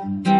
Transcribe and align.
Yo 0.00 0.39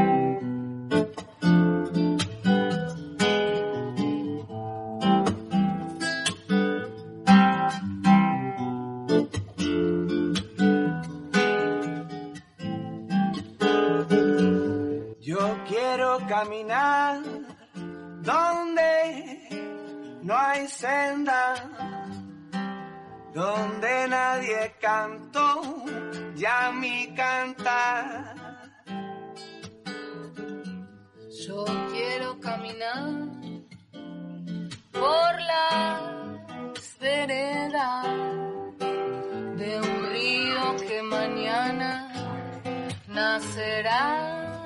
nacerá. 43.50 44.62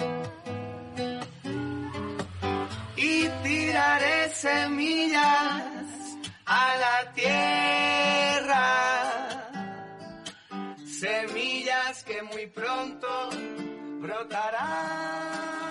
y 2.96 3.28
tiraré 3.42 4.28
semillas 4.30 5.62
a 6.46 6.76
la 6.84 7.12
tierra. 7.12 8.66
Semillas 10.86 12.04
que 12.04 12.22
muy 12.22 12.46
pronto 12.46 13.30
brotarán. 14.00 15.63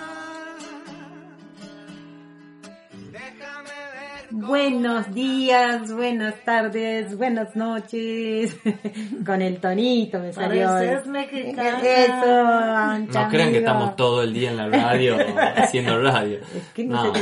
Buenos 4.46 5.12
días, 5.14 5.90
buenas 5.92 6.34
tardes, 6.44 7.16
buenas 7.16 7.56
noches. 7.56 8.54
Con 9.26 9.40
el 9.40 9.58
tonito 9.58 10.18
me 10.18 10.32
salió. 10.32 10.66
Pareces 10.66 11.06
mexicana. 11.06 11.78
Eso, 11.82 13.20
No 13.20 13.28
crean 13.30 13.52
que 13.52 13.58
estamos 13.58 13.96
todo 13.96 14.22
el 14.22 14.34
día 14.34 14.50
en 14.50 14.56
la 14.58 14.68
radio 14.68 15.16
haciendo 15.56 15.98
radio. 16.02 16.38
Es 16.54 16.68
que 16.74 16.84
no 16.84 17.12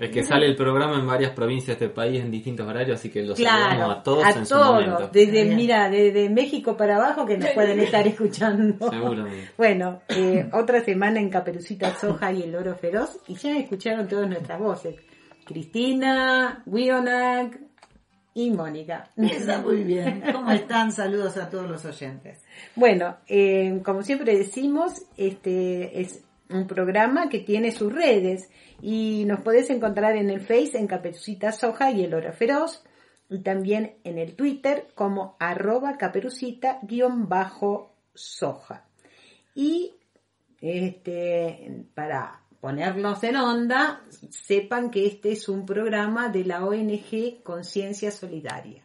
es 0.00 0.10
que 0.10 0.22
sale 0.24 0.46
el 0.46 0.56
programa 0.56 0.96
en 0.98 1.06
varias 1.06 1.32
provincias 1.32 1.78
de 1.78 1.84
este 1.86 1.94
país 1.94 2.20
en 2.22 2.30
distintos 2.30 2.66
horarios, 2.66 2.98
así 2.98 3.10
que 3.10 3.22
los 3.22 3.36
Claro, 3.36 3.64
saludamos 3.70 3.96
a 3.98 4.02
todos 4.02 4.24
a 4.24 4.30
en 4.30 4.46
su 4.46 4.54
todos, 4.54 4.66
momento. 4.86 5.10
desde, 5.12 5.44
Bien. 5.44 5.56
mira, 5.56 5.90
desde 5.90 6.30
México 6.30 6.76
para 6.76 6.96
abajo 6.96 7.26
que 7.26 7.36
nos 7.36 7.50
pueden 7.50 7.80
estar 7.80 8.06
escuchando. 8.06 8.90
Seguramente. 8.90 9.50
Bueno, 9.58 10.00
eh, 10.08 10.48
otra 10.52 10.80
semana 10.84 11.20
en 11.20 11.28
Caperucita 11.28 11.94
Soja 11.94 12.32
y 12.32 12.42
el 12.42 12.54
Oro 12.54 12.74
Feroz 12.74 13.18
y 13.28 13.34
ya 13.34 13.58
escucharon 13.58 14.08
todas 14.08 14.28
nuestras 14.28 14.58
voces. 14.58 14.94
Cristina, 15.52 16.62
Wionak 16.66 17.60
y 18.34 18.50
Mónica. 18.50 19.10
Está 19.16 19.60
muy 19.60 19.84
bien. 19.84 20.22
¿Cómo 20.32 20.50
están? 20.50 20.90
Saludos 20.92 21.36
a 21.36 21.50
todos 21.50 21.68
los 21.68 21.84
oyentes. 21.84 22.42
Bueno, 22.74 23.18
eh, 23.26 23.82
como 23.84 24.02
siempre 24.02 24.34
decimos, 24.36 25.02
este 25.16 26.00
es 26.00 26.24
un 26.48 26.66
programa 26.66 27.28
que 27.28 27.40
tiene 27.40 27.72
sus 27.72 27.92
redes 27.92 28.48
y 28.80 29.24
nos 29.26 29.40
podés 29.40 29.68
encontrar 29.70 30.16
en 30.16 30.30
el 30.30 30.40
Face 30.40 30.78
en 30.78 30.86
Caperucita 30.86 31.52
Soja 31.52 31.90
y 31.90 32.04
el 32.04 32.14
Oro 32.14 32.32
Feroz 32.32 32.82
y 33.28 33.40
también 33.40 33.96
en 34.04 34.16
el 34.18 34.34
Twitter 34.34 34.88
como 34.94 35.36
arroba 35.38 35.98
caperucita-soja. 35.98 38.86
Y 39.54 39.92
este, 40.60 41.84
para 41.94 42.41
ponernos 42.62 43.24
en 43.24 43.34
onda, 43.34 44.04
sepan 44.30 44.92
que 44.92 45.04
este 45.04 45.32
es 45.32 45.48
un 45.48 45.66
programa 45.66 46.28
de 46.28 46.44
la 46.44 46.64
ONG 46.64 47.42
Conciencia 47.42 48.12
Solidaria 48.12 48.84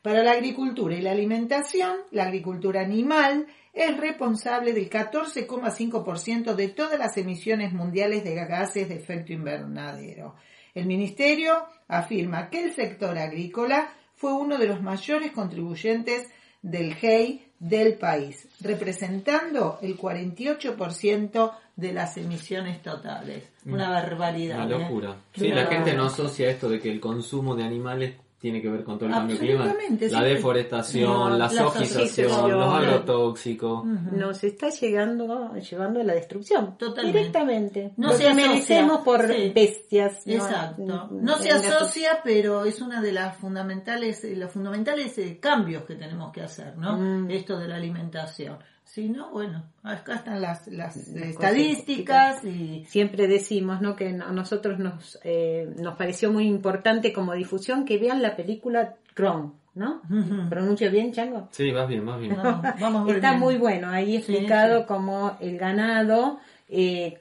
Para 0.03 0.23
la 0.23 0.33
agricultura 0.33 0.95
y 0.95 1.01
la 1.01 1.11
alimentación, 1.11 1.97
la 2.13 2.25
agricultura 2.25 2.83
animal 2.83 3.47
es 3.73 3.97
responsable 3.97 4.73
del 4.73 4.89
14,5% 4.89 6.55
de 6.55 6.69
todas 6.69 6.99
las 6.99 7.17
emisiones 7.17 7.73
mundiales 7.73 8.23
de 8.23 8.35
gases 8.35 8.89
de 8.89 8.95
efecto 8.95 9.33
invernadero. 9.33 10.37
El 10.75 10.87
Ministerio 10.87 11.65
afirma 11.89 12.51
que 12.51 12.63
el 12.63 12.75
sector 12.75 13.17
agrícola 13.19 13.89
fue 14.15 14.35
uno 14.35 14.59
de 14.59 14.67
los 14.67 14.83
mayores 14.83 15.33
contribuyentes 15.33 16.29
del 16.63 16.95
GEI 16.95 17.46
del 17.59 17.95
país, 17.95 18.49
representando 18.61 19.79
el 19.83 19.97
48% 19.97 21.53
de 21.77 21.93
las 21.93 22.17
emisiones 22.17 22.83
totales. 22.83 23.45
Una 23.65 23.91
barbaridad. 23.91 24.67
Una 24.67 24.77
¿eh? 24.77 24.79
locura. 24.81 25.17
Sí, 25.35 25.49
la 25.49 25.67
gente 25.67 25.95
no 25.95 26.07
asocia 26.07 26.51
esto 26.51 26.69
de 26.69 26.81
que 26.81 26.91
el 26.91 27.01
consumo 27.01 27.55
de 27.55 27.65
animales 27.65 28.15
tiene 28.39 28.61
que 28.61 28.69
ver 28.69 28.85
con 28.85 28.99
todo 28.99 29.09
el 29.09 29.15
cambio 29.15 29.39
climático. 29.39 29.79
La 30.11 30.19
sí. 30.21 30.25
deforestación, 30.27 31.11
No, 31.11 31.31
la 31.31 31.39
la 31.39 31.49
sojización, 31.49 32.29
sojización. 32.29 32.51
los 32.53 32.75
agrotóxicos. 32.75 33.85
Nos 33.85 34.45
está 34.45 34.69
llegando, 34.71 35.55
llevando 35.55 36.01
a 36.01 36.05
la 36.05 36.15
destrucción. 36.15 36.77
Totalmente. 36.77 37.19
Directamente. 37.19 37.93
No 37.97 38.09
Lo 38.09 38.15
se 38.15 38.35
merecemos 38.35 39.01
por 39.03 39.27
Sí. 39.33 39.53
bestias. 39.55 40.27
Exacto. 40.27 41.09
No 41.11 41.39
se 41.39 41.49
la- 41.49 41.57
asocia, 41.57 42.21
pero 42.23 42.65
es 42.65 42.81
una 42.81 43.01
de 43.01 43.13
las 43.13 43.37
fundamentales, 43.37 44.23
eh, 44.25 44.37
los 44.37 44.51
fundamentales 44.53 45.17
eh, 45.19 45.39
cambios 45.41 45.85
que 45.85 45.95
tenemos 45.95 46.31
que 46.33 46.43
hacer, 46.43 46.77
¿no? 46.77 46.97
Mm. 46.99 47.31
Esto 47.31 47.59
de 47.59 47.69
la 47.69 47.77
alimentación. 47.77 48.59
Si 48.87 49.09
no, 49.09 49.31
bueno, 49.31 49.65
acá 49.83 50.15
están 50.15 50.41
las, 50.41 50.69
las 50.69 50.97
Las 51.09 51.29
estadísticas 51.29 52.43
y 52.45 52.85
Siempre 52.87 53.27
decimos 53.27 53.83
¿no? 53.83 53.97
que 53.97 54.09
a 54.09 54.33
nosotros 54.33 54.79
nos, 54.79 55.19
eh, 55.25 55.69
nos 55.79 55.97
pareció 55.97 56.33
muy 56.33 56.47
importante 56.47 57.13
como 57.13 57.35
difusión 57.35 57.85
que 57.85 57.99
vean 57.99 58.23
la 58.23 58.37
película 58.37 58.95
Chrome, 59.15 59.53
¿no? 59.75 60.01
Ujú. 60.09 60.49
¿Pronuncio 60.49 60.91
bien, 60.91 61.13
Chango? 61.13 61.49
Sí, 61.51 61.73
vas 61.73 61.89
bien, 61.89 62.07
vas 62.07 62.21
bien. 62.21 62.37
No, 62.37 62.63
vamos 62.81 63.11
Está 63.13 63.31
bien. 63.31 63.41
muy 63.41 63.57
bueno, 63.59 63.89
ahí 63.91 64.17
explicado 64.17 64.87
cómo 64.87 65.37
el 65.41 65.59
ganado 65.59 66.39
eh, 66.69 67.19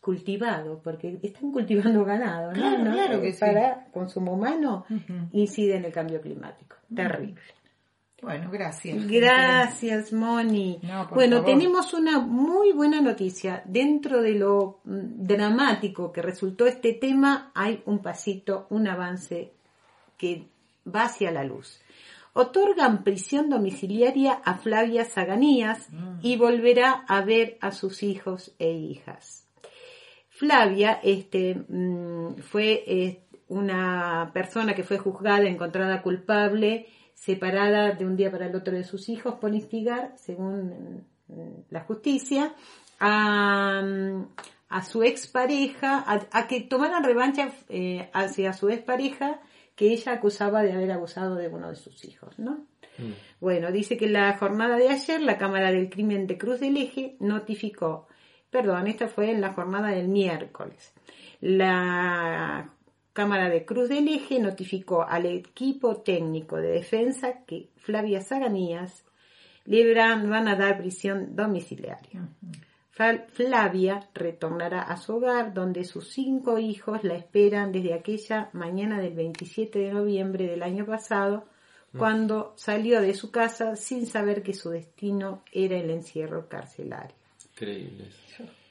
cultivado, 0.00 0.80
porque 0.84 1.18
están 1.22 1.50
cultivando 1.50 2.04
ganado, 2.04 2.52
¿no? 2.52 2.58
Claro, 2.58 2.84
¿no? 2.84 2.92
claro 2.92 3.20
que 3.20 3.32
sí. 3.32 3.40
Para 3.40 3.86
consumo 3.92 4.34
humano, 4.34 4.84
incide 5.32 5.76
en 5.76 5.86
el 5.86 5.92
cambio 5.92 6.20
climático. 6.20 6.76
Terrible. 6.94 7.40
Bueno, 8.22 8.50
gracias. 8.50 9.06
Gracias, 9.06 10.12
Moni. 10.12 10.78
No, 10.82 11.08
bueno, 11.08 11.38
favor. 11.38 11.50
tenemos 11.50 11.94
una 11.94 12.18
muy 12.18 12.72
buena 12.72 13.00
noticia. 13.00 13.62
Dentro 13.64 14.20
de 14.20 14.34
lo 14.34 14.80
mm, 14.84 15.26
dramático 15.26 16.12
que 16.12 16.20
resultó 16.20 16.66
este 16.66 16.92
tema, 16.92 17.50
hay 17.54 17.82
un 17.86 18.00
pasito, 18.00 18.66
un 18.70 18.88
avance 18.88 19.52
que 20.18 20.46
va 20.86 21.04
hacia 21.04 21.30
la 21.30 21.44
luz. 21.44 21.80
Otorgan 22.32 23.02
prisión 23.02 23.50
domiciliaria 23.50 24.32
a 24.44 24.54
Flavia 24.54 25.04
Zaganías 25.04 25.88
y 26.22 26.36
volverá 26.36 27.04
a 27.08 27.22
ver 27.22 27.58
a 27.60 27.72
sus 27.72 28.02
hijos 28.04 28.54
e 28.58 28.70
hijas. 28.70 29.46
Flavia 30.28 31.00
este, 31.02 31.54
mm, 31.54 32.36
fue 32.36 32.84
eh, 32.86 33.20
una 33.48 34.30
persona 34.32 34.74
que 34.74 34.84
fue 34.84 34.98
juzgada, 34.98 35.48
encontrada 35.48 36.02
culpable, 36.02 36.86
separada 37.20 37.92
de 37.92 38.06
un 38.06 38.16
día 38.16 38.30
para 38.30 38.46
el 38.46 38.56
otro 38.56 38.74
de 38.74 38.82
sus 38.82 39.10
hijos 39.10 39.34
por 39.34 39.54
instigar, 39.54 40.14
según 40.16 41.04
mm, 41.28 41.64
la 41.68 41.82
justicia, 41.82 42.54
a, 42.98 43.82
mm, 43.84 44.26
a 44.70 44.84
su 44.84 45.02
expareja, 45.02 45.98
a, 45.98 46.26
a 46.32 46.48
que 46.48 46.62
tomaran 46.62 47.04
revancha 47.04 47.52
eh, 47.68 48.08
hacia 48.14 48.54
su 48.54 48.70
expareja 48.70 49.38
que 49.76 49.92
ella 49.92 50.12
acusaba 50.12 50.62
de 50.62 50.72
haber 50.72 50.90
abusado 50.92 51.34
de 51.34 51.48
uno 51.48 51.68
de 51.68 51.76
sus 51.76 52.06
hijos, 52.06 52.38
¿no? 52.38 52.64
Mm. 52.96 53.12
Bueno, 53.38 53.70
dice 53.70 53.98
que 53.98 54.08
la 54.08 54.38
jornada 54.38 54.78
de 54.78 54.88
ayer 54.88 55.20
la 55.20 55.36
Cámara 55.36 55.70
del 55.70 55.90
Crimen 55.90 56.26
de 56.26 56.38
Cruz 56.38 56.60
del 56.60 56.78
Eje 56.78 57.16
notificó, 57.20 58.08
perdón, 58.50 58.86
esta 58.86 59.08
fue 59.08 59.30
en 59.30 59.42
la 59.42 59.52
jornada 59.52 59.88
del 59.88 60.08
miércoles, 60.08 60.94
la 61.42 62.72
Cámara 63.12 63.48
de 63.48 63.64
Cruz 63.64 63.88
del 63.88 64.08
Eje 64.08 64.38
notificó 64.38 65.02
al 65.02 65.26
equipo 65.26 65.96
técnico 65.96 66.56
de 66.56 66.70
defensa 66.70 67.44
que 67.46 67.68
Flavia 67.76 68.22
Zaganías 68.22 69.04
le 69.64 69.94
van 69.94 70.48
a 70.48 70.56
dar 70.56 70.78
prisión 70.78 71.34
domiciliaria. 71.36 72.28
Flavia 73.32 74.08
retornará 74.14 74.82
a 74.82 74.96
su 74.96 75.16
hogar 75.16 75.54
donde 75.54 75.84
sus 75.84 76.08
cinco 76.08 76.58
hijos 76.58 77.02
la 77.02 77.14
esperan 77.14 77.72
desde 77.72 77.94
aquella 77.94 78.50
mañana 78.52 79.00
del 79.00 79.14
27 79.14 79.78
de 79.78 79.92
noviembre 79.92 80.46
del 80.46 80.62
año 80.62 80.84
pasado, 80.84 81.46
cuando 81.96 82.52
salió 82.56 83.00
de 83.00 83.14
su 83.14 83.30
casa 83.30 83.74
sin 83.74 84.06
saber 84.06 84.42
que 84.42 84.54
su 84.54 84.70
destino 84.70 85.42
era 85.50 85.76
el 85.76 85.90
encierro 85.90 86.48
carcelario. 86.48 87.16
Increíble. 87.52 88.08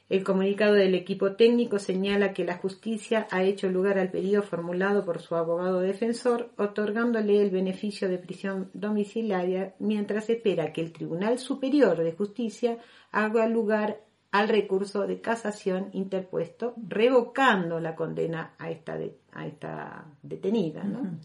El 0.10 0.24
comunicado 0.24 0.74
del 0.74 0.96
equipo 0.96 1.34
técnico 1.34 1.78
señala 1.78 2.34
que 2.34 2.44
la 2.44 2.58
justicia 2.58 3.28
ha 3.30 3.44
hecho 3.44 3.70
lugar 3.70 4.00
al 4.00 4.10
pedido 4.10 4.42
formulado 4.42 5.06
por 5.06 5.22
su 5.22 5.36
abogado 5.36 5.82
defensor, 5.82 6.50
otorgándole 6.58 7.42
el 7.42 7.52
beneficio 7.52 8.10
de 8.10 8.18
prisión 8.18 8.72
domiciliaria 8.74 9.76
mientras 9.78 10.30
espera 10.32 10.74
que 10.74 10.82
el 10.82 10.92
Tribunal 10.94 11.38
Superior 11.38 11.96
de 12.04 12.14
Justicia 12.14 12.80
haga 13.12 13.48
lugar 13.48 14.02
al 14.32 14.48
recurso 14.50 15.06
de 15.08 15.22
casación 15.22 15.90
interpuesto, 15.94 16.74
revocando 16.88 17.80
la 17.80 17.96
condena 17.96 18.54
a 18.58 18.70
esta, 18.72 18.98
de- 18.98 19.16
a 19.32 19.46
esta 19.48 20.06
detenida. 20.24 20.84
¿no? 20.84 21.20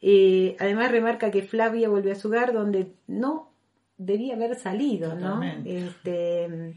Eh, 0.00 0.56
además 0.58 0.90
remarca 0.90 1.30
que 1.30 1.42
Flavia 1.42 1.88
volvió 1.88 2.12
a 2.12 2.16
su 2.16 2.28
hogar 2.28 2.52
donde 2.52 2.92
no 3.06 3.50
debía 3.98 4.34
haber 4.36 4.54
salido, 4.56 5.14
¿no? 5.14 5.40
Este, 5.64 6.74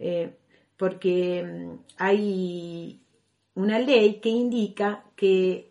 eh, 0.00 0.36
porque 0.76 1.42
mm, 1.44 1.78
hay 1.98 3.00
una 3.54 3.78
ley 3.78 4.20
que 4.20 4.28
indica 4.28 5.04
que 5.16 5.70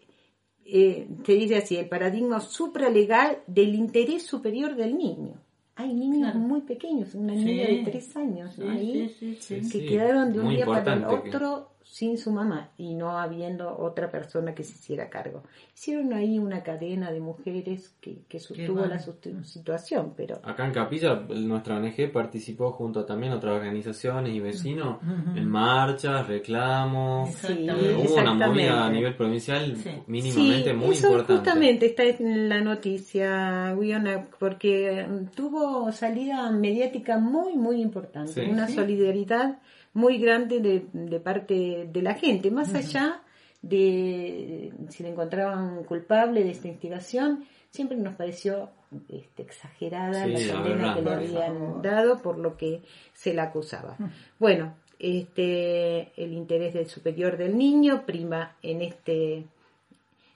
eh, 0.66 1.08
se 1.24 1.34
dice 1.34 1.58
así, 1.58 1.78
el 1.78 1.88
paradigma 1.88 2.40
supralegal 2.40 3.38
del 3.48 3.76
interés 3.76 4.26
superior 4.26 4.76
del 4.76 4.98
niño. 4.98 5.34
Hay 5.76 5.94
niños 5.94 6.32
Claro. 6.32 6.40
muy 6.40 6.62
pequeños, 6.62 7.14
una 7.14 7.34
Sí. 7.34 7.46
niña 7.46 7.68
de 7.68 7.78
tres 7.84 8.16
años 8.18 8.58
¿no? 8.58 8.66
Sí, 8.66 8.78
ahí, 8.80 9.10
sí, 9.20 9.36
sí, 9.40 9.56
que 9.58 9.64
sí. 9.64 9.70
Sí, 9.70 9.86
quedaron 9.86 10.32
de 10.34 10.40
un 10.40 10.46
muy 10.46 10.56
día 10.56 10.66
para 10.66 10.94
el 10.94 11.04
otro 11.04 11.70
sin 11.88 12.18
su 12.18 12.32
mamá 12.32 12.72
y 12.78 12.96
no 12.96 13.18
habiendo 13.20 13.78
otra 13.78 14.10
persona 14.10 14.54
que 14.56 14.64
se 14.64 14.74
hiciera 14.74 15.08
cargo. 15.10 15.44
Hicieron 15.76 16.12
ahí 16.14 16.40
una 16.40 16.64
cadena 16.64 17.12
de 17.12 17.20
mujeres 17.20 17.96
que, 18.02 18.24
que 18.28 18.40
sostuvo 18.40 18.84
la 18.86 19.00
situación, 19.44 20.14
pero 20.18 20.40
Acá 20.44 20.66
en 20.66 20.74
Capilla, 20.74 21.16
nuestra 21.30 21.78
ONG 21.78 22.12
participó 22.12 22.72
junto 22.72 23.02
a 23.02 23.06
también 23.06 23.34
otras 23.34 23.54
organizaciones 23.54 24.34
y 24.34 24.40
vecinos 24.40 24.98
en 25.36 25.48
marchas, 25.48 26.28
reclamos. 26.28 27.30
sí. 27.36 27.68
Eh, 27.70 27.96
hubo 28.04 28.16
una 28.16 28.34
movida 28.34 28.86
a 28.86 28.90
nivel 28.90 29.16
provincial 29.16 29.76
Sí. 29.78 29.92
mínimamente 30.08 30.72
Sí, 30.72 30.76
muy 30.76 30.90
eso 30.96 31.08
importante. 31.08 31.34
justamente 31.36 31.86
está 31.86 32.04
en 32.04 32.50
la 32.50 32.62
noticia, 32.62 33.74
Guiona, 33.76 34.26
porque 34.40 35.06
mm, 35.08 35.36
tuvo 35.36 35.92
salida 35.92 36.50
mediática 36.52 37.18
muy, 37.20 37.56
muy 37.56 37.82
importante, 37.82 38.32
Sí. 38.34 38.42
una 38.50 38.68
Sí. 38.68 38.76
solidaridad 38.76 39.60
muy 39.96 40.20
grande 40.20 40.60
de, 40.60 40.86
de 40.94 41.20
parte 41.20 41.90
de 41.92 42.02
la 42.04 42.14
gente, 42.14 42.52
más 42.52 42.76
allá 42.76 43.24
de 43.64 44.72
si 44.90 45.02
le 45.02 45.10
encontraban 45.10 45.84
culpable 45.86 46.44
de 46.44 46.52
esta 46.52 46.68
investigación, 46.68 47.46
siempre 47.72 47.98
nos 47.98 48.16
pareció 48.16 48.70
este, 49.10 49.42
exagerada 49.42 50.26
Sí, 50.26 50.46
la 50.46 50.54
condena 50.54 50.96
que 50.96 51.02
le 51.02 51.12
habían 51.12 51.82
dado 51.82 52.22
por 52.22 52.38
lo 52.38 52.58
que 52.58 52.84
se 53.14 53.34
la 53.34 53.44
acusaba. 53.44 53.98
Bueno, 54.38 54.76
este, 55.00 56.12
el 56.22 56.34
interés 56.34 56.74
del 56.74 56.88
superior 56.88 57.38
del 57.38 57.58
niño 57.58 58.06
prima 58.06 58.56
en 58.62 58.82
este 58.82 59.46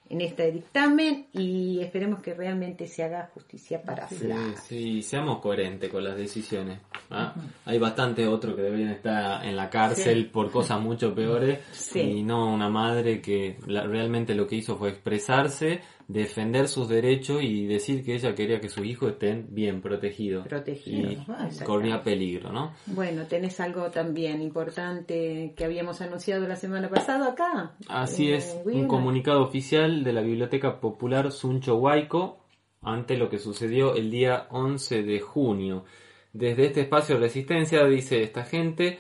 en 0.10 0.22
este 0.22 0.52
dictamen 0.52 1.28
y 1.34 1.80
esperemos 1.82 2.22
que 2.22 2.34
realmente 2.34 2.88
se 2.88 3.04
haga 3.04 3.30
justicia 3.34 3.82
para 3.84 4.08
Sí, 4.10 4.28
sí, 4.68 5.02
seamos 5.04 5.40
coherentes 5.40 5.90
con 5.92 6.04
las 6.04 6.18
decisiones. 6.18 6.80
¿ah? 7.12 7.34
Hay 7.66 7.78
bastantes 7.78 8.28
otros 8.28 8.56
que 8.56 8.64
deberían 8.64 8.90
estar 8.90 9.46
en 9.46 9.56
la 9.56 9.70
cárcel 9.70 10.26
por 10.32 10.50
cosas 10.52 10.82
mucho 10.82 11.14
peores 11.14 11.60
Sí. 11.72 12.00
y 12.02 12.24
no 12.24 12.52
una 12.54 12.70
madre 12.70 13.22
que 13.22 13.58
la- 13.68 13.84
realmente 13.86 14.34
lo 14.34 14.48
que 14.48 14.56
hizo 14.56 14.78
fue 14.78 14.90
expresarse, 14.90 15.82
defender 16.10 16.68
sus 16.68 16.90
derechos 16.90 17.44
y 17.44 17.68
decir 17.68 18.04
que 18.04 18.16
ella 18.16 18.34
quería 18.34 18.60
que 18.60 18.68
sus 18.68 18.84
hijos 18.84 19.12
estén 19.12 19.46
bien 19.52 19.80
protegidos 19.80 20.48
Protegidos, 20.48 21.12
y 21.12 21.14
exactamente. 21.14 21.64
corría 21.64 22.04
peligro, 22.04 22.52
¿no? 22.52 22.74
Bueno, 22.88 23.28
tenés 23.28 23.60
algo 23.60 23.92
también 23.92 24.42
importante 24.42 25.54
que 25.56 25.64
habíamos 25.64 26.02
anunciado 26.02 26.48
la 26.48 26.56
semana 26.56 26.90
pasada 26.90 27.34
acá. 27.34 27.76
Así 27.88 28.32
Eh, 28.32 28.38
es, 28.38 28.58
un 28.66 28.88
comunicado 28.88 29.44
oficial 29.44 30.04
de 30.04 30.12
la 30.12 30.22
Biblioteca 30.22 30.80
Popular 30.80 31.32
Suncho 31.32 31.76
Huayco 31.76 32.40
ante 32.82 33.16
lo 33.16 33.30
que 33.30 33.38
sucedió 33.38 33.96
el 33.96 34.10
día 34.10 34.48
11 34.50 35.04
de 35.04 35.20
junio. 35.20 35.86
Desde 36.34 36.66
este 36.66 36.82
espacio 36.82 37.16
de 37.16 37.22
resistencia, 37.22 37.86
dice 37.86 38.24
esta 38.24 38.46
gente, 38.46 38.98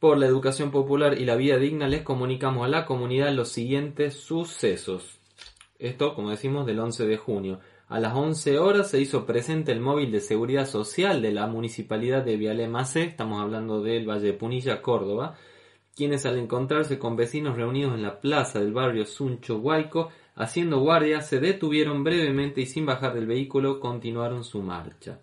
por 0.00 0.18
la 0.18 0.26
educación 0.26 0.72
popular 0.72 1.20
y 1.20 1.24
la 1.24 1.36
vida 1.36 1.56
digna 1.56 1.86
les 1.86 2.02
comunicamos 2.02 2.64
a 2.64 2.68
la 2.68 2.84
comunidad 2.84 3.32
los 3.32 3.48
siguientes 3.48 4.14
sucesos. 4.14 5.17
Esto, 5.78 6.14
como 6.14 6.30
decimos, 6.30 6.66
del 6.66 6.80
11 6.80 7.06
de 7.06 7.16
junio. 7.16 7.60
A 7.86 8.00
las 8.00 8.14
11 8.14 8.58
horas 8.58 8.90
se 8.90 9.00
hizo 9.00 9.24
presente 9.24 9.70
el 9.70 9.80
móvil 9.80 10.10
de 10.10 10.20
seguridad 10.20 10.66
social 10.66 11.22
de 11.22 11.32
la 11.32 11.46
municipalidad 11.46 12.24
de 12.24 12.36
Vialé 12.36 12.68
estamos 12.96 13.40
hablando 13.40 13.80
del 13.80 14.08
Valle 14.08 14.26
de 14.26 14.32
Punilla, 14.32 14.82
Córdoba, 14.82 15.36
quienes 15.94 16.26
al 16.26 16.36
encontrarse 16.36 16.98
con 16.98 17.14
vecinos 17.14 17.56
reunidos 17.56 17.94
en 17.94 18.02
la 18.02 18.20
plaza 18.20 18.58
del 18.58 18.72
barrio 18.72 19.06
Suncho 19.06 19.58
Huayco, 19.58 20.10
haciendo 20.34 20.80
guardia, 20.80 21.20
se 21.20 21.38
detuvieron 21.38 22.02
brevemente 22.02 22.60
y 22.60 22.66
sin 22.66 22.84
bajar 22.84 23.14
del 23.14 23.26
vehículo 23.26 23.78
continuaron 23.78 24.42
su 24.42 24.60
marcha. 24.60 25.20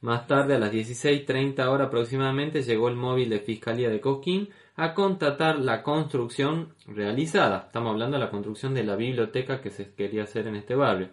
Más 0.00 0.26
tarde, 0.26 0.54
a 0.54 0.58
las 0.58 0.72
16.30 0.72 1.66
horas 1.66 1.88
aproximadamente, 1.88 2.62
llegó 2.62 2.88
el 2.88 2.96
móvil 2.96 3.30
de 3.30 3.40
Fiscalía 3.40 3.88
de 3.88 4.00
Cosquín 4.00 4.50
a 4.76 4.92
constatar 4.92 5.58
la 5.58 5.82
construcción 5.82 6.74
realizada. 6.86 7.64
Estamos 7.66 7.92
hablando 7.92 8.18
de 8.18 8.24
la 8.24 8.30
construcción 8.30 8.74
de 8.74 8.84
la 8.84 8.94
biblioteca 8.94 9.62
que 9.62 9.70
se 9.70 9.94
quería 9.94 10.24
hacer 10.24 10.48
en 10.48 10.56
este 10.56 10.74
barrio. 10.74 11.08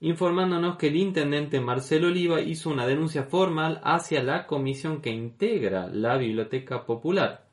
Informándonos 0.00 0.76
que 0.76 0.88
el 0.88 0.96
intendente 0.96 1.58
Marcelo 1.60 2.08
Oliva 2.08 2.40
hizo 2.40 2.70
una 2.70 2.86
denuncia 2.86 3.24
formal 3.24 3.80
hacia 3.82 4.22
la 4.22 4.46
comisión 4.46 5.00
que 5.00 5.10
integra 5.10 5.88
la 5.88 6.16
Biblioteca 6.18 6.84
Popular. 6.84 7.48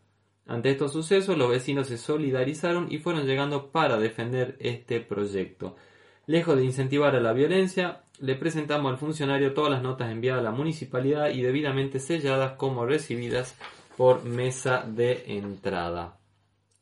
Ante 0.46 0.70
estos 0.70 0.92
sucesos, 0.94 1.38
los 1.38 1.50
vecinos 1.50 1.88
se 1.88 1.98
solidarizaron 1.98 2.92
y 2.92 3.00
fueron 3.00 3.26
llegando 3.26 3.72
para 3.72 3.98
defender 3.98 4.58
este 4.60 5.00
proyecto. 5.00 5.76
Lejos 6.28 6.58
de 6.58 6.66
incentivar 6.66 7.16
a 7.16 7.20
la 7.20 7.34
violencia, 7.34 8.04
le 8.20 8.36
presentamos 8.36 8.92
al 8.92 8.98
funcionario 8.98 9.54
todas 9.54 9.72
las 9.72 9.82
notas 9.82 10.12
enviadas 10.12 10.42
a 10.42 10.44
la 10.44 10.52
municipalidad 10.52 11.30
y 11.30 11.42
debidamente 11.42 12.00
selladas 12.00 12.54
como 12.54 12.86
recibidas 12.86 13.56
por 13.98 14.24
mesa 14.24 14.84
de 14.88 15.24
entrada. 15.38 16.18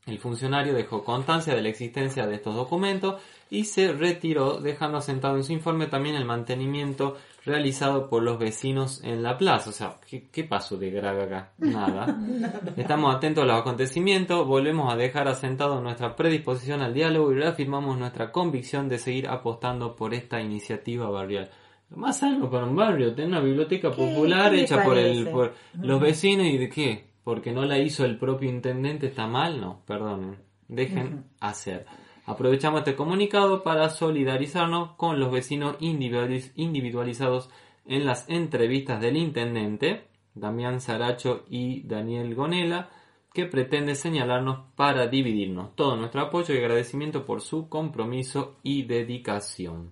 El 0.05 0.19
funcionario 0.19 0.73
dejó 0.73 1.03
constancia 1.03 1.55
de 1.55 1.61
la 1.61 1.69
existencia 1.69 2.27
de 2.27 2.35
estos 2.35 2.55
documentos 2.55 3.21
y 3.49 3.65
se 3.65 3.93
retiró, 3.93 4.59
dejando 4.59 4.97
asentado 4.97 5.37
en 5.37 5.43
su 5.43 5.53
informe 5.53 5.87
también 5.87 6.15
el 6.15 6.25
mantenimiento 6.25 7.17
realizado 7.45 8.09
por 8.09 8.23
los 8.23 8.39
vecinos 8.39 9.03
en 9.03 9.21
la 9.23 9.37
plaza. 9.37 9.69
O 9.69 9.73
sea, 9.73 9.97
¿qué, 10.09 10.27
qué 10.31 10.43
pasó 10.43 10.77
de 10.77 10.89
grave 10.91 11.23
acá? 11.23 11.51
Nada. 11.57 12.17
Estamos 12.77 13.15
atentos 13.15 13.43
a 13.43 13.47
los 13.47 13.59
acontecimientos, 13.59 14.47
volvemos 14.47 14.91
a 14.91 14.95
dejar 14.95 15.27
asentado 15.27 15.81
nuestra 15.81 16.15
predisposición 16.15 16.81
al 16.81 16.93
diálogo 16.93 17.31
y 17.31 17.35
reafirmamos 17.35 17.97
nuestra 17.97 18.31
convicción 18.31 18.87
de 18.89 18.97
seguir 18.99 19.27
apostando 19.27 19.95
por 19.95 20.13
esta 20.13 20.41
iniciativa 20.41 21.09
barrial. 21.09 21.49
Lo 21.89 21.97
más 21.97 22.17
sano 22.19 22.49
para 22.49 22.65
un 22.65 22.75
barrio, 22.75 23.13
tener 23.13 23.29
una 23.29 23.39
biblioteca 23.41 23.91
¿Qué- 23.91 23.97
popular 23.97 24.51
qué 24.51 24.61
hecha 24.61 24.83
por, 24.83 24.97
el, 24.97 25.27
por 25.29 25.53
los 25.79 26.01
vecinos 26.01 26.47
y 26.47 26.57
de 26.57 26.69
qué? 26.69 27.05
Porque 27.23 27.51
no 27.51 27.63
la 27.65 27.77
hizo 27.77 28.03
el 28.05 28.17
propio 28.17 28.49
intendente, 28.49 29.07
está 29.07 29.27
mal, 29.27 29.61
no, 29.61 29.81
perdonen, 29.85 30.37
dejen 30.67 31.25
hacer. 31.39 31.85
Aprovechamos 32.25 32.79
este 32.79 32.95
comunicado 32.95 33.63
para 33.63 33.89
solidarizarnos 33.89 34.91
con 34.95 35.19
los 35.19 35.31
vecinos 35.31 35.75
individualiz- 35.79 36.51
individualizados 36.55 37.49
en 37.85 38.05
las 38.05 38.29
entrevistas 38.29 39.01
del 39.01 39.17
intendente, 39.17 40.07
Damián 40.33 40.79
Saracho 40.79 41.43
y 41.49 41.83
Daniel 41.85 42.33
Gonela, 42.33 42.89
que 43.33 43.45
pretende 43.45 43.95
señalarnos 43.95 44.71
para 44.75 45.07
dividirnos. 45.07 45.75
Todo 45.75 45.95
nuestro 45.97 46.21
apoyo 46.21 46.53
y 46.53 46.59
agradecimiento 46.59 47.25
por 47.25 47.41
su 47.41 47.67
compromiso 47.67 48.57
y 48.63 48.83
dedicación. 48.83 49.91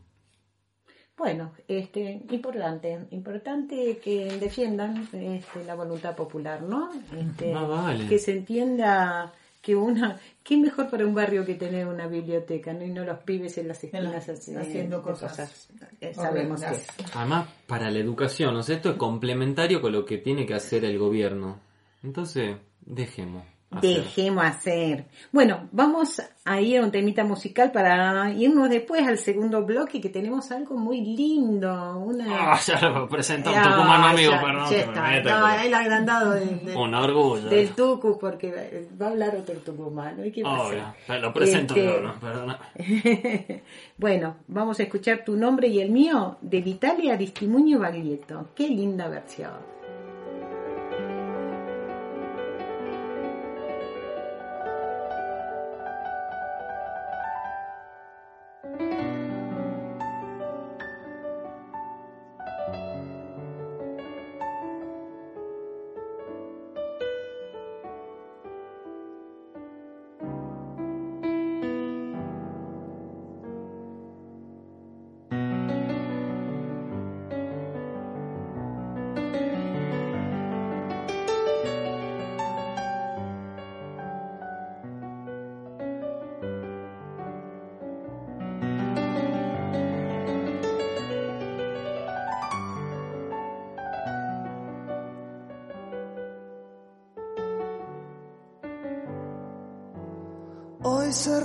Bueno, 1.18 1.52
este, 1.68 2.24
importante, 2.32 3.08
importante 3.12 4.00
que 4.04 4.38
defiendan 4.40 5.08
este, 5.12 5.64
la 5.66 5.76
voluntad 5.76 6.16
popular, 6.16 6.64
¿no? 6.64 6.90
Este, 7.16 7.54
Ah, 7.54 7.64
vale. 7.64 8.08
Que 8.08 8.18
se 8.18 8.32
entienda 8.32 9.32
que 9.62 9.76
una, 9.76 10.20
qué 10.44 10.58
mejor 10.58 10.90
para 10.90 11.06
un 11.06 11.14
barrio 11.14 11.46
que 11.46 11.54
tener 11.54 11.86
una 11.88 12.08
biblioteca, 12.08 12.74
¿no? 12.74 12.84
Y 12.84 12.90
no 12.90 13.06
los 13.06 13.20
pibes 13.20 13.58
en 13.60 13.68
las 13.68 13.84
esquinas 13.84 14.28
haci- 14.28 14.58
haciendo 14.60 14.98
de 14.98 15.04
cosas 15.04 15.68
Eh, 16.02 16.14
sabemos 16.16 16.62
que. 16.62 16.68
Además, 17.14 17.48
para 17.68 17.92
la 17.92 18.00
educación, 18.00 18.56
o 18.56 18.64
sea, 18.64 18.76
esto 18.78 18.90
es 18.90 18.96
complementario 18.98 19.80
con 19.82 19.92
lo 19.92 20.04
que 20.04 20.18
tiene 20.18 20.46
que 20.48 20.56
hacer 20.56 20.84
el 20.86 20.98
gobierno. 20.98 21.60
Entonces, 22.04 22.56
dejemos. 22.82 23.44
Hacer. 23.72 24.04
Dejemos 24.04 24.44
hacer. 24.46 25.06
Bueno, 25.32 25.70
vamos 25.72 26.22
a 26.44 26.60
ir 26.62 26.80
a 26.80 26.84
un 26.84 26.92
temita 26.92 27.24
musical 27.24 27.72
para 27.72 28.32
irnos 28.34 28.70
después 28.70 29.08
al 29.08 29.18
segundo 29.18 29.64
bloque 29.64 30.02
que 30.02 30.10
tenemos 30.10 30.52
algo 30.52 30.76
muy 30.76 31.02
lindo. 31.02 31.98
Una... 32.00 32.54
Ah, 32.54 32.60
ya 32.66 32.80
lo 32.90 33.08
presentó 33.08 33.52
un 33.52 33.58
Ah, 33.58 33.64
tucumano 33.64 34.08
amigo, 34.08 34.32
ya- 34.32 34.42
perdón. 34.42 34.64
ya 34.64 34.70
que 34.70 34.76
me 34.76 34.82
está. 34.82 35.02
meta, 35.08 35.40
No, 35.40 35.48
pero- 35.52 35.62
el 35.68 35.74
agrandado 35.74 36.32
de- 36.32 36.46
de- 36.46 36.76
Un 36.76 36.94
orgullo. 36.94 37.50
del 37.50 37.70
Tucu 37.70 38.18
porque 38.20 38.88
va 39.02 39.06
a 39.08 39.10
hablar 39.12 39.36
otro 39.36 39.56
tucumano. 39.56 40.26
¿y 40.26 40.32
qué? 40.32 40.44
Obvio, 40.44 40.94
lo 41.22 41.34
presento 41.34 41.76
Este, 41.76 41.86
yo, 41.86 42.02
¿no? 42.02 42.20
Perdona. 42.20 42.60
bueno, 43.98 44.36
vamos 44.48 44.80
a 44.80 44.84
escuchar 44.84 45.24
tu 45.24 45.36
nombre 45.36 45.68
y 45.68 45.80
el 45.80 45.92
mío 45.92 46.38
de 46.42 46.62
Vitalia 46.62 47.14
Aristimuño 47.14 47.80
Baglietto. 47.80 48.50
Qué 48.56 48.68
linda 48.68 49.08
versión. 49.08 49.52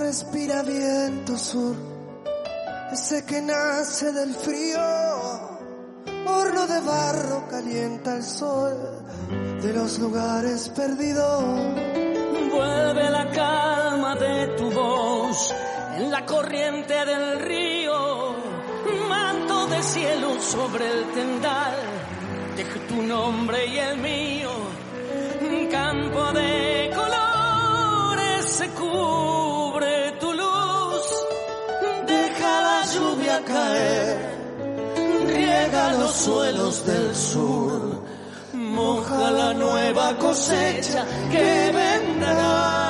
Respira 0.07 0.63
viento 0.63 1.37
sur, 1.37 1.75
ese 2.93 3.25
que 3.25 3.41
nace 3.41 4.13
del 4.13 4.33
frío. 4.33 4.79
Horno 6.25 6.65
de 6.65 6.79
barro 6.79 7.45
calienta 7.49 8.15
el 8.15 8.23
sol 8.23 8.77
de 9.61 9.73
los 9.73 9.99
lugares 9.99 10.69
perdidos. 10.69 11.43
Vuelve 12.53 13.09
la 13.09 13.29
calma 13.31 14.15
de 14.15 14.47
tu 14.55 14.71
voz 14.71 15.53
en 15.97 16.09
la 16.09 16.25
corriente 16.25 16.93
del 16.93 17.39
río. 17.41 18.33
Manto 19.09 19.67
de 19.67 19.83
cielo 19.83 20.41
sobre 20.41 20.89
el 20.89 21.03
tendal, 21.11 21.75
deja 22.55 22.79
tu 22.87 23.01
nombre 23.03 23.65
y 23.65 23.77
el 23.77 23.97
mío. 23.97 24.51
Campo 25.69 26.31
de 26.31 26.76
caer, 33.47 34.17
riega 35.27 35.93
los 35.93 36.11
suelos 36.11 36.85
del 36.85 37.15
sur. 37.15 38.03
Moja 38.53 39.31
la 39.31 39.53
nueva 39.53 40.17
cosecha 40.17 41.05
que 41.31 41.71
vendrá. 41.73 42.86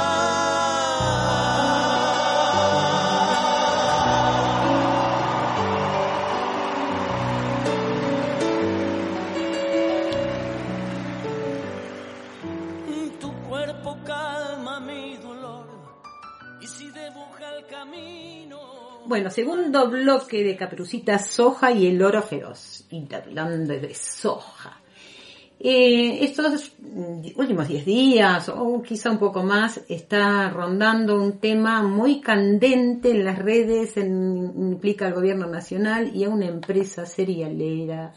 Bueno, 19.08 19.30
segundo 19.30 19.90
bloque 19.90 20.44
de 20.44 20.56
Caperucita 20.58 21.18
Soja 21.20 21.72
y 21.72 21.88
el 21.88 22.02
Oro 22.04 22.22
Feroz. 22.22 22.86
Y 22.92 23.08
hablando 23.14 23.74
de 23.74 23.94
soja. 23.94 24.82
Eh, 25.60 26.24
estos 26.24 26.74
últimos 27.36 27.68
10 27.68 27.84
días, 27.86 28.48
o 28.50 28.82
quizá 28.84 29.10
un 29.10 29.18
poco 29.18 29.42
más, 29.42 29.82
está 29.90 30.50
rondando 30.52 31.20
un 31.20 31.40
tema 31.40 31.82
muy 31.82 32.22
candente 32.22 33.10
en 33.12 33.26
las 33.26 33.40
redes, 33.40 33.98
en- 33.98 34.54
implica 34.56 35.08
al 35.08 35.14
gobierno 35.14 35.48
nacional 35.48 36.12
y 36.16 36.26
a 36.26 36.30
una 36.30 36.46
empresa 36.46 37.08
serialera 37.08 38.14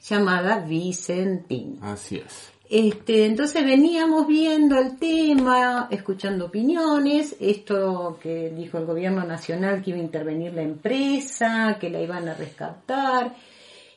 llamada 0.00 0.60
Vicentín. 0.60 1.78
Así 1.82 2.16
es. 2.18 2.49
Este, 2.70 3.26
entonces 3.26 3.64
veníamos 3.64 4.28
viendo 4.28 4.78
el 4.78 4.96
tema, 4.96 5.88
escuchando 5.90 6.46
opiniones, 6.46 7.34
esto 7.40 8.16
que 8.22 8.50
dijo 8.50 8.78
el 8.78 8.86
gobierno 8.86 9.24
nacional 9.24 9.82
que 9.82 9.90
iba 9.90 9.98
a 9.98 10.02
intervenir 10.02 10.54
la 10.54 10.62
empresa, 10.62 11.78
que 11.80 11.90
la 11.90 12.00
iban 12.00 12.28
a 12.28 12.34
rescatar, 12.34 13.34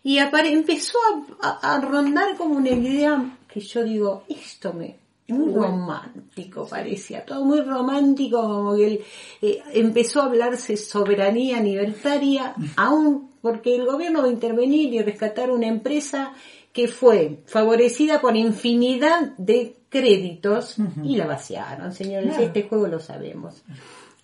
y 0.03 0.17
apare- 0.17 0.51
empezó 0.51 0.97
a, 1.39 1.59
a- 1.61 1.75
a 1.75 1.81
rondar 1.81 2.35
como 2.35 2.55
una 2.55 2.71
idea 2.71 3.37
que 3.47 3.59
yo 3.59 3.83
digo, 3.83 4.23
esto 4.27 4.73
me, 4.73 4.95
muy 5.27 5.53
romántico 5.53 6.67
parecía, 6.67 7.23
todo 7.23 7.45
muy 7.45 7.61
romántico, 7.61 8.41
como 8.41 8.75
que 8.75 8.87
el- 8.87 8.99
eh, 9.43 9.61
empezó 9.73 10.21
a 10.21 10.25
hablarse 10.25 10.77
soberanía 10.77 11.61
libertaria, 11.61 12.55
aún 12.75 13.29
porque 13.39 13.75
el 13.75 13.85
gobierno 13.85 14.21
va 14.23 14.29
a 14.29 14.31
intervenir 14.31 14.91
y 14.93 15.01
rescatar 15.03 15.51
una 15.51 15.67
empresa 15.67 16.33
que 16.73 16.87
fue 16.89 17.39
favorecida 17.45 18.19
por 18.19 18.35
infinidad 18.35 19.33
de 19.37 19.77
créditos 19.89 20.75
y 21.03 21.15
la 21.15 21.27
vaciaron, 21.27 21.93
señores, 21.93 22.29
Claro. 22.29 22.43
este 22.43 22.63
juego 22.63 22.87
lo 22.87 22.99
sabemos. 22.99 23.63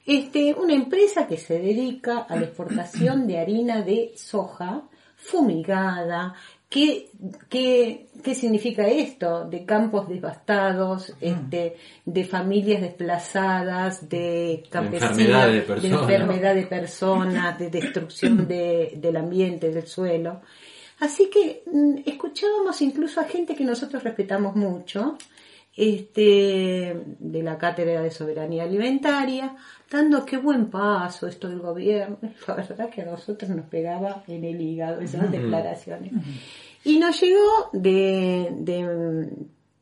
Este, 0.06 0.56
una 0.56 0.74
empresa 0.74 1.27
que 1.27 1.38
se 1.38 1.60
dedica 1.60 2.20
a 2.27 2.36
la 2.36 2.46
exportación 2.46 3.27
de 3.27 3.38
harina 3.38 3.82
de 3.84 4.12
soja 4.15 4.82
fumigada. 5.15 6.34
¿Qué, 6.68 7.10
qué, 7.50 8.08
qué 8.24 8.36
significa 8.36 8.88
esto? 8.88 9.46
De 9.46 9.65
campos 9.65 10.08
devastados, 10.08 11.13
este, 11.20 11.77
de 12.06 12.25
familias 12.25 12.82
desplazadas, 12.82 14.08
de 14.10 14.63
campesinos, 14.70 15.12
enfermedad 15.20 15.48
de 15.48 15.53
de 15.53 15.62
personas. 15.62 16.01
enfermedad 16.01 16.56
de 16.56 16.63
personas, 16.68 17.60
de 17.60 17.70
destrucción 17.70 18.48
de- 18.48 18.94
del 18.98 19.18
ambiente, 19.18 19.72
del 19.72 19.88
suelo. 19.88 20.41
Así 21.00 21.29
que 21.29 21.63
mm, 21.65 22.00
escuchábamos 22.06 22.82
incluso 22.82 23.20
a 23.20 23.25
gente 23.25 23.56
que 23.56 23.63
nosotros 23.63 24.03
respetamos 24.03 24.56
mucho, 24.56 25.18
este, 25.75 27.06
de 27.20 27.44
la 27.44 27.58
Cátedra 27.58 28.01
de 28.01 28.12
Soberanía 28.12 28.63
Alimentaria, 28.63 29.56
dando 29.89 30.25
qué 30.25 30.38
buen 30.38 30.70
paso 30.70 31.27
esto 31.27 31.48
del 31.48 31.60
gobierno. 31.60 32.18
La 32.48 32.56
verdad 32.56 32.89
que 32.89 33.01
a 33.01 33.06
nosotros 33.06 33.50
nos 33.51 33.65
pegaba 33.68 34.24
en 34.27 34.44
el 34.44 34.60
hígado 34.60 35.00
esas 35.00 35.32
declaraciones. 35.32 36.12
Y 36.84 37.00
nos 37.00 37.22
llegó 37.22 37.70
de, 37.72 38.50
de, 38.58 39.29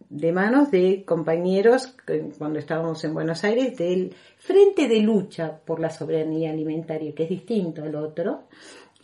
de 0.10 0.32
manos 0.32 0.70
de 0.70 1.04
compañeros, 1.04 1.96
cuando 2.38 2.60
estábamos 2.60 3.04
en 3.04 3.14
Buenos 3.14 3.44
Aires, 3.44 3.76
del 3.76 4.14
Frente 4.38 4.88
de 4.88 5.00
Lucha 5.00 5.60
por 5.66 5.80
la 5.80 5.90
Soberanía 5.90 6.52
Alimentaria, 6.52 7.14
que 7.16 7.24
es 7.24 7.30
distinto 7.30 7.84
al 7.84 7.96
otro, 7.96 8.44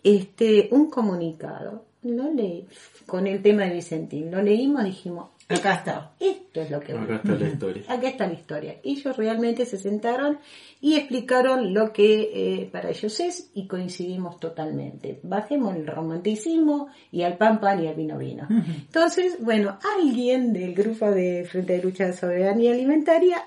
este, 0.04 0.70
un 0.72 0.90
comunicado. 0.90 1.86
Lo 2.04 2.32
leí, 2.32 2.68
con 3.06 3.28
el 3.28 3.42
tema 3.42 3.64
de 3.64 3.74
Vicentín. 3.74 4.30
Lo 4.32 4.42
leímos, 4.42 4.84
dijimos, 4.84 5.30
Acá 5.50 5.76
está. 5.76 6.12
esto 6.20 6.62
es 6.62 6.72
lo 6.72 6.80
que 6.80 6.94
Acá 6.94 7.16
está 7.16 7.36
la 7.36 7.48
historia. 7.54 7.84
Acá 7.88 8.08
está 8.10 8.28
la 8.28 8.34
historia. 8.34 8.76
Ellos 8.84 9.18
realmente 9.18 9.66
se 9.66 9.78
sentaron 9.78 10.40
y 10.82 10.96
explicaron 10.96 11.74
lo 11.74 11.92
que 11.92 12.32
eh, 12.34 12.70
para 12.72 12.90
ellos 12.90 13.20
es 13.20 13.52
y 13.54 13.68
coincidimos 13.68 14.40
totalmente. 14.40 15.20
Bajemos 15.24 15.76
el 15.76 15.86
romanticismo 15.88 16.88
y 17.12 17.24
al 17.24 17.38
pan 17.38 17.60
pan 17.60 17.84
y 17.84 17.88
al 17.88 17.96
vino 17.96 18.18
vino. 18.18 18.48
Entonces, 18.50 19.38
bueno, 19.40 19.78
alguien 19.98 20.54
del 20.54 20.74
grupo 20.74 21.12
de 21.12 21.46
Frente 21.50 21.74
de 21.78 21.84
Lucha 21.84 22.06
de 22.06 22.14
Soberanía 22.14 22.72
Alimentaria 22.72 23.44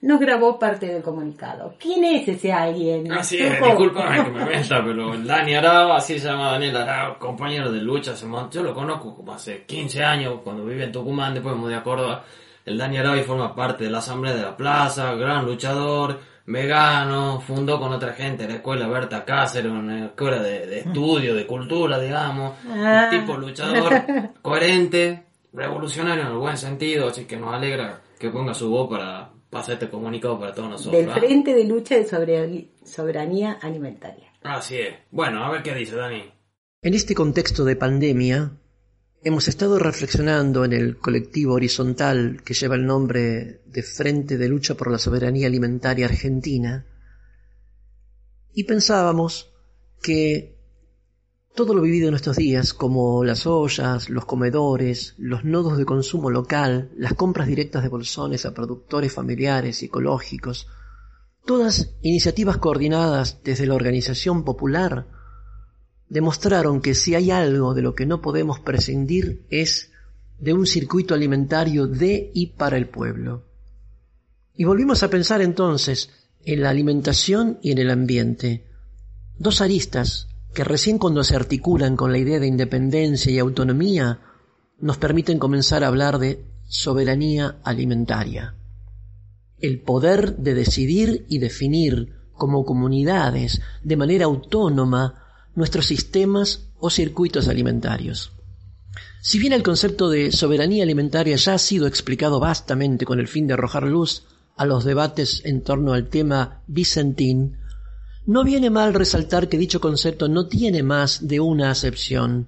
nos 0.00 0.20
grabó 0.20 0.58
parte 0.58 0.86
del 0.86 1.02
comunicado. 1.02 1.74
¿Quién 1.78 2.04
es 2.04 2.28
ese 2.28 2.52
alguien? 2.52 3.10
Así 3.12 3.38
es, 3.38 3.58
Turco? 3.58 3.66
disculpame 3.66 4.24
que 4.24 4.30
me 4.30 4.44
meta, 4.44 4.84
pero 4.84 5.14
el 5.14 5.26
Dani 5.26 5.54
Arao, 5.54 5.92
así 5.92 6.18
se 6.18 6.28
llama 6.28 6.52
Daniel 6.52 6.76
Arao, 6.76 7.18
compañero 7.18 7.72
de 7.72 7.80
lucha, 7.80 8.14
yo 8.50 8.62
lo 8.62 8.74
conozco 8.74 9.14
como 9.14 9.32
hace 9.32 9.64
15 9.64 10.04
años, 10.04 10.40
cuando 10.44 10.64
vive 10.64 10.84
en 10.84 10.92
Tucumán, 10.92 11.34
después 11.34 11.54
me 11.54 11.62
mudé 11.62 11.74
a 11.74 11.82
Córdoba. 11.82 12.24
El 12.64 12.78
Dani 12.78 12.98
Arao 12.98 13.20
forma 13.24 13.54
parte 13.54 13.84
de 13.84 13.90
la 13.90 13.98
Asamblea 13.98 14.34
de 14.34 14.42
la 14.42 14.56
Plaza, 14.56 15.14
gran 15.14 15.44
luchador, 15.44 16.20
vegano, 16.46 17.40
fundó 17.40 17.80
con 17.80 17.92
otra 17.92 18.12
gente 18.12 18.46
la 18.46 18.54
escuela 18.54 18.86
Berta 18.86 19.24
Cáceres, 19.24 19.72
una 19.72 20.06
escuela 20.06 20.40
de, 20.40 20.66
de 20.66 20.78
estudio, 20.80 21.34
de 21.34 21.46
cultura, 21.46 21.98
digamos. 21.98 22.54
Ah. 22.68 23.10
Un 23.10 23.18
tipo 23.18 23.36
luchador, 23.36 23.92
coherente, 24.42 25.24
revolucionario 25.52 26.22
en 26.22 26.28
el 26.28 26.38
buen 26.38 26.56
sentido, 26.56 27.08
así 27.08 27.24
que 27.24 27.36
nos 27.36 27.52
alegra 27.52 28.00
que 28.18 28.30
ponga 28.30 28.54
su 28.54 28.70
voz 28.70 28.88
para 28.88 29.30
pasar 29.50 29.74
este 29.74 29.88
comunicado 29.88 30.38
para 30.38 30.54
todos 30.54 30.70
nosotros. 30.70 30.94
Del 30.94 31.10
¿ah? 31.10 31.14
Frente 31.14 31.54
de 31.54 31.64
Lucha 31.64 31.96
de 31.96 32.06
Soberanía 32.84 33.58
Alimentaria. 33.60 34.32
Así 34.42 34.78
es. 34.78 34.94
Bueno, 35.10 35.44
a 35.44 35.50
ver 35.50 35.62
qué 35.62 35.74
dice 35.74 35.96
Dani. 35.96 36.22
En 36.82 36.94
este 36.94 37.14
contexto 37.14 37.64
de 37.64 37.76
pandemia, 37.76 38.52
hemos 39.22 39.48
estado 39.48 39.78
reflexionando 39.78 40.64
en 40.64 40.72
el 40.72 40.98
colectivo 40.98 41.54
horizontal 41.54 42.42
que 42.44 42.54
lleva 42.54 42.76
el 42.76 42.86
nombre 42.86 43.62
de 43.66 43.82
Frente 43.82 44.38
de 44.38 44.48
Lucha 44.48 44.74
por 44.74 44.90
la 44.90 44.98
Soberanía 44.98 45.48
Alimentaria 45.48 46.06
Argentina, 46.06 46.86
y 48.52 48.64
pensábamos 48.64 49.52
que 50.02 50.57
todo 51.58 51.74
lo 51.74 51.82
vivido 51.82 52.06
en 52.06 52.14
estos 52.14 52.36
días, 52.36 52.72
como 52.72 53.24
las 53.24 53.44
ollas, 53.44 54.10
los 54.10 54.26
comedores, 54.26 55.14
los 55.18 55.42
nodos 55.42 55.76
de 55.76 55.84
consumo 55.84 56.30
local, 56.30 56.92
las 56.96 57.14
compras 57.14 57.48
directas 57.48 57.82
de 57.82 57.88
bolsones 57.88 58.46
a 58.46 58.54
productores 58.54 59.12
familiares 59.12 59.82
ecológicos, 59.82 60.68
todas 61.44 61.96
iniciativas 62.00 62.58
coordinadas 62.58 63.40
desde 63.42 63.66
la 63.66 63.74
organización 63.74 64.44
popular, 64.44 65.08
demostraron 66.08 66.80
que 66.80 66.94
si 66.94 67.16
hay 67.16 67.32
algo 67.32 67.74
de 67.74 67.82
lo 67.82 67.96
que 67.96 68.06
no 68.06 68.22
podemos 68.22 68.60
prescindir 68.60 69.44
es 69.50 69.90
de 70.38 70.52
un 70.52 70.64
circuito 70.64 71.12
alimentario 71.12 71.88
de 71.88 72.30
y 72.34 72.52
para 72.52 72.76
el 72.76 72.88
pueblo. 72.88 73.42
Y 74.54 74.62
volvimos 74.62 75.02
a 75.02 75.10
pensar 75.10 75.42
entonces 75.42 76.10
en 76.44 76.62
la 76.62 76.70
alimentación 76.70 77.58
y 77.62 77.72
en 77.72 77.78
el 77.78 77.90
ambiente, 77.90 78.64
dos 79.38 79.60
aristas 79.60 80.28
que 80.54 80.64
recién 80.64 80.98
cuando 80.98 81.24
se 81.24 81.36
articulan 81.36 81.96
con 81.96 82.12
la 82.12 82.18
idea 82.18 82.40
de 82.40 82.46
independencia 82.46 83.30
y 83.30 83.38
autonomía 83.38 84.20
nos 84.80 84.96
permiten 84.98 85.38
comenzar 85.38 85.84
a 85.84 85.88
hablar 85.88 86.18
de 86.18 86.44
soberanía 86.66 87.58
alimentaria. 87.64 88.54
El 89.58 89.80
poder 89.80 90.36
de 90.36 90.54
decidir 90.54 91.26
y 91.28 91.38
definir 91.38 92.14
como 92.32 92.64
comunidades 92.64 93.60
de 93.82 93.96
manera 93.96 94.26
autónoma 94.26 95.24
nuestros 95.54 95.86
sistemas 95.86 96.70
o 96.78 96.90
circuitos 96.90 97.48
alimentarios. 97.48 98.32
Si 99.20 99.38
bien 99.38 99.52
el 99.52 99.64
concepto 99.64 100.08
de 100.08 100.30
soberanía 100.30 100.84
alimentaria 100.84 101.36
ya 101.36 101.54
ha 101.54 101.58
sido 101.58 101.86
explicado 101.86 102.38
vastamente 102.38 103.04
con 103.04 103.18
el 103.18 103.26
fin 103.26 103.46
de 103.46 103.54
arrojar 103.54 103.82
luz 103.82 104.24
a 104.56 104.64
los 104.64 104.84
debates 104.84 105.42
en 105.44 105.62
torno 105.62 105.92
al 105.92 106.08
tema 106.08 106.62
Vicentín, 106.66 107.57
no 108.28 108.44
viene 108.44 108.68
mal 108.68 108.92
resaltar 108.92 109.48
que 109.48 109.56
dicho 109.56 109.80
concepto 109.80 110.28
no 110.28 110.48
tiene 110.48 110.82
más 110.82 111.26
de 111.26 111.40
una 111.40 111.70
acepción. 111.70 112.46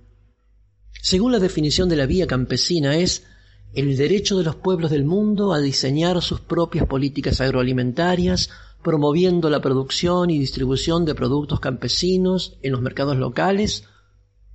Según 1.00 1.32
la 1.32 1.38
definición 1.38 1.88
de 1.88 1.96
la 1.96 2.04
vía 2.04 2.26
campesina 2.26 2.98
es 2.98 3.24
el 3.72 3.96
derecho 3.96 4.36
de 4.36 4.44
los 4.44 4.56
pueblos 4.56 4.90
del 4.90 5.06
mundo 5.06 5.54
a 5.54 5.58
diseñar 5.58 6.20
sus 6.20 6.42
propias 6.42 6.86
políticas 6.86 7.40
agroalimentarias, 7.40 8.50
promoviendo 8.84 9.48
la 9.48 9.62
producción 9.62 10.28
y 10.28 10.38
distribución 10.38 11.06
de 11.06 11.14
productos 11.14 11.60
campesinos 11.60 12.58
en 12.60 12.72
los 12.72 12.82
mercados 12.82 13.16
locales, 13.16 13.84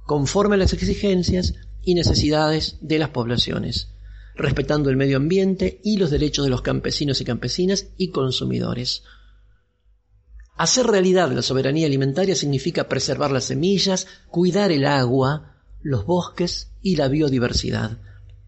conforme 0.06 0.54
a 0.54 0.60
las 0.60 0.74
exigencias 0.74 1.56
y 1.82 1.96
necesidades 1.96 2.78
de 2.82 3.00
las 3.00 3.10
poblaciones, 3.10 3.90
respetando 4.36 4.92
el 4.92 4.96
medio 4.96 5.18
ambiente 5.18 5.82
y 5.84 5.98
los 5.98 6.12
derechos 6.12 6.46
de 6.46 6.52
los 6.52 6.62
campesinos 6.62 7.20
y 7.20 7.26
campesinas 7.26 7.88
y 7.98 8.10
consumidores. 8.10 9.02
Hacer 10.58 10.88
realidad 10.88 11.32
la 11.32 11.42
soberanía 11.42 11.86
alimentaria 11.86 12.36
significa 12.36 12.88
preservar 12.88 13.32
las 13.32 13.46
semillas, 13.46 14.08
cuidar 14.30 14.72
el 14.72 14.86
agua, 14.86 15.56
los 15.82 16.06
bosques 16.06 16.72
y 16.82 16.96
la 16.96 17.10
biodiversidad. 17.10 17.98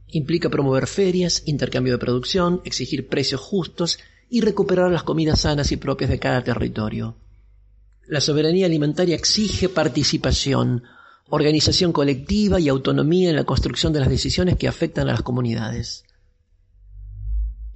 Implica 0.08 0.50
promover 0.50 0.88
ferias, 0.88 1.44
intercambio 1.46 1.94
de 1.94 2.00
producción, 2.00 2.62
exigir 2.64 3.10
precios 3.10 3.42
justos 3.42 4.00
y 4.30 4.40
recuperar 4.40 4.90
las 4.90 5.04
comidas 5.04 5.42
sanas 5.42 5.72
y 5.74 5.78
propias 5.78 6.10
de 6.10 6.20
cada 6.20 6.44
territorio. 6.44 7.18
La 8.08 8.22
soberanía 8.22 8.68
alimentaria 8.68 9.16
exige 9.16 9.68
participación, 9.68 10.84
organización 11.30 11.92
colectiva 11.92 12.58
y 12.58 12.70
autonomía 12.70 13.30
en 13.30 13.36
la 13.36 13.44
construcción 13.44 13.92
de 13.92 14.00
las 14.00 14.10
decisiones 14.10 14.56
que 14.56 14.70
afectan 14.70 15.10
a 15.10 15.12
las 15.12 15.24
comunidades. 15.24 16.06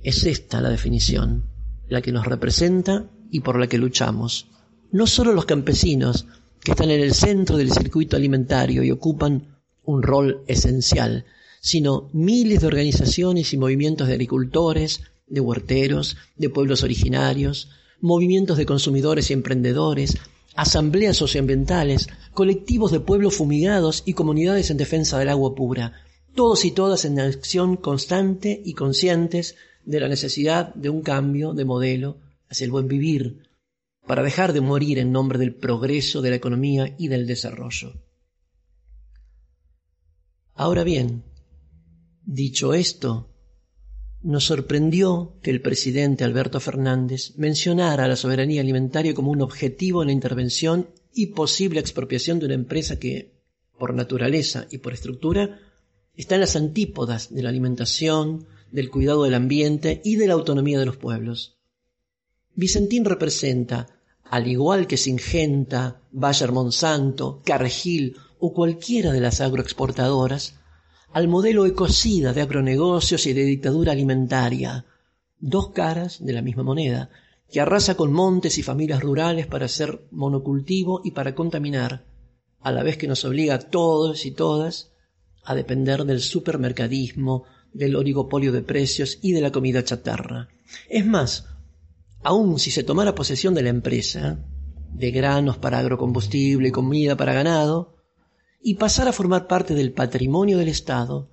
Es 0.02 0.24
esta 0.24 0.62
la 0.62 0.70
definición, 0.70 1.50
la 1.90 2.02
que 2.02 2.14
nos 2.14 2.26
representa 2.26 3.10
y 3.32 3.40
por 3.40 3.58
la 3.60 3.68
que 3.68 3.78
luchamos. 3.78 4.48
No 4.92 5.08
solo 5.08 5.32
los 5.34 5.46
campesinos, 5.46 6.28
que 6.64 6.72
están 6.72 6.92
en 6.92 7.00
el 7.00 7.14
centro 7.14 7.58
del 7.58 7.72
circuito 7.72 8.16
alimentario 8.16 8.84
y 8.84 8.92
ocupan 8.92 9.58
un 9.84 10.04
rol 10.04 10.44
esencial, 10.48 11.26
sino 11.60 12.10
miles 12.14 12.62
de 12.62 12.68
organizaciones 12.68 13.54
y 13.54 13.58
movimientos 13.58 14.08
de 14.08 14.14
agricultores, 14.14 15.02
de 15.28 15.40
huerteros, 15.40 16.18
de 16.36 16.50
pueblos 16.50 16.84
originarios, 16.84 17.70
movimientos 18.00 18.58
de 18.58 18.66
consumidores 18.66 19.30
y 19.30 19.34
emprendedores, 19.34 20.18
asambleas 20.56 21.18
socioambientales, 21.18 22.10
colectivos 22.34 22.92
de 22.92 23.00
pueblos 23.00 23.36
fumigados 23.36 24.04
y 24.06 24.14
comunidades 24.14 24.70
en 24.70 24.78
defensa 24.78 25.18
del 25.18 25.30
agua 25.30 25.56
pura, 25.56 25.94
todos 26.36 26.66
y 26.66 26.72
todas 26.72 27.06
en 27.06 27.20
acción 27.20 27.78
constante 27.78 28.62
y 28.64 28.74
conscientes 28.74 29.56
de 29.86 30.00
la 30.00 30.08
necesidad 30.08 30.74
de 30.76 30.90
un 30.90 31.02
cambio 31.02 31.54
de 31.54 31.66
modelo 31.66 32.18
hacia 32.52 32.66
el 32.66 32.72
buen 32.72 32.90
vivir, 32.90 33.48
para 34.06 34.24
dejar 34.24 34.52
de 34.52 34.60
morir 34.60 35.00
en 35.00 35.14
nombre 35.14 35.40
del 35.40 35.56
progreso 35.56 36.22
de 36.22 36.32
la 36.32 36.36
economía 36.36 36.96
y 37.00 37.08
del 37.08 37.26
desarrollo. 37.26 37.94
Ahora 40.54 40.84
bien, 40.84 41.24
dicho 42.24 42.74
esto, 42.74 43.30
nos 44.22 44.44
sorprendió 44.44 45.40
que 45.42 45.50
el 45.50 45.62
presidente 45.62 46.26
Alberto 46.26 46.60
Fernández 46.60 47.38
mencionara 47.38 48.08
la 48.10 48.18
soberanía 48.18 48.62
alimentaria 48.62 49.14
como 49.14 49.32
un 49.32 49.42
objetivo 49.42 50.04
en 50.04 50.08
la 50.08 50.14
intervención 50.14 50.90
y 51.14 51.28
posible 51.28 51.80
expropiación 51.80 52.40
de 52.40 52.48
una 52.48 52.56
empresa 52.56 53.00
que, 53.00 53.42
por 53.80 53.94
naturaleza 53.94 54.68
y 54.70 54.80
por 54.80 54.94
estructura, 54.94 55.60
está 56.16 56.36
en 56.36 56.42
las 56.42 56.58
antípodas 56.58 57.34
de 57.34 57.44
la 57.44 57.50
alimentación, 57.50 58.46
del 58.72 58.90
cuidado 58.90 59.24
del 59.24 59.36
ambiente 59.36 60.02
y 60.04 60.18
de 60.18 60.28
la 60.28 60.34
autonomía 60.34 60.80
de 60.80 60.86
los 60.86 60.98
pueblos. 60.98 61.61
Vicentín 62.56 63.06
representa, 63.06 63.88
al 64.24 64.48
igual 64.48 64.88
que 64.88 64.98
Singenta, 64.98 66.02
Bayer 66.12 66.52
Monsanto, 66.52 67.42
Cargill 67.46 68.18
o 68.40 68.54
cualquiera 68.54 69.12
de 69.12 69.22
las 69.22 69.42
agroexportadoras, 69.42 70.56
al 71.14 71.28
modelo 71.28 71.66
ecocida 71.66 72.34
de 72.34 72.42
agronegocios 72.42 73.26
y 73.26 73.34
de 73.34 73.44
dictadura 73.44 73.92
alimentaria, 73.92 74.86
dos 75.40 75.72
caras 75.72 76.24
de 76.24 76.34
la 76.34 76.42
misma 76.42 76.64
moneda, 76.64 77.10
que 77.52 77.60
arrasa 77.60 77.96
con 77.96 78.14
montes 78.14 78.58
y 78.58 78.64
familias 78.64 79.02
rurales 79.02 79.46
para 79.48 79.66
hacer 79.66 80.08
monocultivo 80.12 81.02
y 81.04 81.12
para 81.12 81.36
contaminar, 81.36 82.06
a 82.62 82.72
la 82.72 82.84
vez 82.84 82.98
que 82.98 83.08
nos 83.08 83.26
obliga 83.26 83.56
a 83.56 83.60
todos 83.60 84.26
y 84.26 84.32
todas 84.32 84.92
a 85.44 85.56
depender 85.56 86.06
del 86.06 86.22
supermercadismo, 86.22 87.44
del 87.74 87.96
oligopolio 87.96 88.52
de 88.52 88.62
precios 88.62 89.20
y 89.22 89.34
de 89.34 89.42
la 89.42 89.52
comida 89.52 89.84
chatarra. 89.84 90.50
Es 90.88 91.06
más, 91.06 91.48
aun 92.24 92.60
si 92.60 92.72
se 92.72 92.84
tomara 92.84 93.16
posesión 93.16 93.54
de 93.54 93.64
la 93.64 93.70
empresa, 93.70 94.40
de 94.94 95.12
granos 95.12 95.58
para 95.58 95.80
agrocombustible 95.80 96.70
y 96.70 96.72
comida 96.72 97.16
para 97.16 97.34
ganado, 97.34 97.96
y 98.62 98.76
pasara 98.76 99.10
a 99.10 99.14
formar 99.14 99.48
parte 99.48 99.74
del 99.74 99.92
patrimonio 99.92 100.58
del 100.58 100.68
Estado, 100.68 101.30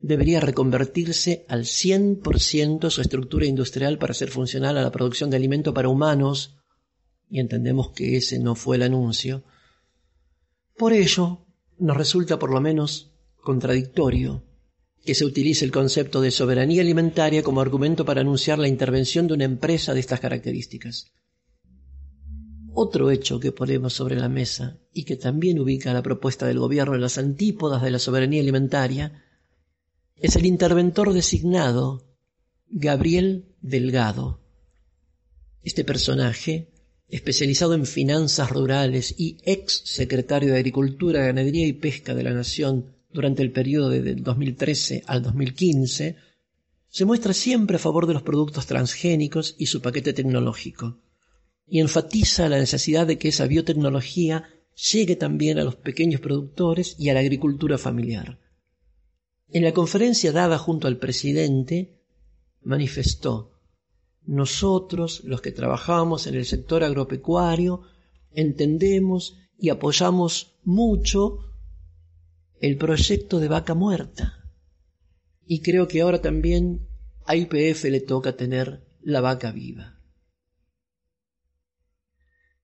debería 0.00 0.40
reconvertirse 0.40 1.44
al 1.48 1.64
100% 1.64 2.90
su 2.90 3.00
estructura 3.00 3.46
industrial 3.46 3.98
para 3.98 4.14
ser 4.14 4.30
funcional 4.30 4.76
a 4.76 4.82
la 4.82 4.92
producción 4.92 5.30
de 5.30 5.36
alimento 5.36 5.74
para 5.74 5.88
humanos, 5.88 6.56
y 7.28 7.40
entendemos 7.40 7.90
que 7.90 8.16
ese 8.16 8.38
no 8.38 8.54
fue 8.54 8.76
el 8.76 8.82
anuncio. 8.82 9.42
Por 10.76 10.92
ello, 10.92 11.46
nos 11.78 11.96
resulta 11.96 12.38
por 12.38 12.50
lo 12.50 12.60
menos 12.60 13.12
contradictorio 13.40 14.44
que 15.04 15.14
se 15.14 15.24
utilice 15.24 15.64
el 15.64 15.72
concepto 15.72 16.20
de 16.20 16.30
soberanía 16.30 16.82
alimentaria 16.82 17.42
como 17.42 17.60
argumento 17.60 18.04
para 18.04 18.20
anunciar 18.20 18.58
la 18.58 18.68
intervención 18.68 19.26
de 19.26 19.34
una 19.34 19.44
empresa 19.44 19.94
de 19.94 20.00
estas 20.00 20.20
características. 20.20 21.12
Otro 22.74 23.10
hecho 23.10 23.38
que 23.38 23.52
ponemos 23.52 23.92
sobre 23.92 24.16
la 24.16 24.28
mesa 24.28 24.78
y 24.92 25.04
que 25.04 25.16
también 25.16 25.58
ubica 25.58 25.92
la 25.92 26.02
propuesta 26.02 26.46
del 26.46 26.58
gobierno 26.58 26.94
en 26.94 27.02
las 27.02 27.18
antípodas 27.18 27.82
de 27.82 27.90
la 27.90 27.98
soberanía 27.98 28.40
alimentaria 28.40 29.22
es 30.16 30.36
el 30.36 30.46
interventor 30.46 31.12
designado 31.12 32.06
Gabriel 32.68 33.54
Delgado. 33.60 34.40
Este 35.62 35.84
personaje, 35.84 36.72
especializado 37.08 37.74
en 37.74 37.86
finanzas 37.86 38.50
rurales 38.50 39.14
y 39.18 39.38
ex 39.42 39.82
secretario 39.84 40.52
de 40.52 40.58
Agricultura, 40.58 41.26
Ganadería 41.26 41.66
y 41.66 41.74
Pesca 41.74 42.14
de 42.14 42.22
la 42.22 42.32
Nación 42.32 42.96
durante 43.12 43.42
el 43.42 43.52
periodo 43.52 43.90
de 43.90 44.14
2013 44.14 45.04
al 45.06 45.22
2015, 45.22 46.16
se 46.88 47.04
muestra 47.04 47.32
siempre 47.32 47.76
a 47.76 47.78
favor 47.78 48.06
de 48.06 48.14
los 48.14 48.22
productos 48.22 48.66
transgénicos 48.66 49.54
y 49.58 49.66
su 49.66 49.80
paquete 49.80 50.12
tecnológico, 50.12 51.00
y 51.66 51.80
enfatiza 51.80 52.48
la 52.48 52.58
necesidad 52.58 53.06
de 53.06 53.18
que 53.18 53.28
esa 53.28 53.46
biotecnología 53.46 54.44
llegue 54.92 55.16
también 55.16 55.58
a 55.58 55.64
los 55.64 55.76
pequeños 55.76 56.20
productores 56.20 56.96
y 56.98 57.08
a 57.08 57.14
la 57.14 57.20
agricultura 57.20 57.78
familiar. 57.78 58.38
En 59.48 59.64
la 59.64 59.72
conferencia 59.72 60.32
dada 60.32 60.58
junto 60.58 60.86
al 60.88 60.98
presidente, 60.98 61.98
manifestó 62.62 63.52
nosotros, 64.24 65.22
los 65.24 65.40
que 65.40 65.50
trabajamos 65.50 66.26
en 66.26 66.36
el 66.36 66.44
sector 66.44 66.84
agropecuario, 66.84 67.82
entendemos 68.30 69.36
y 69.58 69.70
apoyamos 69.70 70.58
mucho 70.64 71.51
el 72.62 72.78
proyecto 72.78 73.40
de 73.40 73.48
vaca 73.48 73.74
muerta. 73.74 74.38
Y 75.44 75.62
creo 75.62 75.88
que 75.88 76.00
ahora 76.00 76.22
también 76.22 76.88
a 77.26 77.34
IPF 77.34 77.84
le 77.84 78.00
toca 78.00 78.36
tener 78.36 78.86
la 79.02 79.20
vaca 79.20 79.50
viva. 79.50 80.00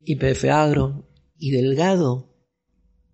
IPF 0.00 0.44
Agro 0.44 1.10
y 1.36 1.50
Delgado, 1.50 2.32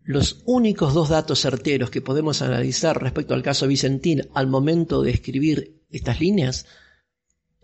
los 0.02 0.42
únicos 0.44 0.92
dos 0.92 1.08
datos 1.08 1.40
certeros 1.40 1.88
que 1.88 2.02
podemos 2.02 2.42
analizar 2.42 3.02
respecto 3.02 3.32
al 3.32 3.42
caso 3.42 3.66
Vicentín 3.66 4.28
al 4.34 4.46
momento 4.46 5.00
de 5.00 5.10
escribir 5.10 5.82
estas 5.88 6.20
líneas 6.20 6.66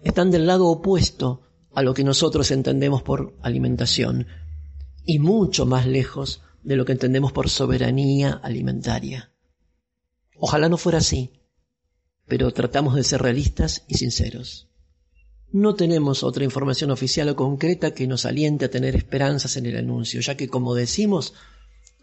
están 0.03 0.31
del 0.31 0.47
lado 0.47 0.67
opuesto 0.69 1.43
a 1.75 1.83
lo 1.83 1.93
que 1.93 2.05
nosotros 2.05 2.51
entendemos 2.51 3.03
por 3.03 3.37
alimentación 3.43 4.27
y 5.05 5.19
mucho 5.19 5.67
más 5.67 5.87
lejos 5.87 6.43
de 6.63 6.77
lo 6.77 6.85
que 6.85 6.93
entendemos 6.93 7.33
por 7.33 7.49
soberanía 7.49 8.33
alimentaria. 8.43 9.33
Ojalá 10.37 10.69
no 10.69 10.79
fuera 10.79 10.99
así, 10.99 11.33
pero 12.27 12.51
tratamos 12.53 12.95
de 12.95 13.05
ser 13.05 13.23
realistas 13.23 13.85
y 13.89 13.95
sinceros. 13.95 14.69
No 15.53 15.75
tenemos 15.75 16.23
otra 16.23 16.45
información 16.45 16.91
oficial 16.93 17.29
o 17.29 17.37
concreta 17.37 17.93
que 17.93 18.07
nos 18.07 18.25
aliente 18.25 18.67
a 18.67 18.71
tener 18.71 18.95
esperanzas 18.95 19.57
en 19.57 19.67
el 19.67 19.77
anuncio, 19.77 20.21
ya 20.21 20.37
que, 20.37 20.49
como 20.49 20.75
decimos, 20.75 21.35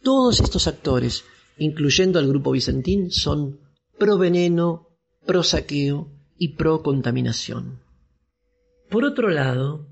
todos 0.03 0.41
estos 0.41 0.67
actores, 0.67 1.23
incluyendo 1.57 2.19
al 2.19 2.27
grupo 2.27 2.51
Vicentín, 2.51 3.09
son 3.09 3.61
pro 3.97 4.17
veneno, 4.17 4.89
pro 5.25 5.43
saqueo 5.43 6.11
y 6.37 6.55
pro 6.55 6.83
contaminación. 6.83 7.81
Por 8.89 9.05
otro 9.05 9.29
lado, 9.29 9.87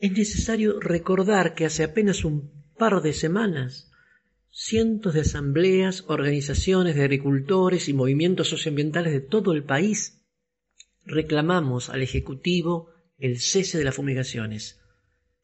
es 0.00 0.12
necesario 0.12 0.78
recordar 0.78 1.54
que 1.54 1.66
hace 1.66 1.82
apenas 1.82 2.24
un 2.24 2.57
par 2.78 3.02
de 3.02 3.12
semanas, 3.12 3.90
cientos 4.50 5.14
de 5.14 5.20
asambleas, 5.20 6.04
organizaciones 6.08 6.96
de 6.96 7.02
agricultores 7.02 7.88
y 7.88 7.92
movimientos 7.92 8.48
socioambientales 8.48 9.12
de 9.12 9.20
todo 9.20 9.52
el 9.52 9.64
país 9.64 10.22
reclamamos 11.04 11.90
al 11.90 12.02
Ejecutivo 12.02 12.90
el 13.18 13.40
cese 13.40 13.78
de 13.78 13.84
las 13.84 13.96
fumigaciones, 13.96 14.80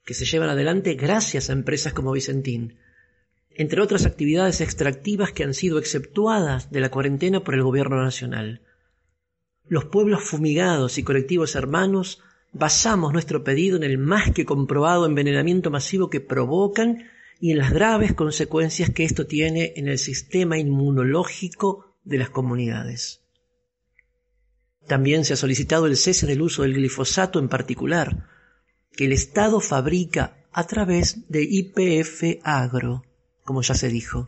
que 0.04 0.14
se 0.14 0.24
llevan 0.24 0.50
adelante 0.50 0.94
gracias 0.94 1.50
a 1.50 1.54
empresas 1.54 1.92
como 1.92 2.12
Vicentín, 2.12 2.78
entre 3.50 3.80
otras 3.80 4.06
actividades 4.06 4.60
extractivas 4.60 5.32
que 5.32 5.44
han 5.44 5.54
sido 5.54 5.78
exceptuadas 5.78 6.70
de 6.70 6.80
la 6.80 6.90
cuarentena 6.90 7.42
por 7.42 7.54
el 7.54 7.62
Gobierno 7.62 8.02
Nacional. 8.02 8.62
Los 9.66 9.86
pueblos 9.86 10.22
fumigados 10.22 10.98
y 10.98 11.02
colectivos 11.02 11.54
hermanos 11.56 12.20
basamos 12.52 13.12
nuestro 13.12 13.42
pedido 13.42 13.76
en 13.76 13.82
el 13.82 13.98
más 13.98 14.32
que 14.32 14.44
comprobado 14.44 15.06
envenenamiento 15.06 15.70
masivo 15.70 16.10
que 16.10 16.20
provocan 16.20 17.08
y 17.44 17.50
en 17.50 17.58
las 17.58 17.74
graves 17.74 18.14
consecuencias 18.14 18.88
que 18.88 19.04
esto 19.04 19.26
tiene 19.26 19.74
en 19.76 19.86
el 19.86 19.98
sistema 19.98 20.56
inmunológico 20.56 21.94
de 22.02 22.16
las 22.16 22.30
comunidades. 22.30 23.20
También 24.86 25.26
se 25.26 25.34
ha 25.34 25.36
solicitado 25.36 25.84
el 25.84 25.98
cese 25.98 26.26
del 26.26 26.40
uso 26.40 26.62
del 26.62 26.72
glifosato 26.72 27.38
en 27.38 27.50
particular, 27.50 28.30
que 28.92 29.04
el 29.04 29.12
Estado 29.12 29.60
fabrica 29.60 30.46
a 30.52 30.66
través 30.66 31.28
de 31.28 31.42
IPF 31.42 32.40
Agro, 32.44 33.04
como 33.44 33.60
ya 33.60 33.74
se 33.74 33.90
dijo. 33.90 34.24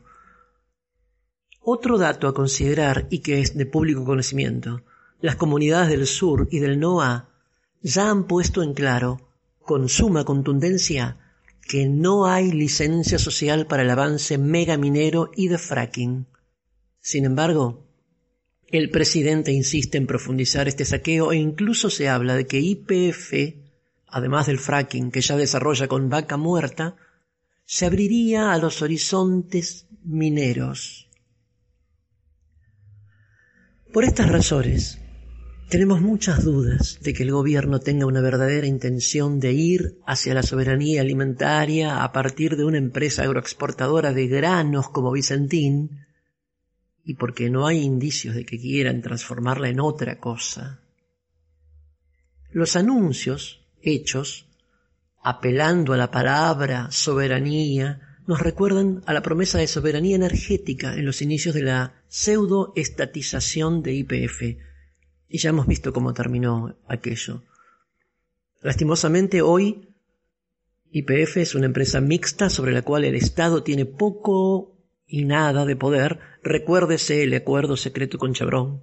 Otro 1.62 1.96
dato 1.96 2.28
a 2.28 2.34
considerar 2.34 3.06
y 3.08 3.20
que 3.20 3.40
es 3.40 3.56
de 3.56 3.64
público 3.64 4.04
conocimiento, 4.04 4.84
las 5.22 5.36
comunidades 5.36 5.88
del 5.88 6.06
sur 6.06 6.48
y 6.50 6.58
del 6.58 6.78
NOA 6.78 7.30
ya 7.80 8.10
han 8.10 8.26
puesto 8.26 8.62
en 8.62 8.74
claro, 8.74 9.30
con 9.62 9.88
suma 9.88 10.26
contundencia, 10.26 11.25
que 11.66 11.86
no 11.86 12.26
hay 12.26 12.52
licencia 12.52 13.18
social 13.18 13.66
para 13.66 13.82
el 13.82 13.90
avance 13.90 14.38
megaminero 14.38 15.30
y 15.34 15.48
de 15.48 15.58
fracking. 15.58 16.26
Sin 17.00 17.24
embargo, 17.24 17.86
el 18.68 18.90
presidente 18.90 19.52
insiste 19.52 19.98
en 19.98 20.06
profundizar 20.06 20.68
este 20.68 20.84
saqueo 20.84 21.32
e 21.32 21.36
incluso 21.36 21.90
se 21.90 22.08
habla 22.08 22.34
de 22.34 22.46
que 22.46 22.60
IPF, 22.60 23.54
además 24.08 24.46
del 24.46 24.58
fracking 24.58 25.10
que 25.10 25.20
ya 25.20 25.36
desarrolla 25.36 25.88
con 25.88 26.08
vaca 26.08 26.36
muerta, 26.36 26.96
se 27.64 27.86
abriría 27.86 28.52
a 28.52 28.58
los 28.58 28.82
horizontes 28.82 29.86
mineros. 30.04 31.08
Por 33.92 34.04
estas 34.04 34.28
razones, 34.28 35.00
tenemos 35.68 36.00
muchas 36.00 36.44
dudas 36.44 36.98
de 37.00 37.12
que 37.12 37.24
el 37.24 37.32
gobierno 37.32 37.80
tenga 37.80 38.06
una 38.06 38.20
verdadera 38.20 38.66
intención 38.66 39.40
de 39.40 39.52
ir 39.52 39.98
hacia 40.06 40.34
la 40.34 40.44
soberanía 40.44 41.00
alimentaria 41.00 42.04
a 42.04 42.12
partir 42.12 42.56
de 42.56 42.64
una 42.64 42.78
empresa 42.78 43.24
agroexportadora 43.24 44.12
de 44.12 44.28
granos 44.28 44.88
como 44.90 45.10
Vicentín, 45.10 46.06
y 47.04 47.14
porque 47.14 47.50
no 47.50 47.66
hay 47.66 47.82
indicios 47.82 48.34
de 48.34 48.44
que 48.44 48.60
quieran 48.60 49.02
transformarla 49.02 49.68
en 49.68 49.80
otra 49.80 50.18
cosa. 50.18 50.80
Los 52.50 52.76
anuncios 52.76 53.66
hechos, 53.82 54.46
apelando 55.22 55.92
a 55.92 55.96
la 55.96 56.10
palabra 56.10 56.88
soberanía, 56.90 58.18
nos 58.26 58.40
recuerdan 58.40 59.02
a 59.06 59.12
la 59.12 59.22
promesa 59.22 59.58
de 59.58 59.66
soberanía 59.66 60.16
energética 60.16 60.94
en 60.94 61.06
los 61.06 61.22
inicios 61.22 61.54
de 61.54 61.62
la 61.62 62.02
pseudoestatización 62.08 63.82
de 63.82 63.94
IPF, 63.94 64.42
y 65.28 65.38
ya 65.38 65.50
hemos 65.50 65.66
visto 65.66 65.92
cómo 65.92 66.14
terminó 66.14 66.76
aquello. 66.88 67.42
Lastimosamente 68.62 69.42
hoy 69.42 69.88
IPF 70.90 71.38
es 71.38 71.54
una 71.54 71.66
empresa 71.66 72.00
mixta 72.00 72.48
sobre 72.48 72.72
la 72.72 72.82
cual 72.82 73.04
el 73.04 73.14
Estado 73.14 73.62
tiene 73.62 73.84
poco 73.84 74.76
y 75.06 75.24
nada 75.24 75.66
de 75.66 75.76
poder. 75.76 76.20
Recuérdese 76.42 77.22
el 77.22 77.34
acuerdo 77.34 77.76
secreto 77.76 78.18
con 78.18 78.32
Chevron. 78.32 78.82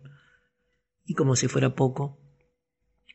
Y 1.05 1.15
como 1.15 1.35
si 1.35 1.47
fuera 1.47 1.75
poco, 1.75 2.19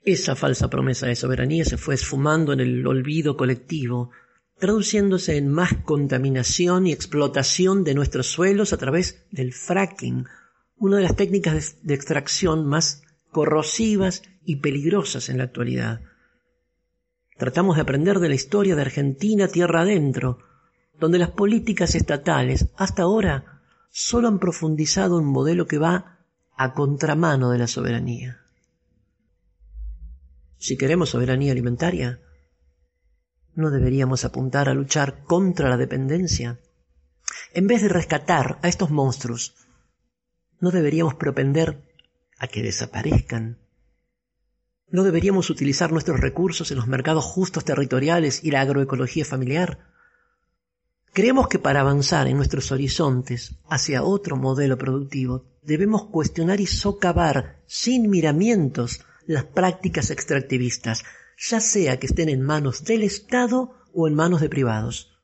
esa 0.05 0.37
falsa 0.37 0.69
promesa 0.69 1.07
de 1.07 1.17
soberanía 1.17 1.65
se 1.65 1.77
fue 1.77 1.95
esfumando 1.95 2.53
en 2.53 2.61
el 2.61 2.87
olvido 2.87 3.37
colectivo, 3.37 4.11
traduciéndose 4.59 5.37
en 5.37 5.49
más 5.49 5.75
contaminación 5.85 6.87
y 6.87 6.93
explotación 6.93 7.85
de 7.85 7.95
nuestros 7.95 8.27
suelos 8.27 8.73
a 8.73 8.79
través 8.79 9.27
del 9.31 9.53
fracking, 9.53 10.27
una 10.77 10.97
de 10.97 11.03
las 11.03 11.17
técnicas 11.17 11.77
de 11.83 11.95
extracción 11.95 12.67
más 12.67 13.03
corrosivas 13.39 14.25
y 14.45 14.57
peligrosas 14.57 15.29
en 15.29 15.39
la 15.39 15.45
actualidad. 15.45 16.01
Tratamos 17.37 17.77
de 17.77 17.83
aprender 17.83 18.19
de 18.19 18.29
la 18.29 18.35
historia 18.35 18.75
de 18.75 18.83
Argentina 18.83 19.47
tierra 19.47 19.83
adentro, 19.83 20.41
donde 20.99 21.21
las 21.21 21.31
políticas 21.31 21.95
estatales 21.95 22.67
hasta 22.77 23.05
ahora 23.05 23.63
solo 23.91 24.27
han 24.27 24.41
profundizado 24.41 25.19
un 25.19 25.27
modelo 25.27 25.69
que 25.69 25.79
va 25.79 26.19
a 26.57 26.75
contramano 26.75 27.53
de 27.53 27.59
la 27.59 27.69
soberanía. 27.69 28.41
Si 30.57 30.77
queremos 30.77 31.11
soberanía 31.11 31.53
alimentaria, 31.53 32.19
¿no 33.55 33.71
deberíamos 33.71 34.25
apuntar 34.25 34.69
a 34.69 34.75
luchar 34.75 35.23
contra 35.23 35.69
la 35.69 35.77
dependencia? 35.77 36.59
En 37.55 37.69
vez 37.69 37.83
de 37.83 37.89
rescatar 37.89 38.59
a 38.63 38.69
estos 38.69 38.91
monstruos, 38.91 39.55
¿no 40.59 40.73
deberíamos 40.73 41.15
propender 41.15 41.88
a 42.39 42.47
que 42.47 42.63
desaparezcan? 42.63 43.59
¿No 44.91 45.05
deberíamos 45.05 45.51
utilizar 45.51 45.93
nuestros 45.93 46.21
recursos 46.21 46.71
en 46.71 46.79
los 46.79 46.87
mercados 46.87 47.25
justos 47.25 47.65
territoriales 47.65 48.43
y 48.43 48.51
la 48.51 48.63
agroecología 48.63 49.25
familiar? 49.25 49.79
Creemos 51.13 51.49
que 51.49 51.59
para 51.59 51.81
avanzar 51.81 52.27
en 52.29 52.37
nuestros 52.37 52.73
horizontes 52.73 53.57
hacia 53.69 54.03
otro 54.03 54.37
modelo 54.37 54.79
productivo 54.79 55.45
debemos 55.63 56.07
cuestionar 56.07 56.61
y 56.61 56.67
socavar 56.67 57.61
sin 57.67 58.09
miramientos 58.09 59.05
las 59.27 59.45
prácticas 59.45 60.11
extractivistas, 60.11 61.05
ya 61.37 61.61
sea 61.61 61.99
que 61.99 62.07
estén 62.07 62.31
en 62.31 62.41
manos 62.41 62.85
del 62.85 63.03
Estado 63.03 63.75
o 63.93 64.09
en 64.09 64.15
manos 64.15 64.41
de 64.41 64.49
privados. 64.49 65.19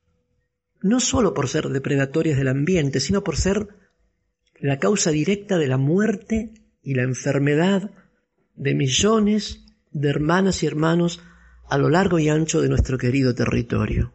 No 0.82 1.00
solo 1.00 1.32
por 1.32 1.48
ser 1.48 1.70
depredatorias 1.70 2.36
del 2.36 2.48
ambiente, 2.48 3.00
sino 3.00 3.24
por 3.24 3.36
ser 3.36 3.68
la 4.60 4.78
causa 4.78 5.10
directa 5.10 5.56
de 5.56 5.68
la 5.68 5.78
muerte 5.78 6.52
y 6.84 6.94
la 6.94 7.02
enfermedad 7.02 7.90
de 8.54 8.74
millones 8.74 9.60
de 9.90 10.10
hermanas 10.10 10.62
y 10.62 10.66
hermanos 10.66 11.20
a 11.68 11.78
lo 11.78 11.88
largo 11.88 12.18
y 12.18 12.28
ancho 12.28 12.60
de 12.60 12.68
nuestro 12.68 12.98
querido 12.98 13.34
territorio. 13.34 14.12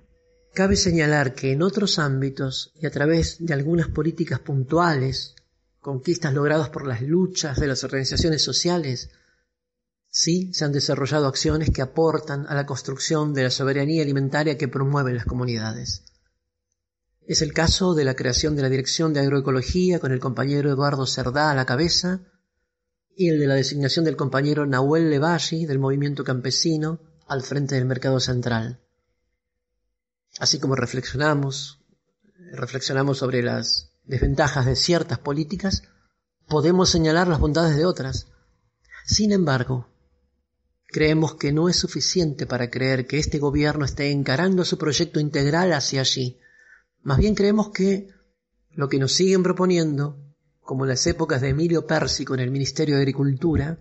Cabe 0.53 0.75
señalar 0.75 1.33
que 1.33 1.51
en 1.51 1.61
otros 1.61 1.99
ámbitos 1.99 2.73
y 2.79 2.85
a 2.85 2.91
través 2.91 3.37
de 3.39 3.53
algunas 3.53 3.87
políticas 3.87 4.39
puntuales, 4.39 5.35
conquistas 5.79 6.33
logradas 6.33 6.69
por 6.69 6.87
las 6.87 7.01
luchas 7.01 7.59
de 7.59 7.67
las 7.67 7.83
organizaciones 7.83 8.43
sociales, 8.43 9.09
sí 10.09 10.53
se 10.53 10.65
han 10.65 10.71
desarrollado 10.71 11.27
acciones 11.27 11.69
que 11.69 11.81
aportan 11.81 12.45
a 12.47 12.55
la 12.55 12.65
construcción 12.65 13.33
de 13.33 13.43
la 13.43 13.51
soberanía 13.51 14.03
alimentaria 14.03 14.57
que 14.57 14.67
promueven 14.67 15.15
las 15.15 15.25
comunidades. 15.25 16.03
Es 17.27 17.41
el 17.41 17.53
caso 17.53 17.93
de 17.93 18.05
la 18.05 18.15
creación 18.15 18.55
de 18.55 18.63
la 18.63 18.69
Dirección 18.69 19.13
de 19.13 19.19
Agroecología 19.19 19.99
con 19.99 20.11
el 20.11 20.19
compañero 20.19 20.71
Eduardo 20.71 21.05
Cerdá 21.05 21.51
a 21.51 21.55
la 21.55 21.65
cabeza, 21.65 22.21
y 23.19 23.27
el 23.27 23.37
de 23.37 23.47
la 23.47 23.55
designación 23.55 24.05
del 24.05 24.15
compañero 24.15 24.65
Nahuel 24.65 25.09
Levalli 25.09 25.65
del 25.65 25.77
movimiento 25.77 26.23
campesino 26.23 27.01
al 27.27 27.43
frente 27.43 27.75
del 27.75 27.83
mercado 27.83 28.21
central. 28.21 28.79
Así 30.39 30.57
como 30.57 30.77
reflexionamos, 30.77 31.81
reflexionamos 32.53 33.17
sobre 33.17 33.43
las 33.43 33.91
desventajas 34.05 34.65
de 34.65 34.77
ciertas 34.77 35.19
políticas, 35.19 35.83
podemos 36.47 36.91
señalar 36.91 37.27
las 37.27 37.41
bondades 37.41 37.75
de 37.75 37.83
otras. 37.83 38.27
Sin 39.05 39.33
embargo, 39.33 39.89
creemos 40.87 41.35
que 41.35 41.51
no 41.51 41.67
es 41.67 41.75
suficiente 41.75 42.45
para 42.45 42.69
creer 42.69 43.05
que 43.05 43.19
este 43.19 43.37
gobierno 43.37 43.83
esté 43.83 44.11
encarando 44.11 44.63
su 44.63 44.77
proyecto 44.77 45.19
integral 45.19 45.73
hacia 45.73 45.99
allí. 45.99 46.39
Más 47.01 47.17
bien 47.17 47.35
creemos 47.35 47.71
que 47.71 48.07
lo 48.71 48.87
que 48.87 48.97
nos 48.97 49.11
siguen 49.11 49.43
proponiendo 49.43 50.28
como 50.69 50.85
las 50.85 51.07
épocas 51.07 51.41
de 51.41 51.49
Emilio 51.49 51.87
Pérsico 51.87 52.35
en 52.35 52.41
el 52.41 52.51
Ministerio 52.51 52.93
de 52.93 53.01
Agricultura, 53.01 53.79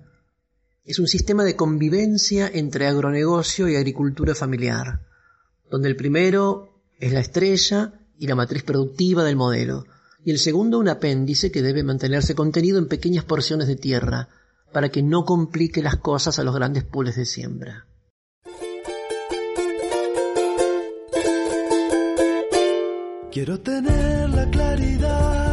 es 0.86 0.98
un 0.98 1.06
sistema 1.06 1.44
de 1.44 1.54
convivencia 1.54 2.50
entre 2.50 2.86
agronegocio 2.86 3.68
y 3.68 3.76
agricultura 3.76 4.34
familiar, 4.34 5.02
donde 5.70 5.90
el 5.90 5.96
primero 5.96 6.80
es 6.98 7.12
la 7.12 7.20
estrella 7.20 8.00
y 8.18 8.26
la 8.26 8.36
matriz 8.36 8.62
productiva 8.62 9.22
del 9.22 9.36
modelo, 9.36 9.84
y 10.24 10.30
el 10.30 10.38
segundo 10.38 10.78
un 10.78 10.88
apéndice 10.88 11.52
que 11.52 11.60
debe 11.60 11.82
mantenerse 11.82 12.34
contenido 12.34 12.78
en 12.78 12.88
pequeñas 12.88 13.24
porciones 13.26 13.68
de 13.68 13.76
tierra, 13.76 14.30
para 14.72 14.88
que 14.88 15.02
no 15.02 15.26
complique 15.26 15.82
las 15.82 15.96
cosas 15.96 16.38
a 16.38 16.42
los 16.42 16.54
grandes 16.54 16.84
pools 16.84 17.16
de 17.16 17.26
siembra. 17.26 17.86
Quiero 23.30 23.60
tener 23.60 24.30
la 24.30 24.50
claridad 24.50 25.47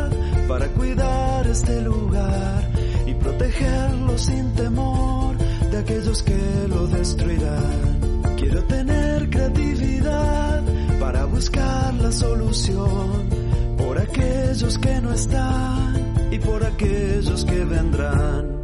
para 0.56 0.70
cuidar 0.70 1.46
este 1.48 1.82
lugar 1.82 2.70
y 3.06 3.13
protegerlo 3.15 4.18
sin 4.18 4.54
temor 4.54 5.38
de 5.38 5.78
aquellos 5.80 6.24
que 6.24 6.68
lo 6.70 6.88
destruirán. 6.88 8.00
Quiero 8.38 8.63
tener 8.63 9.30
creatividad 9.30 10.63
para 10.98 11.26
buscar 11.26 11.94
la 11.96 12.10
solución 12.10 13.28
por 13.78 13.98
aquellos 13.98 14.78
que 14.78 15.02
no 15.02 15.12
están 15.12 16.13
y 16.32 16.39
por 16.39 16.63
aquellos 16.63 17.44
que 17.44 17.65
vendrán. 17.65 18.55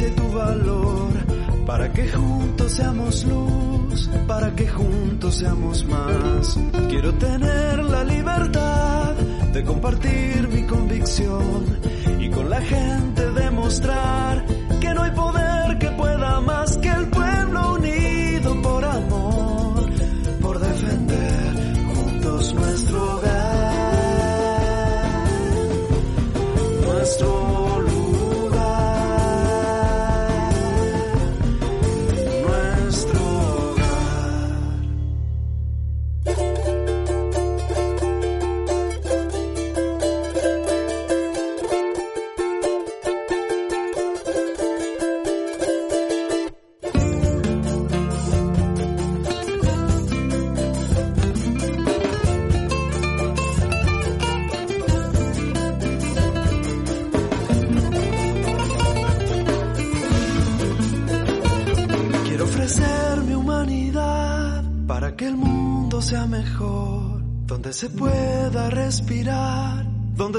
Y 0.00 0.10
tu 0.10 0.28
valor, 0.32 1.12
para 1.66 1.92
que 1.92 2.08
juntos 2.08 2.72
seamos 2.72 3.24
luz, 3.24 4.10
para 4.26 4.54
que 4.54 4.66
juntos 4.66 5.36
seamos 5.36 5.84
más. 5.84 6.58
Quiero 6.88 7.14
tener 7.14 7.78
la 7.78 8.02
libertad 8.02 9.14
de 9.52 9.62
compartir 9.62 10.48
mi 10.48 10.64
convicción 10.64 11.78
y 12.18 12.28
con 12.28 12.50
la 12.50 12.60
gente 12.60 13.30
demostrar 13.30 14.44
que 14.80 14.94
no 14.94 15.02
hay 15.02 15.10
poder 15.12 15.43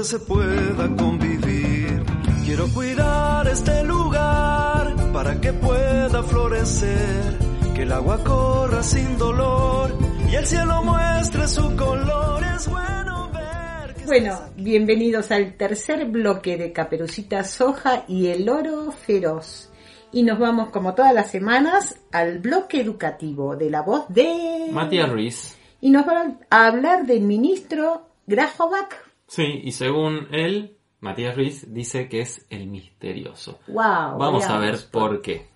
se 0.06 0.20
pueda 0.20 0.88
convivir. 0.96 2.00
Quiero 2.44 2.68
cuidar 2.68 3.48
este 3.48 3.82
lugar 3.82 4.94
para 5.12 5.40
que 5.40 5.52
pueda 5.52 6.22
florecer, 6.22 7.36
que 7.74 7.82
el 7.82 7.90
agua 7.90 8.22
corra 8.22 8.84
sin 8.84 9.18
dolor 9.18 9.92
y 10.30 10.36
el 10.36 10.46
cielo 10.46 10.80
muestre 10.84 11.48
su 11.48 11.74
color. 11.74 12.40
Es 12.54 12.68
bueno 12.68 13.32
ver. 13.32 13.94
Que 13.94 14.06
bueno, 14.06 14.38
bienvenidos 14.54 15.32
al 15.32 15.54
tercer 15.56 16.04
bloque 16.04 16.56
de 16.56 16.72
Caperucita 16.72 17.42
Soja 17.42 18.04
y 18.06 18.28
el 18.28 18.48
oro 18.48 18.92
feroz. 18.92 19.72
Y 20.12 20.22
nos 20.22 20.38
vamos, 20.38 20.70
como 20.70 20.94
todas 20.94 21.12
las 21.12 21.32
semanas, 21.32 21.96
al 22.12 22.38
bloque 22.38 22.80
educativo 22.80 23.56
de 23.56 23.70
la 23.70 23.82
voz 23.82 24.04
de 24.08 24.68
Matías 24.70 25.10
Ruiz 25.10 25.56
y 25.80 25.90
nos 25.90 26.06
van 26.06 26.38
a 26.48 26.66
hablar 26.68 27.06
del 27.06 27.22
ministro 27.22 28.08
Grafovac. 28.28 29.05
Sí, 29.26 29.60
y 29.64 29.72
según 29.72 30.28
él, 30.30 30.76
Matías 31.00 31.36
Ruiz 31.36 31.72
dice 31.72 32.08
que 32.08 32.20
es 32.20 32.46
el 32.50 32.66
misterioso. 32.68 33.60
Wow, 33.68 34.18
Vamos 34.18 34.44
a 34.46 34.58
ver 34.58 34.78
por 34.90 35.20
qué. 35.20 35.48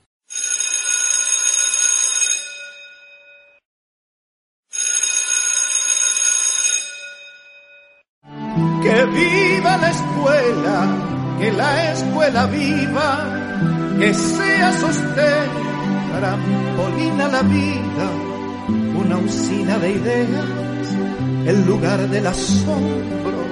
Que 8.82 9.04
viva 9.06 9.76
la 9.76 9.90
escuela, 9.90 11.36
que 11.38 11.52
la 11.52 11.92
escuela 11.92 12.46
viva, 12.46 13.96
que 13.98 14.14
sea 14.14 14.72
sostén, 14.72 15.50
trampolina 16.18 17.28
la 17.28 17.42
vida 17.42 18.30
una 18.70 19.18
usina 19.18 19.78
de 19.78 19.90
ideas, 19.92 20.46
el 21.46 21.66
lugar 21.66 22.08
del 22.08 22.26
asombro, 22.26 23.44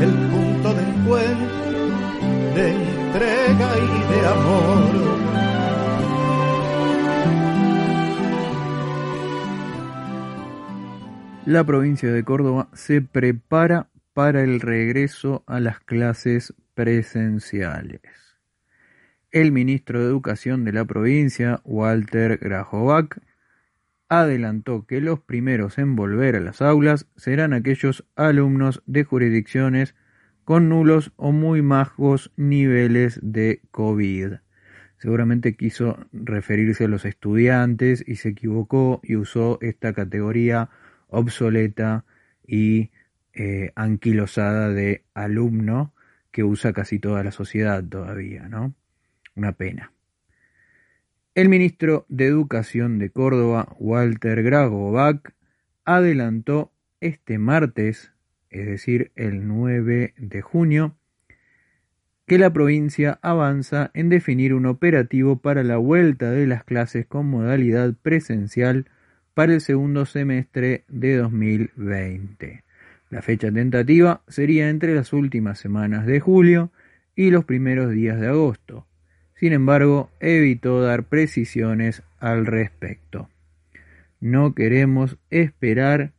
el 0.00 0.10
punto 0.10 0.74
de 0.74 0.82
encuentro 0.82 1.64
de 2.54 2.70
entrega 2.70 3.70
y 3.76 4.12
de 4.12 4.26
amor. 4.26 5.24
La 11.46 11.64
provincia 11.64 12.12
de 12.12 12.24
Córdoba 12.24 12.68
se 12.72 13.02
prepara 13.02 13.88
para 14.12 14.42
el 14.42 14.60
regreso 14.60 15.42
a 15.46 15.58
las 15.60 15.80
clases 15.80 16.54
presenciales. 16.74 18.00
El 19.32 19.50
ministro 19.50 20.00
de 20.00 20.06
Educación 20.06 20.64
de 20.64 20.72
la 20.72 20.84
provincia, 20.84 21.60
Walter 21.64 22.38
Grajovac, 22.38 23.20
adelantó 24.20 24.86
que 24.86 25.00
los 25.00 25.20
primeros 25.20 25.78
en 25.78 25.96
volver 25.96 26.36
a 26.36 26.40
las 26.40 26.62
aulas 26.62 27.06
serán 27.16 27.52
aquellos 27.52 28.04
alumnos 28.16 28.82
de 28.86 29.04
jurisdicciones 29.04 29.94
con 30.44 30.68
nulos 30.68 31.12
o 31.16 31.32
muy 31.32 31.60
bajos 31.60 32.30
niveles 32.36 33.18
de 33.22 33.62
COVID. 33.70 34.34
Seguramente 34.98 35.56
quiso 35.56 35.98
referirse 36.12 36.84
a 36.84 36.88
los 36.88 37.04
estudiantes 37.04 38.04
y 38.06 38.16
se 38.16 38.30
equivocó 38.30 39.00
y 39.02 39.16
usó 39.16 39.58
esta 39.60 39.92
categoría 39.92 40.70
obsoleta 41.08 42.04
y 42.46 42.90
eh, 43.32 43.72
anquilosada 43.74 44.68
de 44.68 45.04
alumno 45.14 45.94
que 46.30 46.44
usa 46.44 46.72
casi 46.72 46.98
toda 46.98 47.22
la 47.24 47.32
sociedad 47.32 47.82
todavía, 47.84 48.48
¿no? 48.48 48.74
Una 49.34 49.52
pena. 49.52 49.93
El 51.34 51.48
ministro 51.48 52.06
de 52.08 52.26
Educación 52.26 53.00
de 53.00 53.10
Córdoba, 53.10 53.74
Walter 53.80 54.44
Gragovac, 54.44 55.34
adelantó 55.84 56.70
este 57.00 57.38
martes, 57.38 58.12
es 58.50 58.66
decir, 58.66 59.10
el 59.16 59.48
9 59.48 60.14
de 60.16 60.42
junio, 60.42 60.96
que 62.24 62.38
la 62.38 62.52
provincia 62.52 63.18
avanza 63.20 63.90
en 63.94 64.10
definir 64.10 64.54
un 64.54 64.64
operativo 64.66 65.40
para 65.40 65.64
la 65.64 65.76
vuelta 65.76 66.30
de 66.30 66.46
las 66.46 66.62
clases 66.62 67.04
con 67.04 67.26
modalidad 67.26 67.94
presencial 68.00 68.86
para 69.34 69.54
el 69.54 69.60
segundo 69.60 70.06
semestre 70.06 70.84
de 70.86 71.16
2020. 71.16 72.62
La 73.10 73.22
fecha 73.22 73.50
tentativa 73.50 74.22
sería 74.28 74.68
entre 74.70 74.94
las 74.94 75.12
últimas 75.12 75.58
semanas 75.58 76.06
de 76.06 76.20
julio 76.20 76.70
y 77.16 77.32
los 77.32 77.44
primeros 77.44 77.90
días 77.90 78.20
de 78.20 78.28
agosto. 78.28 78.86
Sin 79.44 79.52
embargo, 79.52 80.10
evitó 80.20 80.80
dar 80.80 81.04
precisiones 81.04 82.02
al 82.18 82.46
respecto. 82.46 83.28
No 84.18 84.54
queremos 84.54 85.18
esperar 85.28 86.12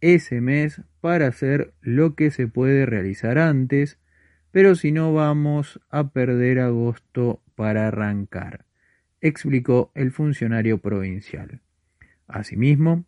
ese 0.00 0.40
mes 0.40 0.80
para 1.02 1.26
hacer 1.26 1.74
lo 1.82 2.14
que 2.14 2.30
se 2.30 2.46
puede 2.46 2.86
realizar 2.86 3.36
antes, 3.36 3.98
pero 4.52 4.74
si 4.74 4.90
no 4.90 5.12
vamos 5.12 5.82
a 5.90 6.12
perder 6.12 6.60
agosto 6.60 7.42
para 7.56 7.88
arrancar, 7.88 8.64
explicó 9.20 9.92
el 9.94 10.10
funcionario 10.10 10.78
provincial. 10.78 11.60
Asimismo, 12.26 13.04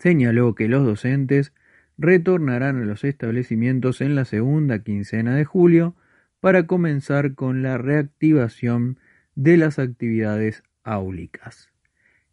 señaló 0.00 0.56
que 0.56 0.66
los 0.66 0.84
docentes 0.84 1.52
retornarán 1.98 2.82
a 2.82 2.84
los 2.84 3.04
establecimientos 3.04 4.00
en 4.00 4.16
la 4.16 4.24
segunda 4.24 4.80
quincena 4.80 5.36
de 5.36 5.44
julio 5.44 5.94
para 6.46 6.68
comenzar 6.68 7.34
con 7.34 7.64
la 7.64 7.76
reactivación 7.76 9.00
de 9.34 9.56
las 9.56 9.80
actividades 9.80 10.62
áulicas. 10.84 11.70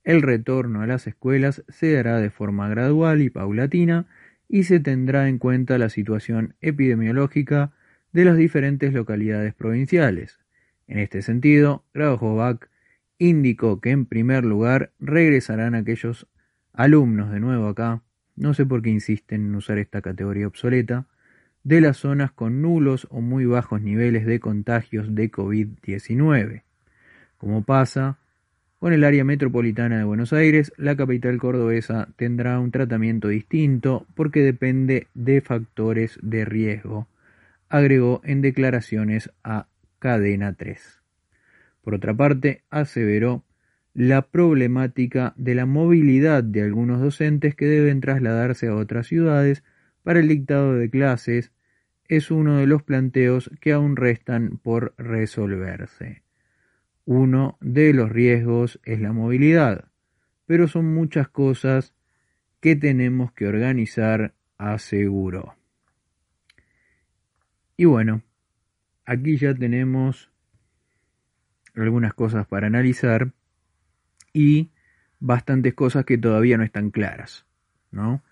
El 0.04 0.22
retorno 0.22 0.84
a 0.84 0.86
las 0.86 1.08
escuelas 1.08 1.64
se 1.68 1.94
dará 1.94 2.20
de 2.20 2.30
forma 2.30 2.70
gradual 2.70 3.24
y 3.24 3.32
paulatina 3.32 4.06
y 4.48 4.66
se 4.66 4.80
tendrá 4.80 5.30
en 5.30 5.40
cuenta 5.40 5.80
la 5.80 5.90
situación 5.90 6.54
epidemiológica 6.62 7.72
de 8.12 8.26
las 8.26 8.38
diferentes 8.38 8.94
localidades 8.94 9.56
provinciales. 9.56 10.38
En 10.86 11.00
este 11.00 11.24
sentido, 11.24 11.84
Gradojovac 11.96 12.70
indicó 13.18 13.82
que 13.82 13.90
en 13.90 14.06
primer 14.06 14.46
lugar 14.46 14.92
regresarán 15.00 15.74
aquellos 15.74 16.28
alumnos 16.72 17.32
de 17.32 17.40
nuevo 17.40 17.68
acá, 17.68 18.04
no 18.36 18.54
sé 18.54 18.64
por 18.64 18.84
qué 18.84 18.92
insisten 18.92 19.48
en 19.48 19.56
usar 19.56 19.80
esta 19.80 20.04
categoría 20.04 20.46
obsoleta, 20.46 21.08
de 21.64 21.82
las 21.82 21.98
zonas 21.98 22.32
con 22.32 22.62
nulos 22.62 23.08
o 23.10 23.22
muy 23.22 23.46
bajos 23.46 23.82
niveles 23.82 24.26
de 24.26 24.40
contagios 24.40 25.16
de 25.16 25.32
COVID-19. 25.32 26.64
Como 27.38 27.64
pasa 27.64 28.18
con 28.80 28.92
el 28.92 29.06
área 29.06 29.24
metropolitana 29.24 29.98
de 29.98 30.04
Buenos 30.04 30.34
Aires, 30.34 30.74
la 30.76 30.98
capital 30.98 31.38
cordobesa 31.38 32.10
tendrá 32.18 32.60
un 32.60 32.72
tratamiento 32.72 33.30
distinto 33.30 34.06
porque 34.14 34.42
depende 34.42 35.08
de 35.14 35.40
factores 35.40 36.20
de 36.22 36.44
riesgo, 36.44 37.08
agregó 37.70 38.20
en 38.26 38.42
declaraciones 38.42 39.32
a 39.42 39.68
Cadena 40.00 40.54
3. 40.54 41.02
Por 41.82 41.96
otra 41.96 42.14
parte, 42.14 42.64
aseveró 42.70 43.46
la 43.94 44.24
problemática 44.24 45.34
de 45.38 45.56
la 45.56 45.66
movilidad 45.66 46.44
de 46.44 46.64
algunos 46.64 47.00
docentes 47.00 47.56
que 47.56 47.66
deben 47.66 48.02
trasladarse 48.02 48.68
a 48.68 48.76
otras 48.76 49.08
ciudades 49.08 49.64
para 50.04 50.20
el 50.20 50.28
dictado 50.28 50.76
de 50.76 50.90
clases 50.90 51.52
es 52.08 52.30
uno 52.30 52.58
de 52.58 52.68
los 52.68 52.84
planteos 52.84 53.50
que 53.60 53.72
aún 53.72 53.96
restan 53.96 54.58
por 54.62 54.94
resolverse. 54.98 56.24
Uno 57.06 57.58
de 57.62 57.94
los 57.94 58.12
riesgos 58.12 58.80
es 58.84 59.02
la 59.02 59.14
movilidad, 59.14 59.86
pero 60.46 60.68
son 60.68 60.94
muchas 60.94 61.28
cosas 61.28 61.94
que 62.60 62.76
tenemos 62.76 63.32
que 63.34 63.48
organizar, 63.48 64.34
aseguró. 64.58 65.56
Y 67.76 67.86
bueno, 67.86 68.22
aquí 69.06 69.38
ya 69.38 69.54
tenemos 69.54 70.30
algunas 71.76 72.14
cosas 72.14 72.46
para 72.48 72.68
analizar 72.68 73.34
y 74.32 74.72
bastantes 75.20 75.74
cosas 75.74 76.06
que 76.06 76.18
todavía 76.18 76.58
no 76.58 76.64
están 76.64 76.92
claras, 76.92 77.46
¿no? 77.92 78.24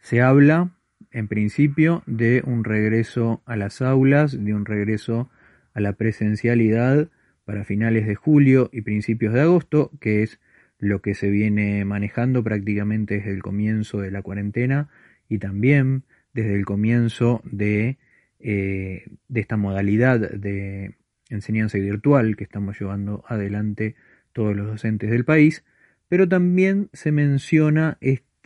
Se 0.00 0.20
habla 0.20 0.77
en 1.18 1.26
principio 1.26 2.04
de 2.06 2.42
un 2.46 2.62
regreso 2.62 3.42
a 3.44 3.56
las 3.56 3.82
aulas, 3.82 4.44
de 4.44 4.54
un 4.54 4.64
regreso 4.64 5.28
a 5.74 5.80
la 5.80 5.94
presencialidad 5.94 7.08
para 7.44 7.64
finales 7.64 8.06
de 8.06 8.14
julio 8.14 8.70
y 8.72 8.82
principios 8.82 9.34
de 9.34 9.40
agosto, 9.40 9.90
que 10.00 10.22
es 10.22 10.38
lo 10.78 11.02
que 11.02 11.14
se 11.14 11.28
viene 11.28 11.84
manejando 11.84 12.44
prácticamente 12.44 13.16
desde 13.16 13.32
el 13.32 13.42
comienzo 13.42 14.00
de 14.00 14.12
la 14.12 14.22
cuarentena 14.22 14.90
y 15.28 15.38
también 15.38 16.04
desde 16.34 16.54
el 16.54 16.64
comienzo 16.64 17.42
de, 17.44 17.98
eh, 18.38 19.08
de 19.26 19.40
esta 19.40 19.56
modalidad 19.56 20.20
de 20.20 20.94
enseñanza 21.30 21.78
virtual 21.78 22.36
que 22.36 22.44
estamos 22.44 22.78
llevando 22.78 23.24
adelante 23.26 23.96
todos 24.32 24.54
los 24.54 24.68
docentes 24.68 25.10
del 25.10 25.24
país, 25.24 25.64
pero 26.06 26.28
también 26.28 26.90
se 26.92 27.10
menciona 27.10 27.98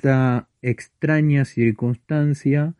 esta 0.03 0.49
extraña 0.63 1.45
circunstancia 1.45 2.75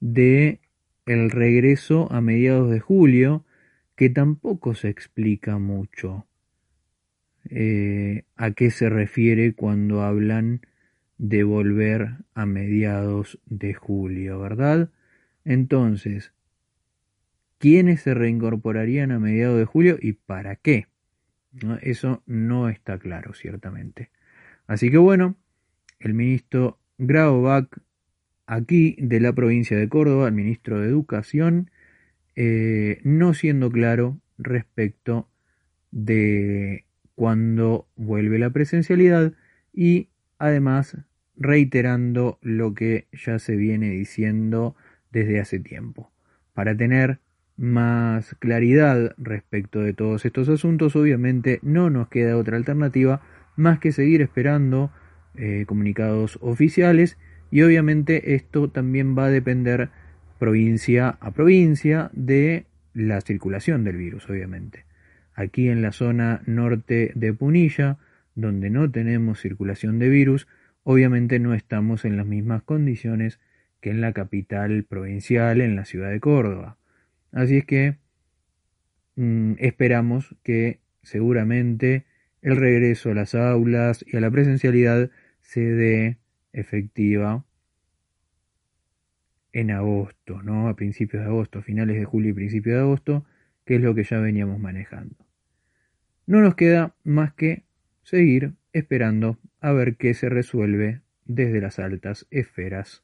de 0.00 0.60
el 1.04 1.30
regreso 1.30 2.10
a 2.10 2.22
mediados 2.22 2.70
de 2.70 2.80
julio, 2.80 3.44
que 3.94 4.08
tampoco 4.08 4.74
se 4.74 4.88
explica 4.88 5.58
mucho 5.58 6.26
eh, 7.50 8.24
a 8.36 8.52
qué 8.52 8.70
se 8.70 8.88
refiere 8.88 9.52
cuando 9.52 10.00
hablan 10.00 10.62
de 11.18 11.44
volver 11.44 12.08
a 12.32 12.46
mediados 12.46 13.38
de 13.44 13.74
julio, 13.74 14.40
¿verdad? 14.40 14.88
Entonces, 15.44 16.32
quiénes 17.58 18.00
se 18.00 18.14
reincorporarían 18.14 19.12
a 19.12 19.18
mediados 19.18 19.58
de 19.58 19.66
julio 19.66 19.98
y 20.00 20.14
para 20.14 20.56
qué. 20.56 20.86
Eso 21.82 22.22
no 22.24 22.70
está 22.70 22.98
claro, 22.98 23.34
ciertamente. 23.34 24.10
Así 24.66 24.90
que 24.90 24.96
bueno, 24.96 25.36
el 26.02 26.14
ministro 26.14 26.78
Graubach, 26.98 27.68
aquí 28.46 28.96
de 28.98 29.20
la 29.20 29.32
provincia 29.32 29.76
de 29.76 29.88
Córdoba, 29.88 30.28
el 30.28 30.34
ministro 30.34 30.80
de 30.80 30.88
Educación, 30.88 31.70
eh, 32.34 33.00
no 33.04 33.34
siendo 33.34 33.70
claro 33.70 34.18
respecto 34.38 35.28
de 35.90 36.84
cuándo 37.14 37.86
vuelve 37.96 38.38
la 38.38 38.50
presencialidad 38.50 39.32
y 39.72 40.08
además 40.38 40.96
reiterando 41.36 42.38
lo 42.42 42.74
que 42.74 43.06
ya 43.12 43.38
se 43.38 43.56
viene 43.56 43.90
diciendo 43.90 44.76
desde 45.10 45.40
hace 45.40 45.60
tiempo. 45.60 46.10
Para 46.54 46.76
tener 46.76 47.20
más 47.56 48.34
claridad 48.38 49.14
respecto 49.18 49.80
de 49.80 49.92
todos 49.92 50.24
estos 50.24 50.48
asuntos, 50.48 50.96
obviamente 50.96 51.60
no 51.62 51.90
nos 51.90 52.08
queda 52.08 52.36
otra 52.36 52.56
alternativa 52.56 53.22
más 53.56 53.78
que 53.78 53.92
seguir 53.92 54.22
esperando 54.22 54.90
eh, 55.36 55.64
comunicados 55.66 56.38
oficiales 56.40 57.18
y 57.50 57.62
obviamente 57.62 58.34
esto 58.34 58.68
también 58.68 59.16
va 59.16 59.26
a 59.26 59.30
depender 59.30 59.90
provincia 60.38 61.18
a 61.20 61.30
provincia 61.30 62.10
de 62.12 62.66
la 62.94 63.20
circulación 63.20 63.84
del 63.84 63.96
virus, 63.96 64.28
obviamente. 64.28 64.84
Aquí 65.34 65.68
en 65.68 65.82
la 65.82 65.92
zona 65.92 66.42
norte 66.46 67.12
de 67.14 67.32
Punilla, 67.32 67.98
donde 68.34 68.70
no 68.70 68.90
tenemos 68.90 69.40
circulación 69.40 69.98
de 69.98 70.08
virus, 70.08 70.48
obviamente 70.84 71.38
no 71.38 71.54
estamos 71.54 72.04
en 72.04 72.16
las 72.16 72.26
mismas 72.26 72.62
condiciones 72.62 73.38
que 73.80 73.90
en 73.90 74.00
la 74.00 74.12
capital 74.12 74.84
provincial, 74.84 75.60
en 75.60 75.76
la 75.76 75.84
ciudad 75.84 76.10
de 76.10 76.20
Córdoba. 76.20 76.76
Así 77.32 77.58
es 77.58 77.64
que 77.64 77.96
mm, 79.16 79.54
esperamos 79.58 80.34
que 80.42 80.80
seguramente 81.02 82.04
el 82.42 82.56
regreso 82.56 83.10
a 83.10 83.14
las 83.14 83.34
aulas 83.34 84.04
y 84.06 84.16
a 84.16 84.20
la 84.20 84.30
presencialidad 84.30 85.10
se 85.52 85.60
dé 85.60 86.18
efectiva 86.54 87.44
en 89.52 89.70
agosto, 89.70 90.42
¿no? 90.42 90.68
A 90.68 90.76
principios 90.76 91.22
de 91.22 91.28
agosto, 91.28 91.60
finales 91.60 91.98
de 91.98 92.06
julio 92.06 92.30
y 92.30 92.32
principios 92.32 92.76
de 92.76 92.80
agosto, 92.80 93.26
que 93.66 93.76
es 93.76 93.82
lo 93.82 93.94
que 93.94 94.02
ya 94.02 94.18
veníamos 94.18 94.58
manejando. 94.58 95.14
No 96.24 96.40
nos 96.40 96.54
queda 96.54 96.94
más 97.04 97.34
que 97.34 97.64
seguir 98.02 98.54
esperando 98.72 99.36
a 99.60 99.72
ver 99.72 99.98
qué 99.98 100.14
se 100.14 100.30
resuelve 100.30 101.02
desde 101.26 101.60
las 101.60 101.78
altas 101.78 102.26
esferas 102.30 103.02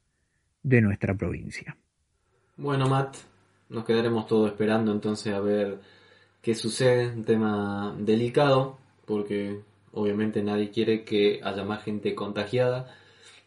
de 0.63 0.81
nuestra 0.81 1.13
provincia. 1.15 1.77
Bueno, 2.57 2.89
Matt, 2.89 3.15
nos 3.69 3.85
quedaremos 3.85 4.25
todos 4.25 4.49
esperando 4.49 4.91
entonces 4.91 5.35
a 5.35 5.39
ver 5.39 5.81
qué 6.41 6.55
sucede, 6.55 7.09
un 7.09 7.25
tema 7.25 7.95
delicado, 7.99 8.79
porque 9.05 9.68
obviamente 9.93 10.43
nadie 10.43 10.71
quiere 10.71 11.03
que 11.03 11.39
haya 11.43 11.63
más 11.63 11.83
gente 11.83 12.15
contagiada, 12.15 12.93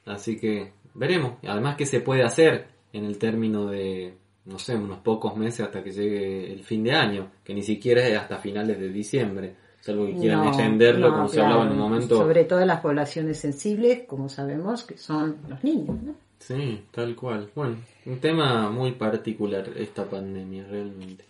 así 0.07 0.39
que 0.39 0.73
veremos, 0.95 1.35
además 1.47 1.77
qué 1.77 1.87
se 1.87 2.01
puede 2.01 2.23
hacer 2.23 2.67
en 2.93 3.05
el 3.05 3.19
término 3.19 3.67
de, 3.67 4.15
no 4.45 4.59
sé, 4.59 4.77
unos 4.77 4.99
pocos 4.99 5.37
meses 5.37 5.67
hasta 5.67 5.83
que 5.83 5.93
llegue 5.93 6.53
el 6.53 6.65
fin 6.65 6.85
de 6.85 6.93
año, 6.93 7.31
que 7.45 7.55
ni 7.55 7.63
siquiera 7.63 8.07
es 8.07 8.19
hasta 8.19 8.39
finales 8.39 8.79
de 8.79 8.89
diciembre, 8.89 9.55
salvo 9.81 10.07
que 10.07 10.15
quieran 10.15 10.41
No, 10.41 10.49
extenderlo 10.49 11.11
no, 11.11 11.17
como 11.17 11.29
se 11.29 11.41
hablaba 11.41 11.65
en 11.65 11.73
un 11.73 11.79
momento. 11.79 12.17
Sobre 12.17 12.45
todo 12.45 12.61
en 12.61 12.69
las 12.69 12.81
poblaciones 12.81 13.39
sensibles, 13.39 14.03
como 14.07 14.29
sabemos 14.29 14.85
que 14.85 14.99
son 14.99 15.39
los 15.49 15.63
niños. 15.65 16.03
¿no? 16.03 16.15
Sí, 16.39 16.85
tal 16.91 17.15
cual. 17.15 17.51
Bueno, 17.55 17.77
un 18.05 18.19
tema 18.19 18.69
muy 18.71 18.93
particular 18.93 19.71
esta 19.77 20.05
pandemia 20.05 20.67
realmente. 20.69 21.25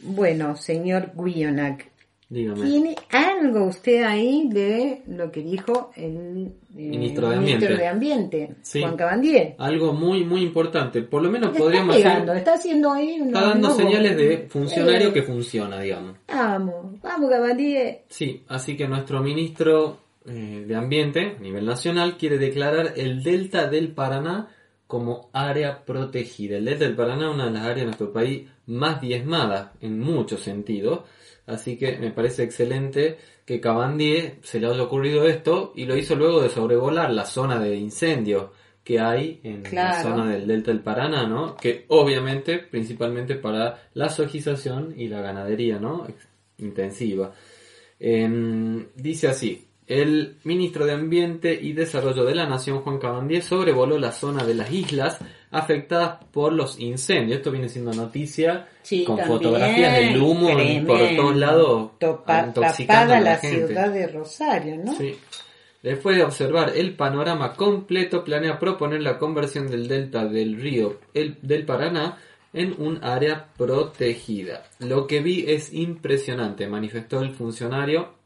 Bueno, 0.00 0.54
señor 0.56 1.12
Guionac, 1.14 1.90
Dígame. 2.30 2.60
¿tiene 2.62 2.94
algo 3.10 3.64
usted 3.64 4.02
ahí 4.02 4.50
de 4.50 5.02
lo 5.06 5.32
que 5.32 5.40
dijo 5.42 5.90
el 5.96 6.52
eh, 6.76 6.90
Ministro 6.90 7.30
de 7.30 7.36
ministro 7.38 7.68
Ambiente. 7.68 7.76
de 7.76 7.86
Ambiente, 7.86 8.56
Sí. 8.60 8.82
Juan 8.82 8.96
Cabandier? 8.96 9.54
Algo 9.58 9.94
muy, 9.94 10.24
muy 10.24 10.42
importante. 10.42 11.00
Por 11.02 11.22
lo 11.22 11.30
menos 11.30 11.56
podríamos 11.56 11.96
está 11.96 12.36
está 12.36 12.54
haciendo 12.54 12.92
ahí 12.92 13.18
unos 13.18 13.28
está 13.28 13.48
dando 13.48 13.70
señales 13.70 14.16
de 14.16 14.46
funcionario 14.50 15.08
Eh, 15.08 15.12
que 15.14 15.22
funciona, 15.22 15.80
digamos. 15.80 16.16
Vamos, 16.28 17.00
vamos 17.02 17.30
Cabandier. 17.30 18.02
Sí, 18.08 18.44
así 18.48 18.76
que 18.76 18.86
nuestro 18.86 19.22
ministro 19.22 19.98
eh, 20.26 20.64
de 20.66 20.74
Ambiente 20.76 21.36
a 21.38 21.40
nivel 21.40 21.64
nacional 21.64 22.18
quiere 22.18 22.36
declarar 22.36 22.92
el 22.96 23.22
delta 23.22 23.68
del 23.68 23.92
Paraná 23.92 24.48
como 24.86 25.30
área 25.32 25.82
protegida. 25.84 26.58
El 26.58 26.66
delta 26.66 26.84
del 26.84 26.94
Paraná 26.94 27.28
es 27.28 27.34
una 27.34 27.46
de 27.46 27.52
las 27.52 27.62
áreas 27.62 27.76
de 27.78 27.84
nuestro 27.86 28.12
país 28.12 28.46
más 28.66 29.00
diezmadas 29.00 29.70
en 29.80 29.98
muchos 29.98 30.40
sentidos. 30.40 31.00
Así 31.48 31.78
que 31.78 31.96
me 31.96 32.10
parece 32.10 32.42
excelente 32.42 33.16
que 33.46 33.58
Cabandier 33.58 34.36
se 34.42 34.60
le 34.60 34.66
haya 34.66 34.82
ocurrido 34.82 35.26
esto 35.26 35.72
y 35.74 35.86
lo 35.86 35.96
hizo 35.96 36.14
luego 36.14 36.42
de 36.42 36.50
sobrevolar 36.50 37.10
la 37.10 37.24
zona 37.24 37.58
de 37.58 37.74
incendio 37.74 38.52
que 38.84 39.00
hay 39.00 39.40
en 39.42 39.64
la 39.72 40.02
zona 40.02 40.30
del 40.30 40.46
delta 40.46 40.70
del 40.70 40.80
Paraná, 40.80 41.26
¿no? 41.26 41.56
Que 41.56 41.86
obviamente, 41.88 42.58
principalmente 42.58 43.34
para 43.36 43.88
la 43.94 44.10
sojización 44.10 44.94
y 44.96 45.08
la 45.08 45.22
ganadería, 45.22 45.78
¿no? 45.78 46.06
Intensiva. 46.58 47.32
Em, 47.98 48.86
dice 48.94 49.28
así, 49.28 49.66
el 49.86 50.36
ministro 50.44 50.84
de 50.84 50.92
Ambiente 50.92 51.58
y 51.60 51.72
Desarrollo 51.72 52.24
de 52.24 52.34
la 52.34 52.46
Nación, 52.46 52.80
Juan 52.80 52.98
Cabandier, 52.98 53.42
sobrevoló 53.42 53.98
la 53.98 54.12
zona 54.12 54.44
de 54.44 54.54
las 54.54 54.70
islas 54.70 55.18
afectadas 55.50 56.24
por 56.32 56.52
los 56.52 56.78
incendios. 56.78 57.38
Esto 57.38 57.50
viene 57.50 57.68
siendo 57.68 57.92
noticia 57.92 58.66
Sí, 58.82 59.04
con 59.04 59.16
también, 59.16 59.38
fotografías 59.38 59.94
del 59.96 60.16
humo 60.22 60.50
en- 60.58 60.86
por 60.86 60.96
tremendo. 60.98 61.22
todos 61.22 61.36
lados, 61.36 61.90
Topa- 61.98 62.52
tapada 62.52 63.16
a 63.16 63.20
la, 63.20 63.38
ciudad 63.38 63.90
de 63.90 64.06
Rosario, 64.08 64.76
¿no? 64.84 64.96
Sí. 64.96 65.16
Después 65.82 66.16
de 66.16 66.24
observar 66.24 66.72
el 66.76 66.94
panorama 66.96 67.54
completo, 67.54 68.24
planea 68.24 68.58
proponer 68.58 69.00
la 69.00 69.16
conversión 69.18 69.70
del 69.70 69.86
delta 69.88 70.24
del 70.26 70.60
río 70.60 70.98
el- 71.14 71.38
del 71.40 71.64
Paraná 71.64 72.18
en 72.52 72.74
un 72.78 73.02
área 73.04 73.46
protegida. 73.56 74.64
Lo 74.80 75.06
que 75.06 75.20
vi 75.20 75.44
es 75.48 75.72
impresionante, 75.72 76.66
manifestó 76.66 77.20
el 77.20 77.30
funcionario, 77.30 78.16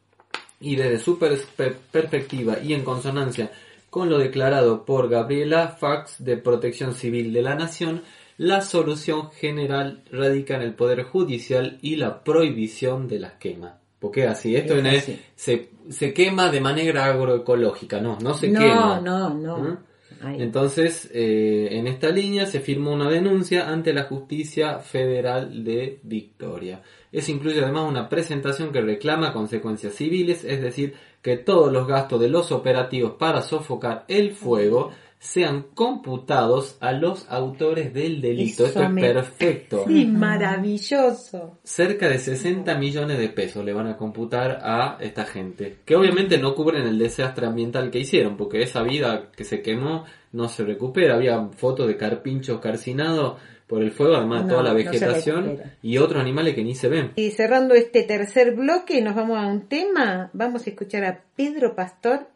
y 0.61 0.77
desde 0.77 0.99
su 1.01 1.19
perspe- 1.19 1.75
perspectiva 1.91 2.57
y 2.63 2.73
en 2.73 2.85
consonancia 2.85 3.51
con 3.93 4.09
lo 4.09 4.17
declarado 4.17 4.87
por 4.87 5.11
Gabriela 5.11 5.69
Fax 5.69 6.25
de 6.25 6.39
Protección 6.39 6.95
Civil 6.95 7.31
de 7.35 7.43
la 7.43 7.55
Nación, 7.57 8.01
la 8.39 8.63
solución 8.63 9.31
general 9.33 10.03
radica 10.11 10.57
en 10.57 10.63
el 10.63 10.73
Poder 10.73 11.03
Judicial 11.03 11.77
y 11.83 11.97
la 11.97 12.25
prohibición 12.25 13.07
de 13.07 13.19
las 13.21 13.35
quemas. 13.35 13.75
Porque 13.99 14.27
así, 14.27 14.57
esto 14.57 14.77
Es 14.77 14.83
no 14.83 14.89
así. 14.89 15.21
se, 15.37 15.69
se 15.91 16.15
quema 16.15 16.51
de 16.51 16.63
manera 16.63 17.05
agroecológica, 17.05 18.01
no, 18.01 18.17
no 18.19 18.33
se 18.33 18.49
no, 18.49 18.61
quema. 18.61 18.99
no, 19.05 19.29
no, 19.35 19.59
¿Mm? 19.59 19.79
Ay, 20.23 20.41
Entonces, 20.43 21.11
eh, 21.13 21.69
en 21.73 21.87
esta 21.87 22.09
línea 22.09 22.47
se 22.47 22.61
firmó 22.61 22.93
una 22.93 23.11
denuncia 23.11 23.69
ante 23.69 23.93
la 23.93 24.05
Justicia 24.05 24.79
Federal 24.79 25.65
de 25.65 26.01
Victoria. 26.03 26.81
Eso 27.13 27.31
incluye 27.31 27.61
además 27.61 27.91
una 27.91 28.09
presentación 28.09 28.73
que 28.73 28.81
reclama 28.81 29.35
consecuencias 29.35 29.95
civiles, 29.95 30.45
es 30.45 30.63
decir, 30.63 30.95
que 31.23 31.37
todos 31.37 31.73
los 31.73 31.87
gastos 31.87 32.21
de 32.21 32.29
los 32.29 32.53
operativos 32.53 33.13
para 33.19 33.43
sofocar 33.43 34.05
el 34.09 34.33
fuego 34.33 34.91
sean 35.23 35.67
computados 35.75 36.77
a 36.81 36.91
los 36.91 37.31
autores 37.31 37.95
del 37.95 38.21
delito. 38.21 38.67
Eso 38.67 38.81
Esto 38.81 38.83
es 38.83 39.01
perfecto. 39.01 39.85
Sí, 39.87 40.05
maravilloso. 40.05 41.59
Cerca 41.63 42.09
de 42.09 42.19
60 42.19 42.75
millones 42.77 43.19
de 43.19 43.29
pesos 43.29 43.65
le 43.65 43.73
van 43.73 43.87
a 43.87 43.97
computar 43.97 44.59
a 44.65 44.99
esta 44.99 45.25
gente. 45.25 45.79
Que 45.85 45.95
obviamente 45.95 46.39
no 46.39 46.57
cubren 46.57 46.89
el 46.89 46.99
desastre 46.99 47.47
ambiental 47.47 47.93
que 47.93 48.01
hicieron, 48.01 48.37
porque 48.37 48.63
esa 48.63 48.83
vida 48.83 49.31
que 49.37 49.45
se 49.45 49.63
quemó 49.63 50.07
no 50.33 50.49
se 50.49 50.65
recupera. 50.65 51.15
Había 51.15 51.41
fotos 51.57 51.87
de 51.87 51.97
carpinchos 51.97 52.59
carcinados 52.59 53.35
por 53.73 53.83
el 53.83 53.91
fuego, 53.91 54.17
además 54.17 54.43
No, 54.43 54.49
toda 54.49 54.63
la 54.65 54.75
vegetación 54.75 55.59
y 55.81 55.97
otros 55.97 56.21
animales 56.21 56.55
que 56.55 56.63
ni 56.63 56.75
se 56.75 56.91
ven. 56.91 57.13
Y 57.17 57.31
cerrando 57.31 57.73
este 57.73 58.03
tercer 58.03 58.55
bloque, 58.55 59.01
nos 59.01 59.15
vamos 59.15 59.39
a 59.39 59.47
un 59.47 59.63
tema. 59.63 60.29
Vamos 60.35 60.67
a 60.67 60.71
escuchar 60.71 61.05
a 61.05 61.25
Pedro 61.35 61.75
Pastor, 61.75 62.29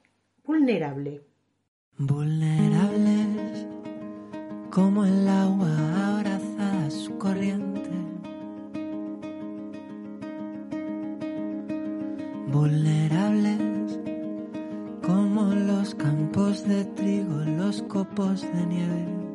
vulnerable. 0.47 1.21
Vulnerables 1.99 3.67
como 4.71 5.05
el 5.05 5.29
agua 5.29 6.17
abrazada 6.17 6.87
a 6.87 6.91
su 6.91 7.19
corriente. 7.19 7.91
Vulnerables 12.47 13.99
como 15.03 15.53
los 15.55 15.95
campos 15.97 16.67
de 16.67 16.87
trigo, 16.87 17.35
los 17.59 17.83
copos 17.83 18.41
de 18.41 18.67
nieve. 18.67 19.26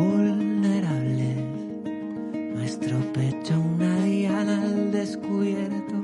Vulnerables, 0.00 1.36
nuestro 2.54 2.96
pecho 3.12 3.60
una 3.60 4.02
diana 4.04 4.62
al 4.62 4.90
descubierto. 4.92 5.96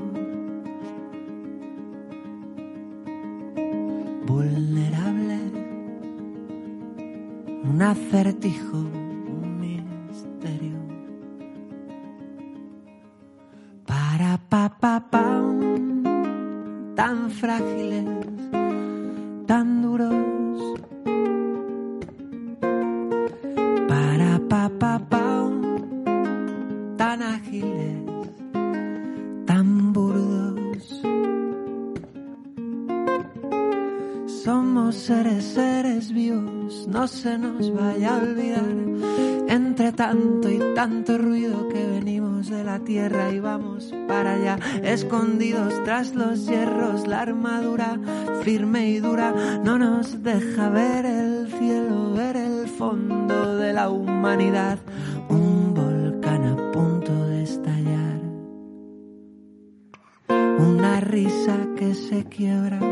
vulnerable, 4.27 5.39
un 7.63 7.81
acertijo, 7.81 8.83
olvidar. 38.15 38.87
Entre 39.49 39.91
tanto 39.91 40.49
y 40.49 40.59
tanto 40.75 41.17
ruido 41.17 41.69
que 41.69 41.85
venimos 41.85 42.49
de 42.49 42.63
la 42.63 42.79
tierra 42.79 43.31
y 43.31 43.39
vamos 43.39 43.93
para 44.07 44.33
allá, 44.33 44.59
escondidos 44.83 45.73
tras 45.83 46.15
los 46.15 46.45
hierros, 46.47 47.07
la 47.07 47.21
armadura 47.21 47.97
firme 48.43 48.89
y 48.89 48.99
dura 48.99 49.33
no 49.63 49.77
nos 49.77 50.21
deja 50.21 50.69
ver 50.69 51.05
el 51.05 51.47
cielo, 51.57 52.13
ver 52.13 52.35
el 52.35 52.67
fondo 52.67 53.55
de 53.57 53.73
la 53.73 53.89
humanidad. 53.89 54.79
Un 55.29 55.73
volcán 55.73 56.45
a 56.45 56.71
punto 56.71 57.13
de 57.27 57.43
estallar, 57.43 58.19
una 60.59 60.99
risa 60.99 61.57
que 61.77 61.93
se 61.93 62.25
quiebra 62.25 62.86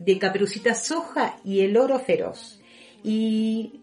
de 0.00 0.18
Caperucita 0.18 0.74
Soja 0.74 1.36
y 1.44 1.60
el 1.60 1.76
oro 1.76 1.98
feroz. 1.98 2.58
Y 3.04 3.82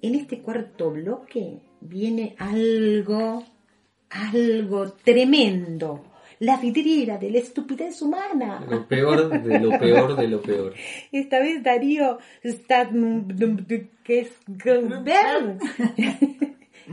en 0.00 0.14
este 0.14 0.40
cuarto 0.40 0.90
bloque 0.90 1.60
viene 1.80 2.34
algo, 2.38 3.44
algo 4.10 4.92
tremendo. 5.04 6.04
La 6.40 6.56
vidriera 6.56 7.18
de 7.18 7.30
la 7.32 7.38
estupidez 7.38 8.00
humana. 8.00 8.64
Lo 8.68 8.86
peor 8.86 9.28
de 9.42 9.58
lo 9.58 9.76
peor 9.78 10.16
de 10.16 10.28
lo 10.28 10.40
peor. 10.40 10.72
Esta 11.12 11.40
vez 11.40 11.62
Darío 11.64 12.18
es 12.42 12.60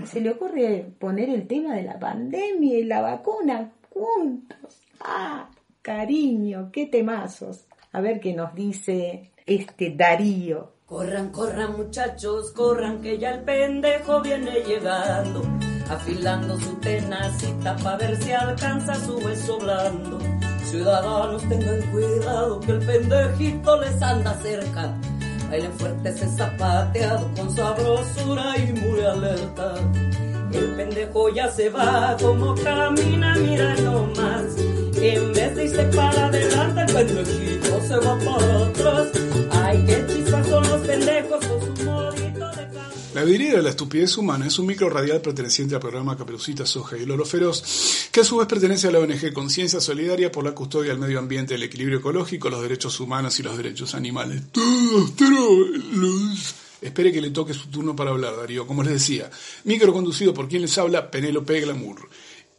se 0.05 0.19
le 0.19 0.29
ocurre 0.31 0.85
poner 0.99 1.29
el 1.29 1.47
tema 1.47 1.75
de 1.75 1.83
la 1.83 1.97
pandemia 1.99 2.79
y 2.79 2.83
la 2.83 3.01
vacuna 3.01 3.71
juntos. 3.89 4.81
Ah, 4.99 5.49
cariño, 5.81 6.71
qué 6.73 6.87
temazos. 6.87 7.67
A 7.95 8.01
ver 8.01 8.19
qué 8.19 8.33
nos 8.33 8.53
dice 8.53 9.31
este 9.45 9.95
Darío. 9.95 10.73
Corran, 10.85 11.31
corran 11.31 11.77
muchachos, 11.77 12.51
corran 12.51 12.99
que 13.01 13.17
ya 13.17 13.35
el 13.35 13.43
pendejo 13.45 14.21
viene 14.21 14.51
llegando, 14.67 15.43
afilando 15.89 16.59
su 16.59 16.75
tenacita 16.81 17.77
para 17.77 17.95
ver 17.95 18.17
si 18.17 18.33
alcanza 18.33 18.95
su 18.95 19.15
hueso 19.19 19.57
blando. 19.59 20.19
Ciudadanos 20.65 21.41
tengan 21.47 21.89
cuidado 21.93 22.59
que 22.59 22.71
el 22.73 22.85
pendejito 22.85 23.79
les 23.79 24.01
anda 24.01 24.33
cerca. 24.41 24.93
Bailen 25.49 25.71
fuerte 25.71 26.09
ese 26.09 26.27
zapateado 26.27 27.31
con 27.33 27.49
sabrosura 27.49 28.57
y 28.57 28.73
muy 28.73 29.05
alerta. 29.05 29.75
El 30.51 30.75
pendejo 30.75 31.29
ya 31.29 31.49
se 31.49 31.69
va, 31.69 32.17
como 32.19 32.55
camina, 32.55 33.35
mira 33.35 33.73
nomás. 33.75 34.57
En 34.97 35.31
vez 35.31 35.55
de 35.55 35.63
irse 35.63 35.83
para 35.95 36.25
adelante, 36.25 36.81
el 36.81 36.93
pendejito 36.93 37.54
los 40.61 40.87
pendejos 40.87 41.45
con 41.45 41.75
su 41.75 41.83
de 41.83 42.33
La 43.13 43.23
vidriera 43.23 43.57
de 43.57 43.63
la 43.63 43.69
estupidez 43.69 44.17
humana 44.17 44.47
es 44.47 44.57
un 44.59 44.65
micro 44.65 44.89
radial 44.89 45.21
perteneciente 45.21 45.75
al 45.75 45.81
programa 45.81 46.17
Caperucita 46.17 46.65
Soja 46.65 46.97
y 46.97 47.03
el 47.03 47.11
Oro 47.11 47.25
Feroz, 47.25 48.09
que 48.11 48.21
a 48.21 48.23
su 48.23 48.37
vez 48.37 48.47
pertenece 48.47 48.87
a 48.87 48.91
la 48.91 48.99
ONG 48.99 49.33
Conciencia 49.33 49.79
Solidaria 49.79 50.31
por 50.31 50.43
la 50.43 50.53
custodia 50.53 50.91
del 50.91 50.99
medio 50.99 51.19
ambiente, 51.19 51.55
el 51.55 51.63
equilibrio 51.63 51.99
ecológico, 51.99 52.49
los 52.49 52.61
derechos 52.61 52.99
humanos 52.99 53.39
y 53.39 53.43
los 53.43 53.55
derechos 53.55 53.93
animales. 53.95 54.41
Todos, 54.51 55.15
todos. 55.15 56.55
Espere 56.81 57.11
que 57.11 57.21
le 57.21 57.31
toque 57.31 57.53
su 57.53 57.67
turno 57.67 57.95
para 57.95 58.11
hablar, 58.11 58.35
Darío. 58.35 58.67
Como 58.67 58.83
les 58.83 58.93
decía, 58.93 59.29
micro 59.63 59.93
conducido 59.93 60.33
por 60.33 60.47
quien 60.47 60.61
les 60.61 60.77
habla, 60.77 61.09
Penélope 61.09 61.61
Glamour. 61.61 62.09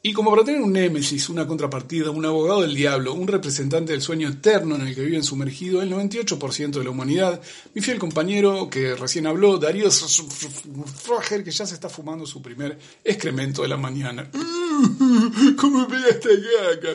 Y 0.06 0.12
como 0.12 0.30
para 0.30 0.44
tener 0.44 0.60
un 0.60 0.72
némesis, 0.72 1.28
una 1.30 1.48
contrapartida, 1.48 2.12
un 2.12 2.24
abogado 2.24 2.60
del 2.60 2.76
diablo, 2.76 3.12
un 3.12 3.26
representante 3.26 3.90
del 3.90 4.00
sueño 4.00 4.28
eterno 4.28 4.76
en 4.76 4.82
el 4.82 4.94
que 4.94 5.00
viven 5.00 5.24
sumergido 5.24 5.82
el 5.82 5.90
98% 5.90 6.70
de 6.70 6.84
la 6.84 6.90
humanidad, 6.90 7.42
mi 7.74 7.82
fiel 7.82 7.98
compañero 7.98 8.70
que 8.70 8.94
recién 8.94 9.26
habló, 9.26 9.58
Darío 9.58 9.90
Frager, 9.90 11.42
que 11.42 11.50
ya 11.50 11.66
se 11.66 11.74
está 11.74 11.88
fumando 11.88 12.24
su 12.24 12.40
primer 12.40 12.78
excremento 13.02 13.62
de 13.62 13.68
la 13.68 13.78
mañana. 13.78 14.30
¿Cómo 15.56 15.88
me 15.88 15.96
esta 16.08 16.30
caca? 16.30 16.94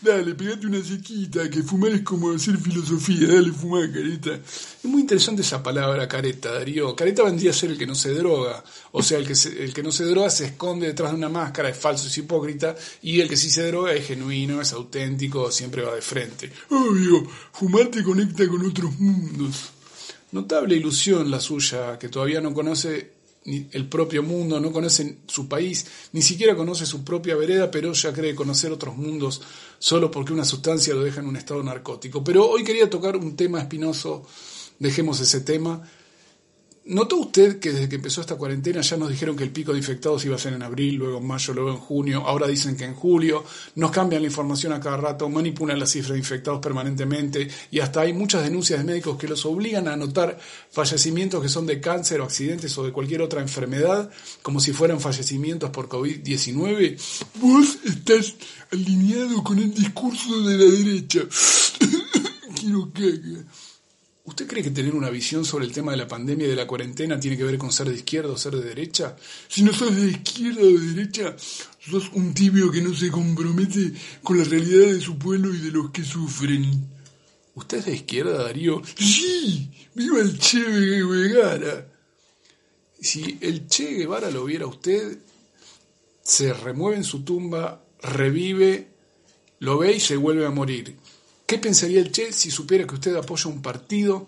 Dale, 0.00 0.34
pegate 0.34 0.66
una 0.66 0.82
sequita, 0.82 1.48
que 1.48 1.62
fumar 1.62 1.92
es 1.92 2.02
como 2.02 2.32
hacer 2.32 2.56
filosofía, 2.58 3.28
dale, 3.28 3.52
fumar, 3.52 3.90
careta. 3.90 4.34
Es 4.34 4.84
muy 4.84 5.02
interesante 5.02 5.42
esa 5.42 5.62
palabra, 5.62 6.08
careta, 6.08 6.52
Darío. 6.52 6.94
Careta 6.94 7.22
vendría 7.22 7.50
a 7.50 7.54
ser 7.54 7.70
el 7.70 7.78
que 7.78 7.86
no 7.86 7.94
se 7.94 8.12
droga. 8.14 8.62
O 8.92 9.02
sea, 9.02 9.18
el 9.18 9.26
que, 9.26 9.32
el 9.32 9.72
que 9.72 9.82
no 9.82 9.92
se 9.92 10.04
droga 10.04 10.30
se 10.30 10.46
esconde 10.46 10.88
detrás 10.88 11.10
de 11.10 11.16
una 11.16 11.28
máscara, 11.28 11.68
es 11.68 11.76
falso, 11.76 12.08
es 12.08 12.18
hipócrita, 12.18 12.74
y 13.02 13.20
el 13.20 13.28
que 13.28 13.36
sí 13.36 13.50
se 13.50 13.66
droga 13.66 13.92
es 13.92 14.06
genuino, 14.06 14.60
es 14.60 14.72
auténtico, 14.72 15.50
siempre 15.50 15.82
va 15.82 15.94
de 15.94 16.02
frente. 16.02 16.50
Obvio, 16.70 17.24
fumar 17.52 17.86
te 17.86 18.02
conecta 18.02 18.46
con 18.48 18.64
otros 18.64 18.98
mundos. 18.98 19.70
Notable 20.32 20.74
ilusión 20.74 21.30
la 21.30 21.40
suya, 21.40 21.98
que 21.98 22.08
todavía 22.08 22.40
no 22.40 22.52
conoce 22.52 23.13
el 23.44 23.88
propio 23.88 24.22
mundo, 24.22 24.58
no 24.58 24.72
conoce 24.72 25.18
su 25.26 25.48
país, 25.48 25.86
ni 26.12 26.22
siquiera 26.22 26.56
conoce 26.56 26.86
su 26.86 27.04
propia 27.04 27.36
vereda, 27.36 27.70
pero 27.70 27.92
ya 27.92 28.12
cree 28.12 28.34
conocer 28.34 28.72
otros 28.72 28.96
mundos 28.96 29.42
solo 29.78 30.10
porque 30.10 30.32
una 30.32 30.44
sustancia 30.44 30.94
lo 30.94 31.04
deja 31.04 31.20
en 31.20 31.26
un 31.26 31.36
estado 31.36 31.62
narcótico. 31.62 32.24
Pero 32.24 32.48
hoy 32.48 32.64
quería 32.64 32.88
tocar 32.88 33.16
un 33.16 33.36
tema 33.36 33.60
espinoso, 33.60 34.26
dejemos 34.78 35.20
ese 35.20 35.40
tema. 35.40 35.86
¿Notó 36.86 37.16
usted 37.16 37.60
que 37.60 37.72
desde 37.72 37.88
que 37.88 37.96
empezó 37.96 38.20
esta 38.20 38.36
cuarentena 38.36 38.82
ya 38.82 38.98
nos 38.98 39.08
dijeron 39.08 39.36
que 39.36 39.44
el 39.44 39.50
pico 39.50 39.72
de 39.72 39.78
infectados 39.78 40.22
iba 40.26 40.36
a 40.36 40.38
ser 40.38 40.52
en 40.52 40.62
abril, 40.62 40.96
luego 40.96 41.16
en 41.16 41.26
mayo, 41.26 41.54
luego 41.54 41.70
en 41.70 41.78
junio, 41.78 42.26
ahora 42.26 42.46
dicen 42.46 42.76
que 42.76 42.84
en 42.84 42.94
julio, 42.94 43.42
nos 43.76 43.90
cambian 43.90 44.20
la 44.20 44.28
información 44.28 44.74
a 44.74 44.80
cada 44.80 44.98
rato, 44.98 45.30
manipulan 45.30 45.78
las 45.78 45.92
cifras 45.92 46.12
de 46.12 46.18
infectados 46.18 46.60
permanentemente 46.60 47.48
y 47.70 47.80
hasta 47.80 48.02
hay 48.02 48.12
muchas 48.12 48.42
denuncias 48.42 48.80
de 48.80 48.84
médicos 48.84 49.16
que 49.16 49.26
los 49.26 49.46
obligan 49.46 49.88
a 49.88 49.94
anotar 49.94 50.38
fallecimientos 50.70 51.42
que 51.42 51.48
son 51.48 51.64
de 51.64 51.80
cáncer 51.80 52.20
o 52.20 52.24
accidentes 52.24 52.76
o 52.76 52.84
de 52.84 52.92
cualquier 52.92 53.22
otra 53.22 53.40
enfermedad 53.40 54.10
como 54.42 54.60
si 54.60 54.74
fueran 54.74 55.00
fallecimientos 55.00 55.70
por 55.70 55.88
COVID-19? 55.88 56.98
Vos 57.40 57.78
estás 57.86 58.34
alineado 58.70 59.42
con 59.42 59.58
el 59.58 59.72
discurso 59.72 60.42
de 60.42 60.58
la 60.58 60.70
derecha. 60.70 61.20
Quiero 62.60 62.92
que... 62.92 63.20
¿Usted 64.26 64.46
cree 64.46 64.62
que 64.62 64.70
tener 64.70 64.94
una 64.94 65.10
visión 65.10 65.44
sobre 65.44 65.66
el 65.66 65.72
tema 65.72 65.92
de 65.92 65.98
la 65.98 66.08
pandemia 66.08 66.46
y 66.46 66.50
de 66.50 66.56
la 66.56 66.66
cuarentena 66.66 67.20
tiene 67.20 67.36
que 67.36 67.44
ver 67.44 67.58
con 67.58 67.70
ser 67.70 67.90
de 67.90 67.96
izquierda 67.96 68.32
o 68.32 68.38
ser 68.38 68.56
de 68.56 68.64
derecha? 68.64 69.16
Si 69.48 69.62
no 69.62 69.70
sos 69.74 69.94
de 69.94 70.12
izquierda 70.12 70.62
o 70.62 70.66
de 70.66 70.94
derecha, 70.94 71.36
sos 71.78 72.10
un 72.14 72.32
tibio 72.32 72.70
que 72.70 72.80
no 72.80 72.94
se 72.94 73.10
compromete 73.10 73.92
con 74.22 74.38
la 74.38 74.44
realidad 74.44 74.94
de 74.94 75.00
su 75.02 75.18
pueblo 75.18 75.54
y 75.54 75.58
de 75.58 75.70
los 75.70 75.90
que 75.90 76.02
sufren. 76.02 76.88
¿Usted 77.54 77.78
es 77.78 77.84
de 77.84 77.96
izquierda, 77.96 78.42
Darío? 78.44 78.80
Sí, 78.96 79.70
viva 79.94 80.20
el 80.20 80.38
Che 80.38 80.58
Guevara. 80.58 81.86
Si 82.98 83.36
el 83.42 83.66
Che 83.66 83.92
Guevara 83.92 84.30
lo 84.30 84.46
viera 84.46 84.66
usted, 84.66 85.18
se 86.22 86.54
remueve 86.54 86.96
en 86.96 87.04
su 87.04 87.24
tumba, 87.24 87.84
revive, 88.00 88.88
lo 89.58 89.76
ve 89.76 89.96
y 89.96 90.00
se 90.00 90.16
vuelve 90.16 90.46
a 90.46 90.50
morir. 90.50 90.96
¿Qué 91.46 91.58
pensaría 91.58 92.00
el 92.00 92.10
Che 92.10 92.32
si 92.32 92.50
supiera 92.50 92.86
que 92.86 92.94
usted 92.94 93.14
apoya 93.16 93.50
un 93.50 93.60
partido 93.60 94.26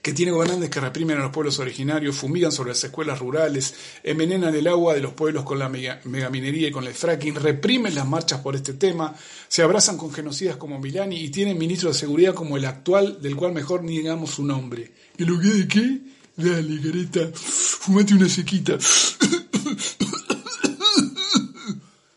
que 0.00 0.12
tiene 0.12 0.32
gobernantes 0.32 0.70
que 0.70 0.80
reprimen 0.80 1.18
a 1.18 1.22
los 1.22 1.32
pueblos 1.32 1.58
originarios, 1.58 2.16
fumigan 2.16 2.52
sobre 2.52 2.70
las 2.70 2.82
escuelas 2.82 3.18
rurales, 3.18 3.74
envenenan 4.02 4.54
el 4.54 4.66
agua 4.66 4.94
de 4.94 5.00
los 5.00 5.12
pueblos 5.12 5.44
con 5.44 5.58
la 5.58 5.68
megaminería 5.68 6.68
y 6.68 6.70
con 6.70 6.86
el 6.86 6.94
fracking, 6.94 7.34
reprimen 7.34 7.94
las 7.94 8.06
marchas 8.06 8.40
por 8.40 8.56
este 8.56 8.74
tema, 8.74 9.14
se 9.48 9.62
abrazan 9.62 9.98
con 9.98 10.12
genocidas 10.12 10.56
como 10.56 10.78
Milani 10.78 11.16
y 11.16 11.30
tienen 11.30 11.58
ministro 11.58 11.90
de 11.90 11.94
seguridad 11.94 12.34
como 12.34 12.56
el 12.56 12.64
actual, 12.64 13.20
del 13.20 13.36
cual 13.36 13.52
mejor 13.52 13.82
ni 13.82 13.98
digamos 13.98 14.30
su 14.30 14.44
nombre. 14.44 14.92
¿Que 15.16 15.24
lo 15.24 15.38
que 15.38 15.48
de 15.48 15.68
qué? 15.68 16.00
Dale, 16.36 16.80
careta, 16.80 17.30
fumate 17.34 18.14
una 18.14 18.28
sequita. 18.28 18.78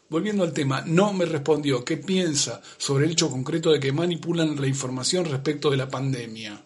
Volviendo 0.09 0.43
al 0.43 0.53
tema, 0.53 0.83
no 0.85 1.11
me 1.11 1.25
respondió 1.25 1.83
qué 1.83 1.97
piensa 1.97 2.61
sobre 2.77 3.05
el 3.05 3.11
hecho 3.11 3.29
concreto 3.29 3.71
de 3.71 3.79
que 3.79 3.91
manipulan 3.91 4.59
la 4.59 4.67
información 4.67 5.25
respecto 5.25 5.69
de 5.69 5.77
la 5.77 5.89
pandemia. 5.89 6.63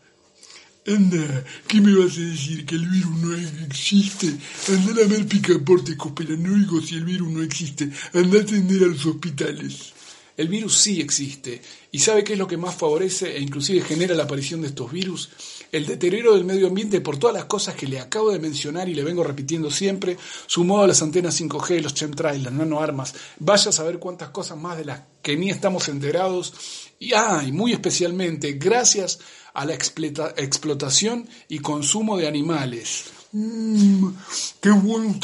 Anda, 0.87 1.43
¿qué 1.67 1.81
me 1.81 1.95
vas 1.95 2.17
a 2.17 2.21
decir? 2.21 2.65
¿Que 2.65 2.75
el 2.75 2.87
virus 2.87 3.17
no 3.17 3.35
existe? 3.65 4.27
Anda 4.67 5.03
a 5.03 5.07
ver 5.07 5.27
picaportes 5.27 5.95
conspiranoicos 5.95 6.87
si 6.87 6.95
el 6.95 7.05
virus 7.05 7.29
no 7.29 7.41
existe. 7.41 7.89
Anda 8.13 8.39
a 8.39 8.41
atender 8.41 8.83
a 8.83 8.87
los 8.87 9.05
hospitales. 9.05 9.93
El 10.37 10.47
virus 10.47 10.77
sí 10.77 11.01
existe. 11.01 11.61
¿Y 11.91 11.99
sabe 11.99 12.23
qué 12.23 12.33
es 12.33 12.39
lo 12.39 12.47
que 12.47 12.57
más 12.57 12.75
favorece 12.75 13.35
e 13.35 13.41
inclusive 13.41 13.81
genera 13.81 14.15
la 14.15 14.23
aparición 14.23 14.61
de 14.61 14.67
estos 14.67 14.91
virus? 14.91 15.29
El 15.71 15.85
deterioro 15.85 16.33
del 16.33 16.45
medio 16.45 16.67
ambiente 16.67 17.01
por 17.01 17.17
todas 17.17 17.35
las 17.35 17.45
cosas 17.45 17.75
que 17.75 17.87
le 17.87 17.99
acabo 17.99 18.31
de 18.31 18.39
mencionar 18.39 18.89
y 18.89 18.95
le 18.95 19.03
vengo 19.03 19.23
repitiendo 19.23 19.69
siempre, 19.71 20.17
sumado 20.47 20.83
a 20.83 20.87
las 20.87 21.01
antenas 21.01 21.39
5G, 21.39 21.81
los 21.81 21.93
chemtrails, 21.93 22.43
las 22.43 22.53
nanoarmas. 22.53 23.13
Vaya 23.39 23.69
a 23.69 23.73
saber 23.73 23.99
cuántas 23.99 24.29
cosas 24.29 24.57
más 24.57 24.77
de 24.77 24.85
las 24.85 25.01
que 25.21 25.37
ni 25.37 25.49
estamos 25.49 25.87
enterados. 25.89 26.53
Y, 26.99 27.13
ah, 27.13 27.43
y 27.45 27.51
muy 27.51 27.73
especialmente, 27.73 28.53
gracias 28.53 29.19
a 29.53 29.65
la 29.65 29.73
explotación 29.73 31.27
y 31.49 31.59
consumo 31.59 32.17
de 32.17 32.27
animales. 32.27 33.05
Mmm, 33.33 34.09
qué 34.59 34.71
bueno. 34.71 35.19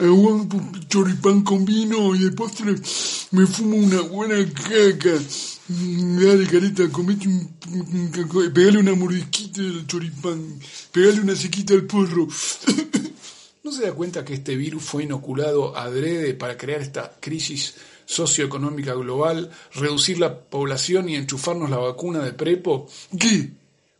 Un 0.00 0.48
choripán 0.88 1.42
con 1.42 1.64
vino 1.64 2.14
y 2.14 2.20
de 2.20 2.30
postre 2.32 2.74
me 3.32 3.46
fumo 3.46 3.76
una 3.76 4.00
buena 4.02 4.36
caca. 4.52 5.18
Dale, 5.68 6.46
careta, 6.46 6.88
comete 6.90 7.26
un, 7.28 7.50
un- 7.72 8.12
un- 8.16 8.52
pegale 8.52 8.78
una 8.78 8.94
mordisquita 8.94 9.60
al 9.60 9.86
choripán, 9.86 10.58
pegale 10.92 11.20
una 11.20 11.34
sequita 11.34 11.74
al 11.74 11.82
porro. 11.84 12.28
¿No 13.64 13.72
se 13.72 13.82
da 13.82 13.92
cuenta 13.92 14.24
que 14.24 14.34
este 14.34 14.54
virus 14.56 14.84
fue 14.84 15.02
inoculado 15.02 15.76
adrede 15.76 16.32
para 16.34 16.56
crear 16.56 16.80
esta 16.80 17.16
crisis 17.20 17.74
socioeconómica 18.06 18.94
global, 18.94 19.50
reducir 19.74 20.18
la 20.20 20.38
población 20.40 21.08
y 21.08 21.16
enchufarnos 21.16 21.68
la 21.70 21.76
vacuna 21.78 22.20
de 22.20 22.32
prepo? 22.32 22.88
¿Qué? 23.18 23.50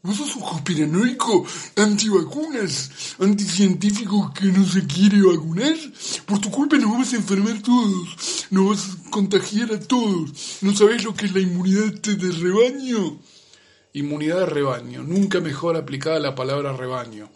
¿Vos 0.09 0.17
sos 0.17 0.37
un 0.37 0.43
conspiranoico 0.43 1.45
antivacunas, 1.77 3.15
anticientífico 3.19 4.33
que 4.33 4.47
no 4.47 4.65
se 4.65 4.87
quiere 4.87 5.21
vacunar? 5.21 5.77
Por 6.25 6.41
tu 6.41 6.51
culpa 6.51 6.79
nos 6.79 6.91
vamos 6.91 7.13
a 7.13 7.17
enfermar 7.17 7.61
todos, 7.61 8.47
nos 8.49 8.69
vas 8.71 8.89
a 8.89 9.11
contagiar 9.11 9.71
a 9.75 9.79
todos. 9.79 10.63
¿No 10.63 10.75
sabés 10.75 11.05
lo 11.05 11.13
que 11.13 11.27
es 11.27 11.35
la 11.35 11.41
inmunidad 11.41 11.93
de 11.93 12.33
rebaño? 12.33 13.21
Inmunidad 13.93 14.39
de 14.39 14.47
rebaño, 14.47 15.03
nunca 15.03 15.41
mejor 15.41 15.77
aplicada 15.77 16.19
la 16.19 16.35
palabra 16.35 16.73
rebaño. 16.73 17.29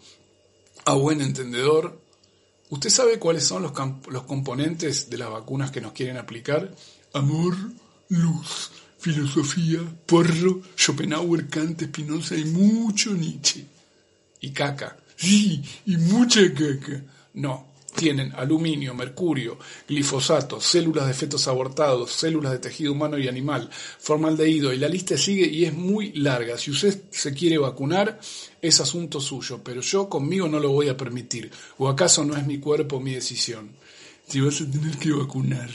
A 0.85 0.95
buen 0.95 1.21
entendedor, 1.21 2.01
¿usted 2.71 2.89
sabe 2.89 3.19
cuáles 3.19 3.43
son 3.43 3.61
los, 3.61 3.73
los 4.09 4.23
componentes 4.23 5.11
de 5.11 5.19
las 5.19 5.29
vacunas 5.29 5.69
que 5.69 5.79
nos 5.79 5.91
quieren 5.91 6.17
aplicar? 6.17 6.75
Amor, 7.13 7.55
luz, 8.09 8.71
filosofía, 9.03 9.81
porro, 10.05 10.61
Schopenhauer, 10.77 11.49
Kant, 11.49 11.83
Spinoza 11.83 12.37
y 12.37 12.45
mucho 12.45 13.13
Nietzsche. 13.13 13.65
Y 14.39 14.51
caca. 14.51 14.97
Sí, 15.17 15.61
y 15.85 15.97
mucha 15.97 16.41
caca. 16.53 17.03
No, 17.33 17.73
tienen 17.93 18.31
aluminio, 18.35 18.93
mercurio, 18.93 19.57
glifosato, 19.87 20.61
células 20.61 21.07
de 21.07 21.13
fetos 21.13 21.49
abortados, 21.49 22.11
células 22.11 22.53
de 22.53 22.59
tejido 22.59 22.93
humano 22.93 23.17
y 23.17 23.27
animal, 23.27 23.69
formaldehído, 23.99 24.71
y 24.71 24.77
la 24.77 24.87
lista 24.87 25.17
sigue 25.17 25.47
y 25.47 25.65
es 25.65 25.73
muy 25.73 26.13
larga. 26.13 26.57
Si 26.57 26.71
usted 26.71 27.03
se 27.11 27.33
quiere 27.33 27.57
vacunar, 27.57 28.19
es 28.61 28.79
asunto 28.79 29.19
suyo, 29.19 29.59
pero 29.61 29.81
yo 29.81 30.07
conmigo 30.07 30.47
no 30.47 30.59
lo 30.59 30.71
voy 30.71 30.87
a 30.87 30.95
permitir. 30.95 31.51
¿O 31.77 31.89
acaso 31.89 32.23
no 32.23 32.37
es 32.37 32.47
mi 32.47 32.59
cuerpo 32.59 33.01
mi 33.01 33.13
decisión? 33.13 33.71
Te 34.29 34.41
vas 34.41 34.61
a 34.61 34.71
tener 34.71 34.97
que 34.97 35.11
vacunar, 35.11 35.69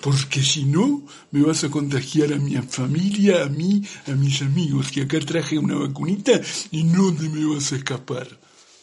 porque 0.00 0.40
si 0.42 0.64
no, 0.64 1.02
me 1.30 1.42
vas 1.42 1.64
a 1.64 1.68
contagiar 1.68 2.32
a 2.32 2.36
mi 2.36 2.54
familia, 2.56 3.42
a 3.42 3.48
mí, 3.48 3.82
a 4.06 4.12
mis 4.12 4.40
amigos, 4.40 4.90
que 4.90 5.02
acá 5.02 5.18
traje 5.20 5.58
una 5.58 5.74
vacunita 5.74 6.40
y 6.70 6.84
no 6.84 7.12
te 7.12 7.28
me 7.28 7.44
vas 7.44 7.72
a 7.72 7.76
escapar. 7.76 8.28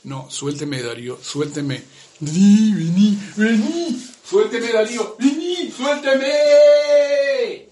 No, 0.05 0.30
suélteme, 0.30 0.84
Darío, 0.84 1.18
suélteme. 1.20 1.82
Vení, 2.20 2.74
vení, 2.74 3.18
vení, 3.36 3.99
suélteme, 4.24 4.72
Darío, 4.72 5.16
vení, 5.18 5.72
suélteme. 5.72 6.32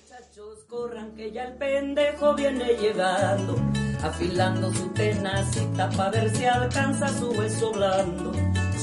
Muchachos, 0.02 0.64
corran 0.68 1.16
que 1.16 1.32
ya 1.32 1.44
el 1.44 1.54
pendejo 1.58 2.34
viene 2.34 2.74
llegando, 2.82 3.56
afilando 4.02 4.74
su 4.74 4.88
tenacita 4.94 5.90
para 5.92 6.10
ver 6.10 6.36
si 6.36 6.46
alcanza 6.46 7.08
su 7.20 7.30
beso 7.34 7.72
blando. 7.72 8.32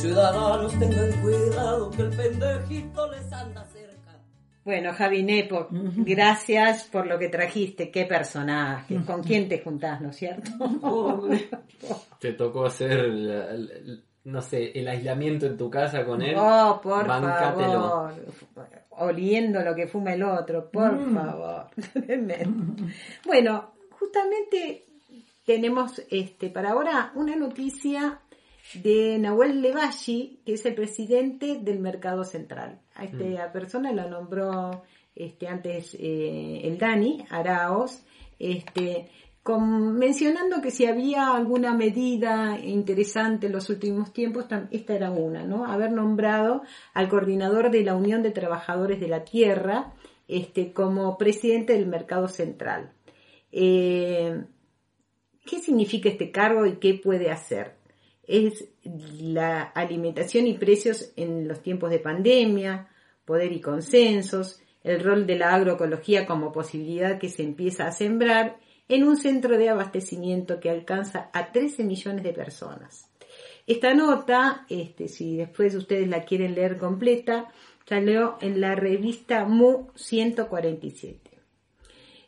Ciudadanos 0.01 0.79
tengan 0.79 1.11
cuidado 1.23 1.91
que 1.91 2.03
el 2.03 2.11
pendejito 2.11 3.11
les 3.11 3.33
anda 3.33 3.65
cerca. 3.67 4.19
Bueno, 4.65 4.93
Javi 4.95 5.23
Nepo, 5.23 5.69
gracias 5.71 6.85
por 6.85 7.07
lo 7.07 7.19
que 7.19 7.29
trajiste. 7.29 7.91
Qué 7.91 8.05
personaje. 8.07 8.97
¿Con 9.07 9.23
quién 9.23 9.49
te 9.49 9.61
juntás, 9.63 10.01
no 10.01 10.11
es 10.11 10.17
cierto? 10.17 10.51
Te 12.19 12.33
tocó 12.33 12.67
hacer, 12.67 13.09
la- 13.09 13.53
la- 13.53 13.75
no 14.25 14.43
sé, 14.43 14.71
el 14.79 14.87
aislamiento 14.89 15.47
en 15.47 15.57
tu 15.57 15.71
casa 15.71 16.05
con 16.05 16.23
él. 16.23 16.35
Oh, 16.39 16.81
por 16.83 17.07
Bancátelo. 17.07 17.73
favor. 17.73 18.15
Oliendo 18.91 19.61
lo 19.63 19.75
que 19.75 19.87
fuma 19.87 20.13
el 20.15 20.23
otro, 20.23 20.71
por 20.71 20.93
Mm. 20.93 21.15
favor. 21.15 21.67
Bueno, 23.27 23.73
justamente 23.99 24.87
tenemos 25.47 26.01
este 26.11 26.49
para 26.51 26.71
ahora 26.71 27.13
una 27.15 27.35
noticia 27.37 28.21
de 28.75 29.19
Nahuel 29.19 29.63
Levalli, 29.63 30.41
que 30.45 30.55
es 30.55 30.65
el 30.67 30.75
presidente 30.75 31.59
del 31.61 31.81
Mercado 31.81 32.25
Central. 32.25 32.81
A 32.95 33.05
esta 33.05 33.53
persona 33.53 33.93
la 33.93 34.07
nombró 34.07 34.83
este 35.15 35.49
antes 35.49 35.95
eh, 35.99 36.61
el 36.65 36.79
Dani 36.79 37.25
Araos, 37.31 38.03
este 38.39 39.09
con- 39.43 39.95
mencionando 39.99 40.61
que 40.61 40.71
si 40.71 40.87
había 40.87 41.35
alguna 41.35 41.75
medida 41.75 42.59
interesante 42.63 43.47
en 43.47 43.53
los 43.53 43.71
últimos 43.71 44.13
tiempos, 44.13 44.47
esta 44.71 44.95
era 44.95 45.11
una, 45.11 45.45
¿no? 45.45 45.65
Haber 45.65 45.93
nombrado 45.93 46.63
al 46.95 47.09
coordinador 47.09 47.71
de 47.71 47.83
la 47.83 47.97
Unión 47.97 48.23
de 48.23 48.31
Trabajadores 48.31 49.01
de 49.01 49.09
la 49.09 49.25
Tierra 49.25 49.95
este, 50.29 50.73
como 50.73 51.19
presidente 51.19 51.73
del 51.73 51.87
Mercado 51.87 52.29
Central. 52.29 52.93
Eh, 53.51 54.45
¿Qué 55.45 55.59
significa 55.59 56.09
este 56.09 56.31
cargo 56.31 56.67
y 56.67 56.77
qué 56.77 56.95
puede 56.95 57.31
hacer? 57.31 57.80
Es 58.33 58.69
la 59.21 59.63
alimentación 59.63 60.47
y 60.47 60.57
precios 60.57 61.13
en 61.17 61.49
los 61.49 61.65
tiempos 61.65 61.91
de 61.91 61.99
pandemia, 61.99 62.89
poder 63.25 63.51
y 63.51 63.61
consensos, 63.61 64.63
el 64.85 65.03
rol 65.03 65.27
de 65.27 65.37
la 65.37 65.53
agroecología 65.53 66.27
como 66.27 66.53
posibilidad 66.53 67.19
que 67.19 67.29
se 67.29 67.43
empieza 67.43 67.89
a 67.89 67.93
sembrar 67.93 68.59
en 68.89 69.03
un 69.03 69.17
centro 69.17 69.59
de 69.59 69.69
abastecimiento 69.69 70.61
que 70.61 70.71
alcanza 70.71 71.29
a 71.33 71.51
13 71.51 71.83
millones 71.83 72.23
de 72.23 72.33
personas. 72.33 73.11
Esta 73.67 73.95
nota, 73.95 74.65
este, 74.69 75.09
si 75.09 75.37
después 75.37 75.75
ustedes 75.75 76.09
la 76.09 76.25
quieren 76.25 76.55
leer 76.55 76.79
completa, 76.79 77.49
salió 77.85 78.39
en 78.41 78.61
la 78.61 78.77
revista 78.77 79.45
MU 79.45 79.91
147. 79.97 81.31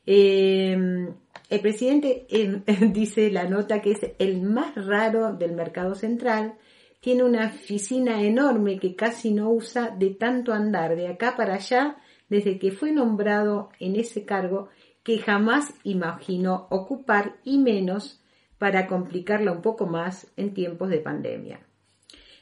Eh, 0.05 1.15
el 1.53 1.61
presidente 1.61 2.27
dice 2.93 3.31
la 3.31 3.45
nota 3.45 3.83
que 3.83 3.93
es 3.93 4.01
el 4.19 4.41
más 4.41 4.75
raro 4.75 5.35
del 5.35 5.53
mercado 5.53 5.95
central, 5.95 6.55
tiene 7.01 7.25
una 7.25 7.49
oficina 7.49 8.23
enorme 8.23 8.79
que 8.79 8.97
casi 8.97 9.33
no 9.33 9.51
usa 9.51 9.91
de 9.91 10.11
tanto 10.11 10.55
andar 10.55 10.97
de 10.97 11.09
acá 11.09 11.37
para 11.37 11.55
allá 11.55 11.97
desde 12.31 12.59
que 12.59 12.71
fue 12.71 12.93
nombrado 12.93 13.69
en 13.81 13.97
ese 13.97 14.25
cargo 14.25 14.71
que 15.03 15.19
jamás 15.19 15.75
imaginó 15.85 16.69
ocupar 16.71 17.37
y 17.45 17.59
menos 17.59 18.23
para 18.57 18.87
complicarla 18.87 19.53
un 19.53 19.61
poco 19.61 19.87
más 19.87 20.33
en 20.39 20.55
tiempos 20.55 20.89
de 20.89 21.01
pandemia. 21.01 21.61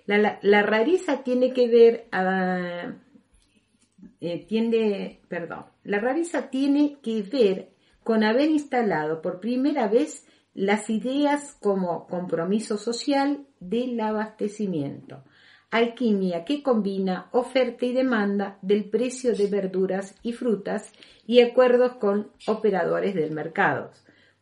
La, 0.06 0.38
la- 0.42 0.62
rareza 0.62 1.24
tiene 1.24 1.52
que 1.52 1.66
ver 1.66 2.06
a, 2.12 2.92
eh, 4.20 4.44
tiende, 4.46 5.20
perdón, 5.28 5.64
la 5.82 5.98
rareza 5.98 6.48
tiene 6.48 6.98
que 7.02 7.22
ver 7.22 7.69
con 8.04 8.24
haber 8.24 8.50
instalado 8.50 9.22
por 9.22 9.40
primera 9.40 9.88
vez 9.88 10.26
las 10.54 10.90
ideas 10.90 11.56
como 11.60 12.06
compromiso 12.06 12.76
social 12.76 13.46
del 13.60 14.00
abastecimiento, 14.00 15.22
alquimia 15.70 16.44
que 16.44 16.62
combina 16.62 17.28
oferta 17.32 17.86
y 17.86 17.92
demanda 17.92 18.58
del 18.62 18.90
precio 18.90 19.34
de 19.34 19.46
verduras 19.46 20.16
y 20.22 20.32
frutas 20.32 20.92
y 21.26 21.40
acuerdos 21.40 21.92
con 21.94 22.30
operadores 22.46 23.14
del 23.14 23.30
mercado, 23.30 23.92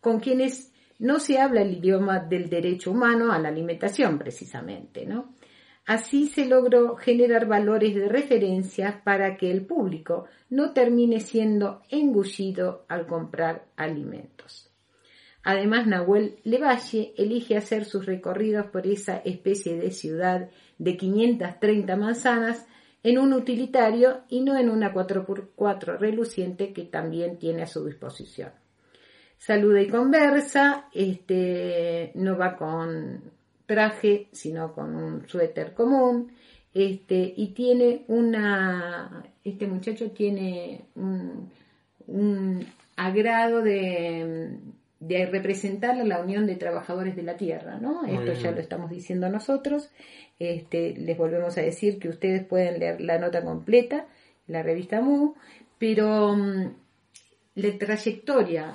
con 0.00 0.20
quienes 0.20 0.72
no 0.98 1.20
se 1.20 1.38
habla 1.38 1.62
el 1.62 1.74
idioma 1.74 2.20
del 2.20 2.48
derecho 2.48 2.90
humano 2.90 3.32
a 3.32 3.38
la 3.38 3.48
alimentación 3.48 4.18
precisamente, 4.18 5.06
¿no? 5.06 5.34
Así 5.88 6.26
se 6.26 6.44
logró 6.44 6.96
generar 6.96 7.46
valores 7.46 7.94
de 7.94 8.10
referencia 8.10 9.00
para 9.04 9.38
que 9.38 9.50
el 9.50 9.64
público 9.64 10.26
no 10.50 10.74
termine 10.74 11.20
siendo 11.20 11.80
engullido 11.88 12.84
al 12.90 13.06
comprar 13.06 13.64
alimentos. 13.74 14.70
Además, 15.42 15.86
Nahuel 15.86 16.40
Levalle 16.44 17.14
elige 17.16 17.56
hacer 17.56 17.86
sus 17.86 18.04
recorridos 18.04 18.66
por 18.66 18.86
esa 18.86 19.16
especie 19.16 19.78
de 19.78 19.90
ciudad 19.90 20.50
de 20.76 20.98
530 20.98 21.96
manzanas 21.96 22.66
en 23.02 23.16
un 23.16 23.32
utilitario 23.32 24.24
y 24.28 24.42
no 24.42 24.58
en 24.58 24.68
una 24.68 24.92
4x4 24.92 25.96
reluciente 25.98 26.74
que 26.74 26.84
también 26.84 27.38
tiene 27.38 27.62
a 27.62 27.66
su 27.66 27.82
disposición. 27.86 28.50
Saluda 29.38 29.80
y 29.80 29.88
conversa, 29.88 30.90
este, 30.92 32.12
no 32.14 32.36
va 32.36 32.58
con 32.58 33.37
traje, 33.68 34.28
sino 34.32 34.72
con 34.72 34.96
un 34.96 35.28
suéter 35.28 35.74
común, 35.74 36.32
este, 36.72 37.34
y 37.36 37.48
tiene 37.48 38.04
una, 38.08 39.22
este 39.44 39.66
muchacho 39.66 40.10
tiene 40.12 40.86
un, 40.94 41.50
un 42.06 42.66
agrado 42.96 43.60
de, 43.60 44.56
de 45.00 45.26
representar 45.26 46.00
a 46.00 46.04
la 46.04 46.20
Unión 46.20 46.46
de 46.46 46.56
Trabajadores 46.56 47.14
de 47.14 47.24
la 47.24 47.36
Tierra, 47.36 47.78
¿no? 47.78 48.02
Muy 48.04 48.12
Esto 48.12 48.24
bien. 48.24 48.38
ya 48.38 48.50
lo 48.52 48.60
estamos 48.60 48.90
diciendo 48.90 49.28
nosotros. 49.28 49.90
Este, 50.38 50.94
les 50.96 51.18
volvemos 51.18 51.58
a 51.58 51.60
decir 51.60 51.98
que 51.98 52.08
ustedes 52.08 52.44
pueden 52.46 52.80
leer 52.80 53.02
la 53.02 53.18
nota 53.18 53.44
completa, 53.44 54.06
la 54.46 54.62
revista 54.62 55.02
MU, 55.02 55.34
pero 55.78 56.34
mm, 56.34 56.72
la 57.56 57.78
trayectoria 57.78 58.72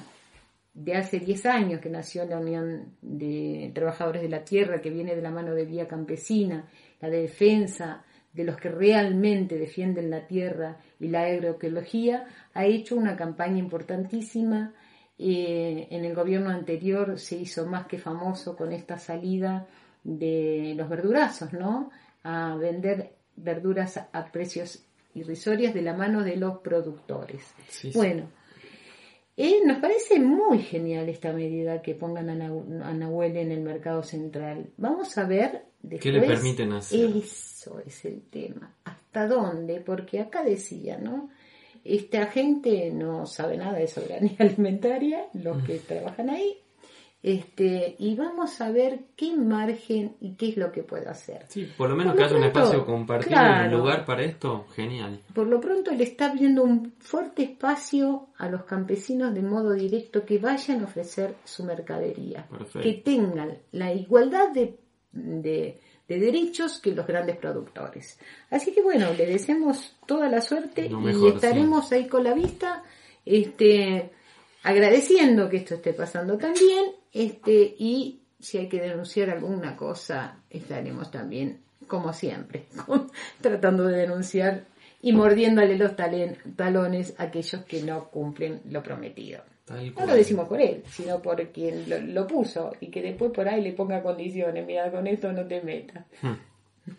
de 0.74 0.96
hace 0.96 1.20
10 1.20 1.46
años 1.46 1.82
que 1.82 1.90
nació 1.90 2.26
la 2.26 2.40
Unión 2.40 2.96
de 3.02 3.72
Trabajadores 3.76 4.22
de 4.22 4.30
la 4.30 4.44
Tierra, 4.44 4.82
que 4.82 4.90
viene 4.90 5.16
de 5.16 5.22
la 5.22 5.30
mano 5.30 5.54
de 5.54 5.66
Vía 5.66 5.88
Campesina, 5.88 6.68
la 7.00 7.10
defensa 7.10 8.04
de 8.34 8.44
los 8.44 8.58
que 8.58 8.70
realmente 8.70 9.58
defienden 9.58 10.10
la 10.10 10.26
tierra 10.26 10.80
y 11.00 11.08
la 11.08 11.22
agroecología, 11.22 12.26
ha 12.54 12.66
hecho 12.66 12.96
una 12.96 13.16
campaña 13.16 13.60
importantísima. 13.60 14.74
Eh, 15.20 15.88
en 15.92 16.04
el 16.04 16.16
gobierno 16.16 16.50
anterior 16.50 17.20
se 17.20 17.36
hizo 17.38 17.68
más 17.68 17.86
que 17.86 18.00
famoso 18.00 18.56
con 18.56 18.74
esta 18.74 18.98
salida 18.98 19.68
de 20.04 20.74
los 20.76 20.90
verdurazos, 20.90 21.54
¿no? 21.54 21.92
A 22.24 22.56
vender 22.56 23.14
verduras 23.36 23.98
a 24.12 24.32
precios 24.32 24.84
irrisorias 25.14 25.76
de 25.76 25.84
la 25.84 25.94
mano 25.94 26.24
de 26.24 26.36
los 26.36 26.58
productores. 26.60 27.54
Sí, 27.70 27.92
sí. 27.92 28.00
Eh, 29.36 29.62
nos 29.66 29.80
parece 29.80 30.20
muy 30.20 30.60
genial 30.60 31.10
esta 31.10 31.34
medida 31.34 31.82
que 31.82 31.96
pongan 31.96 32.30
a, 32.30 32.36
Nahu- 32.36 32.84
a 32.84 32.94
Nahuel 32.94 33.36
en 33.38 33.52
el 33.52 33.62
mercado 33.62 34.04
central. 34.04 34.70
Vamos 34.78 35.18
a 35.18 35.26
ver 35.26 35.64
después. 35.82 36.02
¿Qué 36.02 36.12
le 36.12 36.22
permiten 36.28 36.72
hacer? 36.74 37.10
Eso 37.18 37.80
es 37.86 38.06
el 38.06 38.22
tema. 38.30 38.76
¿Hasta 38.84 39.28
dónde? 39.28 39.82
Porque 39.82 40.20
acá 40.20 40.44
decía, 40.44 40.98
¿no? 40.98 41.30
Esta 41.84 42.28
gente 42.28 42.92
no 42.92 43.26
sabe 43.26 43.58
nada 43.58 43.78
de 43.78 43.88
soberanía 43.88 44.36
alimentaria, 44.40 45.26
los 45.34 45.64
que 45.64 45.80
trabajan 45.80 46.30
ahí. 46.30 46.58
Este, 47.26 47.96
y 48.00 48.16
vamos 48.16 48.60
a 48.60 48.70
ver 48.70 49.00
qué 49.16 49.34
margen 49.34 50.18
y 50.20 50.36
qué 50.36 50.50
es 50.50 50.58
lo 50.58 50.74
que 50.74 50.84
puede 50.84 51.08
hacer. 51.08 51.46
Sí, 51.48 51.70
por 51.78 51.90
lo 51.90 51.96
menos 51.96 52.12
Por 52.14 52.20
que 52.20 52.26
haya 52.26 52.36
un 52.36 52.42
pronto, 52.42 52.60
espacio 52.60 52.86
compartido 52.86 53.30
claro. 53.38 53.76
un 53.78 53.82
lugar 53.82 54.04
para 54.06 54.24
esto, 54.24 54.66
genial. 54.76 55.22
Por 55.34 55.48
lo 55.48 55.62
pronto 55.62 55.92
le 55.92 56.04
está 56.04 56.30
abriendo 56.32 56.64
un 56.64 56.94
fuerte 57.00 57.44
espacio 57.44 58.28
a 58.38 58.50
los 58.50 58.66
campesinos 58.66 59.34
de 59.34 59.42
modo 59.42 59.72
directo 59.72 60.26
que 60.26 60.38
vayan 60.38 60.82
a 60.82 60.84
ofrecer 60.84 61.36
su 61.46 61.64
mercadería, 61.64 62.46
Perfecto. 62.50 62.82
que 62.82 62.94
tengan 62.96 63.58
la 63.72 63.94
igualdad 63.94 64.50
de, 64.52 64.78
de- 65.14 65.80
de 66.06 66.20
derechos 66.20 66.80
que 66.80 66.94
los 66.94 67.08
grandes 67.08 67.38
productores. 67.38 68.20
Así 68.50 68.74
que 68.74 68.82
bueno, 68.82 69.14
le 69.18 69.26
deseamos 69.26 69.96
toda 70.06 70.28
la 70.28 70.42
suerte 70.42 70.92
y 70.92 71.28
estaremos 71.30 71.90
ahí 71.94 72.10
con 72.10 72.26
la 72.26 72.34
vista, 72.34 72.84
este, 73.26 74.12
agradeciendo 74.64 75.50
que 75.50 75.58
esto 75.58 75.76
esté 75.76 75.94
pasando 75.94 76.38
también, 76.38 76.92
este, 77.14 77.76
y 77.78 78.20
si 78.40 78.58
hay 78.58 78.68
que 78.68 78.82
denunciar 78.82 79.30
alguna 79.30 79.76
cosa, 79.78 80.40
estaremos 80.50 81.12
también, 81.12 81.60
como 81.88 82.12
siempre, 82.14 82.66
tratando 83.42 83.86
de 83.86 83.98
denunciar 84.00 84.66
y 85.02 85.14
mordiéndole 85.14 85.78
los 85.78 85.96
talen- 85.96 86.38
talones 86.56 87.14
a 87.18 87.24
aquellos 87.24 87.64
que 87.66 87.82
no 87.84 88.06
cumplen 88.10 88.62
lo 88.70 88.82
prometido. 88.84 89.42
No 89.70 90.06
lo 90.06 90.14
decimos 90.16 90.48
por 90.50 90.60
él, 90.62 90.84
sino 90.90 91.22
por 91.22 91.42
quien 91.50 91.90
lo, 91.90 91.98
lo 92.00 92.28
puso 92.28 92.74
y 92.82 92.88
que 92.88 93.02
después 93.02 93.32
por 93.32 93.48
ahí 93.48 93.62
le 93.62 93.72
ponga 93.72 94.02
condiciones. 94.04 94.66
Mira, 94.66 94.92
con 94.92 95.08
esto 95.08 95.32
no 95.32 95.46
te 95.46 95.62
metas. 95.62 96.06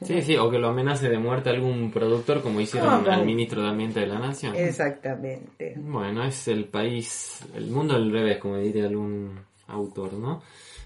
Sí, 0.03 0.23
sí, 0.23 0.37
o 0.39 0.51
que 0.51 0.59
lo 0.59 0.69
amenace 0.69 1.11
de 1.11 1.19
muerte 1.19 1.51
algún 1.51 1.91
productor 1.93 2.41
como 2.41 2.59
hicieron 2.63 3.07
al 3.07 3.27
ministro 3.27 3.61
de 3.63 3.69
Ambiente 3.69 4.01
de 4.01 4.07
la 4.07 4.19
Nación. 4.19 4.55
Exactamente. 4.57 5.75
Bueno, 5.77 6.25
es 6.25 6.49
el 6.49 6.65
país, 6.65 7.41
el 7.55 7.67
mundo 7.71 7.95
al 7.95 8.11
revés, 8.11 8.39
como 8.39 8.57
diría 8.57 8.87
algún 8.87 9.39
autor, 9.67 10.15
¿no? 10.15 10.43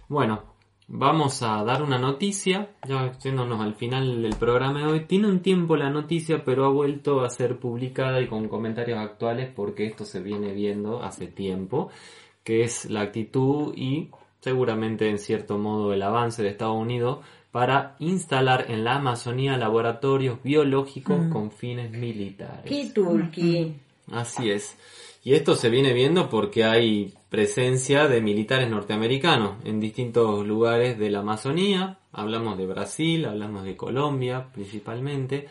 Bueno, 0.09 0.43
vamos 0.89 1.43
a 1.43 1.63
dar 1.65 1.83
una 1.83 1.99
noticia, 1.99 2.71
ya 2.87 3.13
yéndonos 3.19 3.61
al 3.61 3.75
final 3.75 4.23
del 4.23 4.37
programa 4.37 4.81
de 4.81 4.87
hoy. 4.87 5.01
Tiene 5.07 5.29
un 5.29 5.41
tiempo 5.41 5.77
la 5.77 5.91
noticia, 5.91 6.45
pero 6.45 6.65
ha 6.65 6.71
vuelto 6.71 7.21
a 7.21 7.31
ser 7.31 7.59
publicada 7.59 8.21
y 8.21 8.27
con 8.27 8.49
comentarios 8.49 8.99
actuales 8.99 9.51
porque 9.55 9.87
esto 9.87 10.05
se 10.05 10.21
viene 10.21 10.53
viendo 10.53 11.03
hace 11.03 11.27
tiempo, 11.27 11.91
que 12.43 12.63
es 12.63 12.87
la 12.91 13.03
actitud 13.03 13.75
y 13.77 14.11
seguramente 14.41 15.09
en 15.11 15.19
cierto 15.19 15.59
modo 15.59 15.93
el 15.93 16.03
avance 16.03 16.43
de 16.43 16.49
Estados 16.49 16.77
Unidos 16.77 17.19
para 17.51 17.97
instalar 17.99 18.67
en 18.69 18.85
la 18.85 18.97
Amazonía 18.97 19.57
laboratorios 19.57 20.43
biológicos 20.43 21.29
con 21.33 21.51
fines 21.51 21.91
militares. 21.91 22.65
¿Qué 22.65 22.91
turqui? 22.95 23.75
Así 24.11 24.51
es. 24.51 24.77
Y 25.29 25.35
esto 25.35 25.57
se 25.57 25.69
viene 25.69 25.93
viendo 25.93 26.31
porque 26.31 26.65
hay 26.65 27.13
presencia 27.29 28.09
de 28.09 28.23
militares 28.23 28.71
norteamericanos 28.71 29.63
en 29.67 29.79
distintos 29.79 30.47
lugares 30.47 30.99
de 30.99 31.11
la 31.11 31.19
Amazonía. 31.19 31.99
Hablamos 32.13 32.57
de 32.57 32.65
Brasil, 32.65 33.27
hablamos 33.27 33.65
de 33.65 33.77
Colombia 33.77 34.49
principalmente. 34.55 35.47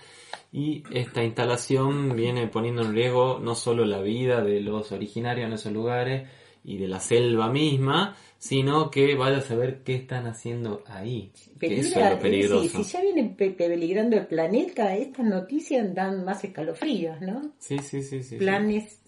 Y 0.51 0.81
esta 0.91 1.23
instalación 1.23 2.15
viene 2.15 2.47
poniendo 2.47 2.81
en 2.81 2.95
riesgo 2.95 3.37
no 3.39 3.53
solo 3.53 3.85
la 3.85 4.01
vida 4.01 4.41
de 4.41 4.61
los 4.61 4.91
originarios 4.91 5.45
en 5.45 5.53
esos 5.53 5.71
lugares 5.71 6.27
y 6.63 6.77
de 6.79 6.87
la 6.87 6.99
selva 6.99 7.47
misma, 7.51 8.17
sino 8.39 8.89
que 8.89 9.13
vaya 9.13 9.37
a 9.37 9.41
saber 9.41 9.83
qué 9.83 9.93
están 9.93 10.25
haciendo 10.25 10.83
ahí. 10.87 11.31
Que 11.59 11.79
eso 11.81 11.99
es 11.99 12.09
lo 12.09 12.19
peligroso. 12.19 12.77
sí, 12.79 12.83
si 12.83 12.93
ya 12.93 13.01
viene 13.03 13.35
pe- 13.37 13.51
peligrando 13.51 14.17
el 14.17 14.25
planeta, 14.25 14.95
estas 14.95 15.25
noticias 15.25 15.93
dan 15.93 16.25
más 16.25 16.43
escalofríos, 16.43 17.21
¿no? 17.21 17.51
Sí, 17.59 17.77
sí, 17.77 18.01
sí, 18.01 18.23
sí. 18.23 18.37
sí. 18.39 18.45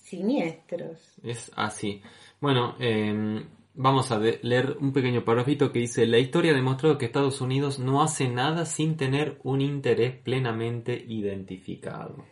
Siniestros. 0.10 0.98
Es 1.22 1.52
así. 1.56 2.02
Bueno, 2.42 2.76
eh, 2.80 3.46
vamos 3.76 4.12
a 4.12 4.18
leer 4.18 4.76
un 4.80 4.92
pequeño 4.92 5.24
parrafito 5.24 5.72
que 5.72 5.80
dice, 5.80 6.08
la 6.08 6.18
historia 6.18 6.52
ha 6.52 6.56
demostrado 6.56 6.98
que 6.98 7.06
Estados 7.06 7.42
Unidos 7.42 7.78
no 7.78 8.02
hace 8.02 8.28
nada 8.28 8.66
sin 8.66 8.98
tener 8.98 9.38
un 9.44 9.62
interés 9.62 10.16
plenamente 10.16 11.06
identificado. 11.08 12.26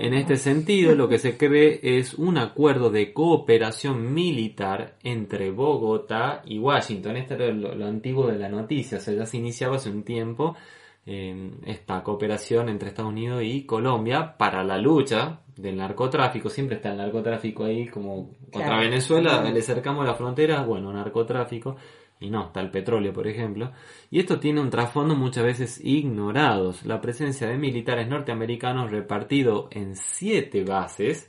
En 0.00 0.14
este 0.14 0.36
sentido, 0.36 0.94
lo 0.94 1.06
que 1.06 1.18
se 1.18 1.36
cree 1.38 1.80
es 1.82 2.14
un 2.14 2.38
acuerdo 2.38 2.88
de 2.88 3.12
cooperación 3.12 4.14
militar 4.14 4.96
entre 5.02 5.50
Bogotá 5.50 6.40
y 6.46 6.58
Washington. 6.58 7.18
Este 7.18 7.34
era 7.34 7.52
lo, 7.52 7.74
lo 7.74 7.86
antiguo 7.86 8.26
de 8.26 8.38
la 8.38 8.48
noticia, 8.48 8.96
o 8.96 9.00
sea, 9.02 9.12
ya 9.12 9.26
se 9.26 9.36
iniciaba 9.36 9.76
hace 9.76 9.90
un 9.90 10.02
tiempo 10.02 10.56
eh, 11.04 11.52
esta 11.66 12.02
cooperación 12.02 12.70
entre 12.70 12.88
Estados 12.88 13.12
Unidos 13.12 13.42
y 13.44 13.66
Colombia 13.66 14.36
para 14.38 14.64
la 14.64 14.78
lucha 14.78 15.42
del 15.56 15.76
narcotráfico. 15.76 16.48
Siempre 16.50 16.76
está 16.76 16.90
el 16.90 16.98
narcotráfico 16.98 17.64
ahí, 17.64 17.88
como 17.88 18.30
contra 18.52 18.64
Claro. 18.66 18.82
Venezuela, 18.82 19.42
le 19.50 19.62
cercamos 19.62 20.04
la 20.06 20.14
frontera, 20.14 20.62
bueno, 20.62 20.92
narcotráfico. 20.92 21.76
Y 22.18 22.30
no, 22.30 22.46
está 22.46 22.60
el 22.60 22.70
petróleo, 22.70 23.12
por 23.12 23.26
ejemplo. 23.26 23.72
Y 24.10 24.20
esto 24.20 24.38
tiene 24.40 24.60
un 24.60 24.70
trasfondo 24.70 25.14
muchas 25.14 25.44
veces 25.44 25.80
ignorados. 25.84 26.84
La 26.86 27.00
presencia 27.00 27.46
de 27.48 27.58
militares 27.58 28.08
norteamericanos 28.08 28.90
repartidos 28.90 29.66
en 29.72 29.96
siete 29.96 30.64
bases. 30.64 31.28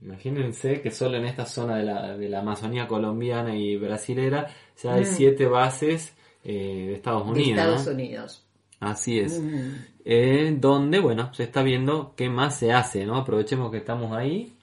Imagínense 0.00 0.80
que 0.80 0.90
solo 0.90 1.16
en 1.16 1.24
esta 1.24 1.44
zona 1.44 1.76
de 1.76 1.84
la, 1.84 2.16
de 2.16 2.28
la 2.28 2.40
Amazonía 2.40 2.86
colombiana 2.86 3.54
y 3.56 3.76
brasilera 3.76 4.46
ya 4.82 4.94
hay 4.94 5.02
Mm. 5.02 5.06
siete 5.06 5.46
bases 5.46 6.14
eh, 6.44 6.84
de 6.86 6.94
Estados 6.94 7.24
De 7.26 7.30
Unidos. 7.32 7.58
Estados 7.58 7.86
¿no? 7.86 7.92
Unidos. 7.92 8.46
Así 8.80 9.18
es. 9.18 9.40
Mm. 9.40 9.72
Donde, 10.08 11.00
bueno, 11.00 11.34
se 11.34 11.44
está 11.44 11.62
viendo 11.62 12.14
qué 12.16 12.30
más 12.30 12.58
se 12.58 12.72
hace, 12.72 13.04
¿no? 13.04 13.16
Aprovechemos 13.16 13.70
que 13.70 13.76
estamos 13.76 14.12
ahí 14.12 14.54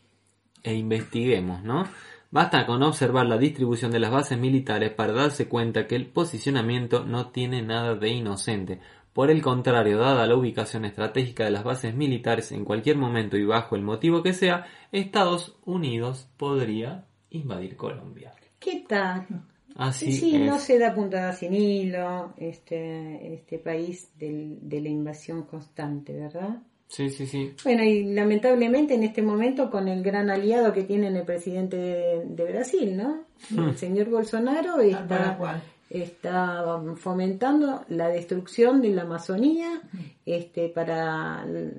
e 0.63 0.73
investiguemos, 0.73 1.61
¿no? 1.63 1.83
Basta 2.31 2.65
con 2.65 2.81
observar 2.81 3.27
la 3.27 3.37
distribución 3.37 3.91
de 3.91 3.99
las 3.99 4.11
bases 4.11 4.39
militares 4.39 4.91
para 4.91 5.13
darse 5.13 5.47
cuenta 5.47 5.85
que 5.85 5.95
el 5.95 6.07
posicionamiento 6.07 7.05
no 7.05 7.29
tiene 7.29 7.61
nada 7.61 7.93
de 7.95 8.09
inocente. 8.09 8.79
Por 9.13 9.29
el 9.29 9.41
contrario, 9.41 9.99
dada 9.99 10.25
la 10.25 10.35
ubicación 10.35 10.83
estratégica 10.83 11.45
de 11.45 11.51
las 11.51 11.63
bases 11.63 11.95
militares 11.95 12.51
en 12.51 12.65
cualquier 12.65 12.97
momento 12.97 13.37
y 13.37 13.45
bajo 13.45 13.75
el 13.75 13.83
motivo 13.83 14.23
que 14.23 14.33
sea, 14.33 14.65
Estados 14.91 15.55
Unidos 15.63 16.27
podría 16.37 17.05
invadir 17.29 17.77
Colombia. 17.77 18.33
¿Qué 18.59 18.83
tal? 18.87 19.27
Así 19.75 20.11
sí, 20.13 20.35
es. 20.35 20.41
no 20.41 20.57
se 20.59 20.79
da 20.79 20.93
puntada 20.95 21.33
sin 21.33 21.53
hilo 21.53 22.33
este, 22.37 23.33
este 23.33 23.59
país 23.59 24.09
del- 24.17 24.57
de 24.61 24.81
la 24.81 24.89
invasión 24.89 25.43
constante, 25.43 26.13
¿verdad? 26.13 26.61
Sí, 26.87 27.09
sí, 27.09 27.25
sí. 27.25 27.51
Bueno, 27.63 27.83
y 27.83 28.03
lamentablemente 28.13 28.93
en 28.93 29.03
este 29.03 29.21
momento 29.21 29.69
con 29.69 29.87
el 29.87 30.01
gran 30.03 30.29
aliado 30.29 30.71
que 30.71 30.83
tiene 30.83 31.07
el 31.07 31.23
presidente 31.25 31.75
de, 31.77 32.23
de 32.25 32.43
Brasil, 32.51 32.95
¿no? 32.95 33.23
Hmm. 33.49 33.69
El 33.69 33.77
señor 33.77 34.09
Bolsonaro 34.09 34.79
está, 34.79 35.61
está 35.89 36.79
fomentando 36.95 37.83
la 37.89 38.07
destrucción 38.09 38.81
de 38.81 38.89
la 38.91 39.01
Amazonía 39.01 39.81
este, 40.25 40.69
para 40.69 41.43
el, 41.45 41.73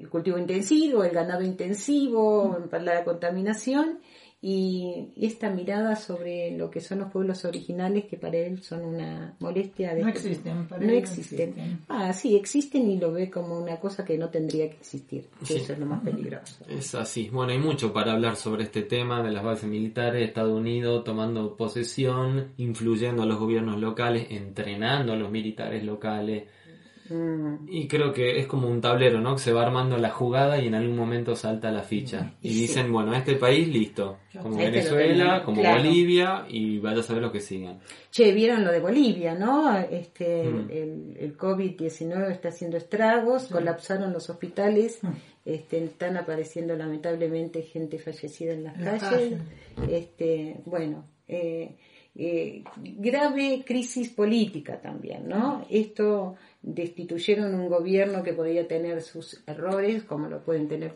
el 0.00 0.08
cultivo 0.08 0.38
intensivo, 0.38 1.04
el 1.04 1.10
ganado 1.12 1.42
intensivo, 1.42 2.58
para 2.70 2.82
la 2.82 3.04
contaminación 3.04 3.98
y 4.42 5.08
esta 5.20 5.50
mirada 5.50 5.96
sobre 5.96 6.56
lo 6.56 6.70
que 6.70 6.80
son 6.80 7.00
los 7.00 7.12
pueblos 7.12 7.44
originales 7.44 8.06
que 8.06 8.16
para 8.16 8.38
él 8.38 8.62
son 8.62 8.82
una 8.84 9.34
molestia 9.38 9.94
de 9.94 10.02
No 10.02 10.08
existen, 10.08 10.66
para 10.66 10.80
no 10.80 10.86
él 10.88 10.92
no 10.94 10.98
existen. 10.98 11.48
existen. 11.50 11.78
Ah, 11.88 12.12
sí, 12.14 12.36
existen 12.36 12.90
y 12.90 12.98
lo 12.98 13.12
ve 13.12 13.28
como 13.30 13.58
una 13.58 13.76
cosa 13.78 14.02
que 14.02 14.16
no 14.16 14.30
tendría 14.30 14.70
que 14.70 14.76
existir, 14.76 15.26
que 15.40 15.44
Sí. 15.46 15.56
eso 15.56 15.74
es 15.74 15.78
lo 15.78 15.84
más 15.84 16.02
peligroso. 16.02 16.64
Es 16.68 16.94
así. 16.94 17.28
Bueno, 17.30 17.52
hay 17.52 17.58
mucho 17.58 17.92
para 17.92 18.12
hablar 18.12 18.36
sobre 18.36 18.64
este 18.64 18.80
tema 18.82 19.22
de 19.22 19.30
las 19.30 19.44
bases 19.44 19.68
militares, 19.68 20.26
Estados 20.26 20.58
Unidos 20.58 21.04
tomando 21.04 21.54
posesión, 21.56 22.52
influyendo 22.56 23.22
a 23.22 23.26
los 23.26 23.38
gobiernos 23.38 23.78
locales, 23.78 24.26
entrenando 24.30 25.12
a 25.12 25.16
los 25.16 25.30
militares 25.30 25.84
locales. 25.84 26.44
Mm. 27.10 27.66
Y 27.68 27.88
creo 27.88 28.12
que 28.12 28.38
es 28.38 28.46
como 28.46 28.68
un 28.68 28.80
tablero, 28.80 29.20
¿no? 29.20 29.34
Que 29.34 29.40
se 29.42 29.52
va 29.52 29.62
armando 29.66 29.98
la 29.98 30.10
jugada 30.10 30.58
y 30.60 30.68
en 30.68 30.74
algún 30.76 30.96
momento 30.96 31.34
salta 31.34 31.70
la 31.72 31.82
ficha. 31.82 32.34
Y 32.40 32.50
Sí. 32.50 32.60
dicen, 32.62 32.92
bueno, 32.92 33.12
este 33.14 33.34
país 33.34 33.66
listo. 33.68 34.18
Como 34.40 34.58
Este 34.58 34.70
Venezuela, 34.70 35.42
como 35.44 35.60
claro. 35.60 35.82
Bolivia 35.82 36.44
y 36.48 36.78
vaya 36.78 37.00
a 37.00 37.02
saber 37.02 37.22
lo 37.22 37.32
que 37.32 37.40
sigan. 37.40 37.80
Che, 38.12 38.32
vieron 38.32 38.64
lo 38.64 38.70
de 38.70 38.78
Bolivia, 38.80 39.34
¿no? 39.34 39.76
Este, 39.76 40.44
Mm. 40.44 40.70
el, 40.70 41.16
el 41.18 41.36
COVID-19 41.36 42.30
está 42.30 42.48
haciendo 42.50 42.76
estragos, 42.76 43.48
colapsaron 43.48 44.12
los 44.12 44.30
hospitales, 44.30 45.00
este, 45.44 45.82
están 45.84 46.16
apareciendo 46.16 46.76
lamentablemente 46.76 47.62
gente 47.62 47.98
fallecida 47.98 48.52
en 48.52 48.64
las 48.64 48.76
En 48.76 48.84
las 48.84 49.02
calles. 49.02 49.38
Este, 49.88 50.56
bueno, 50.64 51.04
eh, 51.26 51.74
eh, 52.16 52.64
grave 52.76 53.62
crisis 53.64 54.10
política 54.10 54.80
también, 54.80 55.28
¿no? 55.28 55.64
Esto 55.70 56.34
destituyeron 56.62 57.54
un 57.54 57.68
gobierno 57.68 58.22
que 58.22 58.32
podía 58.32 58.68
tener 58.68 59.02
sus 59.02 59.42
errores, 59.46 60.02
como 60.04 60.28
lo 60.28 60.42
pueden 60.42 60.68
tener 60.68 60.94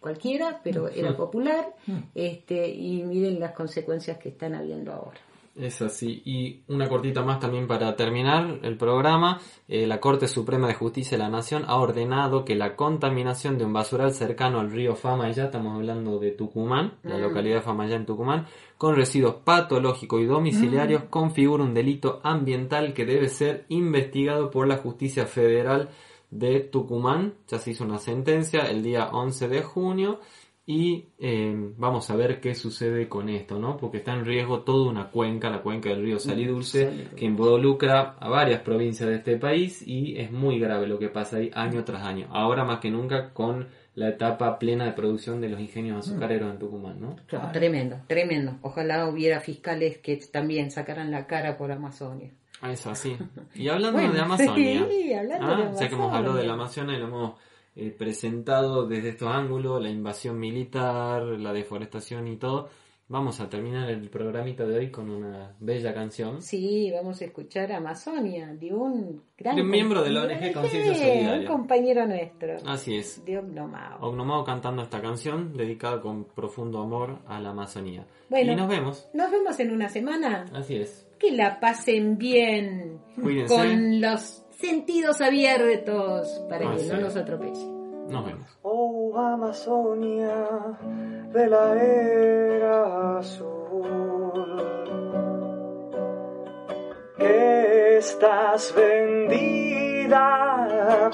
cualquiera, 0.00 0.60
pero 0.62 0.88
era 0.88 1.16
popular, 1.16 1.74
este, 2.14 2.68
y 2.68 3.02
miren 3.04 3.40
las 3.40 3.52
consecuencias 3.52 4.18
que 4.18 4.28
están 4.28 4.54
habiendo 4.54 4.92
ahora. 4.92 5.18
Es 5.58 5.82
así. 5.82 6.22
Y 6.24 6.62
una 6.68 6.88
cortita 6.88 7.22
más 7.22 7.40
también 7.40 7.66
para 7.66 7.96
terminar 7.96 8.60
el 8.62 8.76
programa. 8.76 9.40
Eh, 9.66 9.86
la 9.88 9.98
Corte 9.98 10.28
Suprema 10.28 10.68
de 10.68 10.74
Justicia 10.74 11.16
de 11.18 11.24
la 11.24 11.30
Nación 11.30 11.64
ha 11.66 11.76
ordenado 11.76 12.44
que 12.44 12.54
la 12.54 12.76
contaminación 12.76 13.58
de 13.58 13.64
un 13.64 13.72
basural 13.72 14.12
cercano 14.14 14.60
al 14.60 14.70
río 14.70 14.94
Famayá, 14.94 15.46
estamos 15.46 15.74
hablando 15.74 16.18
de 16.20 16.30
Tucumán, 16.30 16.94
la 17.02 17.18
Mm. 17.18 17.22
localidad 17.22 17.56
de 17.56 17.62
Famayá 17.62 17.96
en 17.96 18.06
Tucumán, 18.06 18.46
con 18.76 18.94
residuos 18.94 19.34
patológicos 19.44 20.20
y 20.20 20.26
domiciliarios 20.26 21.04
configura 21.10 21.64
un 21.64 21.74
delito 21.74 22.20
ambiental 22.22 22.94
que 22.94 23.04
debe 23.04 23.28
ser 23.28 23.64
investigado 23.68 24.50
por 24.50 24.68
la 24.68 24.76
Justicia 24.76 25.26
Federal 25.26 25.88
de 26.30 26.60
Tucumán. 26.60 27.34
Ya 27.48 27.58
se 27.58 27.72
hizo 27.72 27.84
una 27.84 27.98
sentencia 27.98 28.70
el 28.70 28.82
día 28.82 29.08
11 29.12 29.48
de 29.48 29.62
junio. 29.62 30.20
Y 30.70 31.06
eh, 31.18 31.72
vamos 31.78 32.10
a 32.10 32.16
ver 32.16 32.42
qué 32.42 32.54
sucede 32.54 33.08
con 33.08 33.30
esto, 33.30 33.58
¿no? 33.58 33.78
Porque 33.78 33.96
está 33.96 34.12
en 34.12 34.26
riesgo 34.26 34.64
toda 34.64 34.90
una 34.90 35.08
cuenca, 35.08 35.48
la 35.48 35.62
cuenca 35.62 35.88
del 35.88 36.02
río 36.02 36.18
Salidulce, 36.18 37.08
que 37.16 37.24
involucra 37.24 38.16
a 38.20 38.28
varias 38.28 38.60
provincias 38.60 39.08
de 39.08 39.14
este 39.16 39.38
país 39.38 39.82
y 39.86 40.18
es 40.18 40.30
muy 40.30 40.58
grave 40.58 40.86
lo 40.86 40.98
que 40.98 41.08
pasa 41.08 41.38
ahí 41.38 41.50
año 41.54 41.84
tras 41.84 42.02
año. 42.02 42.28
Ahora 42.32 42.66
más 42.66 42.80
que 42.80 42.90
nunca 42.90 43.32
con 43.32 43.66
la 43.94 44.10
etapa 44.10 44.58
plena 44.58 44.84
de 44.84 44.92
producción 44.92 45.40
de 45.40 45.48
los 45.48 45.58
ingenios 45.58 46.06
azucareros 46.06 46.52
en 46.52 46.58
Tucumán, 46.58 47.00
¿no? 47.00 47.16
Claro, 47.26 47.48
Tremendo, 47.50 48.02
tremendo. 48.06 48.58
Ojalá 48.60 49.08
hubiera 49.08 49.40
fiscales 49.40 49.96
que 49.96 50.18
también 50.30 50.70
sacaran 50.70 51.10
la 51.10 51.26
cara 51.26 51.56
por 51.56 51.72
Amazonia. 51.72 52.30
Ah, 52.60 52.72
Es 52.72 52.86
así. 52.86 53.16
Y 53.54 53.68
hablando 53.68 54.00
Bueno, 54.00 54.12
de 54.12 54.20
Amazonia, 54.20 54.86
sí, 54.86 55.14
hablando 55.14 55.46
ah, 55.46 55.70
de 55.72 55.80
ya 55.80 55.88
que 55.88 55.94
hemos 55.94 56.12
hablado 56.12 56.36
de 56.36 56.46
la 56.46 56.52
Amazonia. 56.52 56.94
Amazonia 56.94 56.94
y 56.94 56.98
lo 56.98 57.06
hemos 57.06 57.48
eh, 57.80 57.94
presentado 57.96 58.88
desde 58.88 59.10
estos 59.10 59.28
ángulos, 59.28 59.80
la 59.80 59.88
invasión 59.88 60.36
militar, 60.36 61.22
la 61.22 61.52
deforestación 61.52 62.26
y 62.26 62.36
todo, 62.36 62.68
vamos 63.06 63.40
a 63.40 63.48
terminar 63.48 63.88
el 63.88 64.10
programita 64.10 64.66
de 64.66 64.78
hoy 64.78 64.90
con 64.90 65.08
una 65.08 65.54
bella 65.60 65.94
canción. 65.94 66.42
Sí, 66.42 66.90
vamos 66.92 67.22
a 67.22 67.26
escuchar 67.26 67.70
Amazonia, 67.70 68.48
de 68.48 68.74
un 68.74 69.22
gran... 69.36 69.54
De 69.54 69.62
un 69.62 69.70
miembro 69.70 70.02
de 70.02 70.10
la 70.10 70.24
ONG 70.24 70.52
Conciencia 70.52 70.92
Solidaria. 70.92 71.38
Un 71.38 71.46
compañero 71.46 72.04
nuestro. 72.04 72.56
Así 72.66 72.96
es. 72.96 73.24
De 73.24 73.38
Ognomao. 73.38 74.00
Ognomao 74.00 74.42
cantando 74.42 74.82
esta 74.82 75.00
canción 75.00 75.56
dedicada 75.56 76.00
con 76.00 76.24
profundo 76.24 76.82
amor 76.82 77.20
a 77.28 77.38
la 77.38 77.50
Amazonía. 77.50 78.08
Bueno. 78.28 78.54
Y 78.54 78.56
nos 78.56 78.68
vemos. 78.68 79.08
Nos 79.14 79.30
vemos 79.30 79.60
en 79.60 79.70
una 79.70 79.88
semana. 79.88 80.46
Así 80.52 80.74
es. 80.74 81.06
Que 81.20 81.30
la 81.30 81.60
pasen 81.60 82.18
bien. 82.18 82.98
Cuídense. 83.22 83.54
Con 83.54 84.00
los 84.00 84.37
sentidos 84.58 85.20
abiertos 85.20 86.44
para 86.48 86.60
que 86.60 86.76
Así 86.76 86.88
no 86.88 87.00
nos 87.00 87.16
atropelle. 87.16 87.66
Nos 88.08 88.24
vemos. 88.26 88.58
Oh 88.62 89.16
Amazonia 89.16 90.76
de 91.32 91.46
la 91.46 91.76
era 91.76 93.18
azul, 93.18 94.64
que 97.16 97.98
estás 97.98 98.74
vendida 98.74 100.20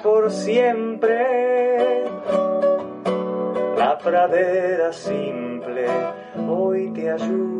por 0.02 0.30
siempre. 0.30 2.04
La 3.76 3.98
pradera 3.98 4.92
simple 4.92 5.86
hoy 6.48 6.92
te 6.92 7.10
ayuda. 7.10 7.53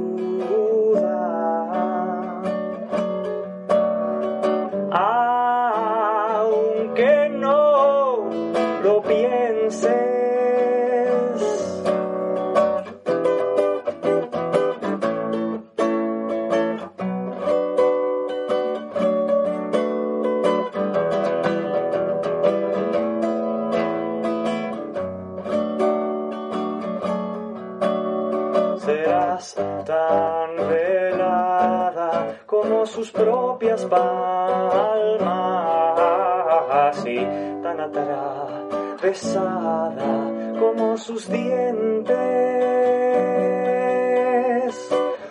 Sus 41.15 41.29
dientes. 41.29 42.19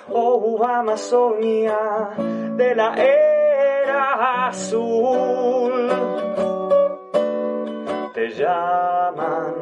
Oh 0.09 0.63
Amazonia 0.65 2.11
de 2.55 2.73
la 2.75 2.95
era 2.95 4.47
azul, 4.47 5.89
te 8.13 8.29
llaman 8.29 9.53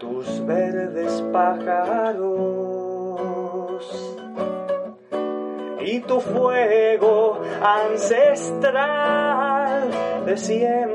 tus 0.00 0.44
verdes 0.44 1.22
pájaros 1.32 2.32
y 5.80 6.00
tu 6.00 6.20
fuego 6.20 7.40
ancestral 7.62 8.72
de 10.26 10.36
siempre 10.36 10.91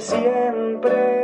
siempre. 0.00 1.16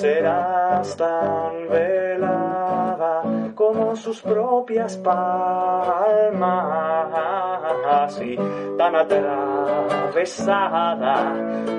serás 0.00 0.96
tan 0.96 1.68
velada 1.68 3.22
como 3.54 3.94
sus 3.96 4.22
propias 4.22 4.96
palmas 4.96 6.40
y 8.22 8.36
tan 8.78 8.96
atravesada 8.96 10.16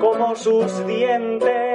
como 0.00 0.36
sus 0.36 0.86
dientes. 0.86 1.71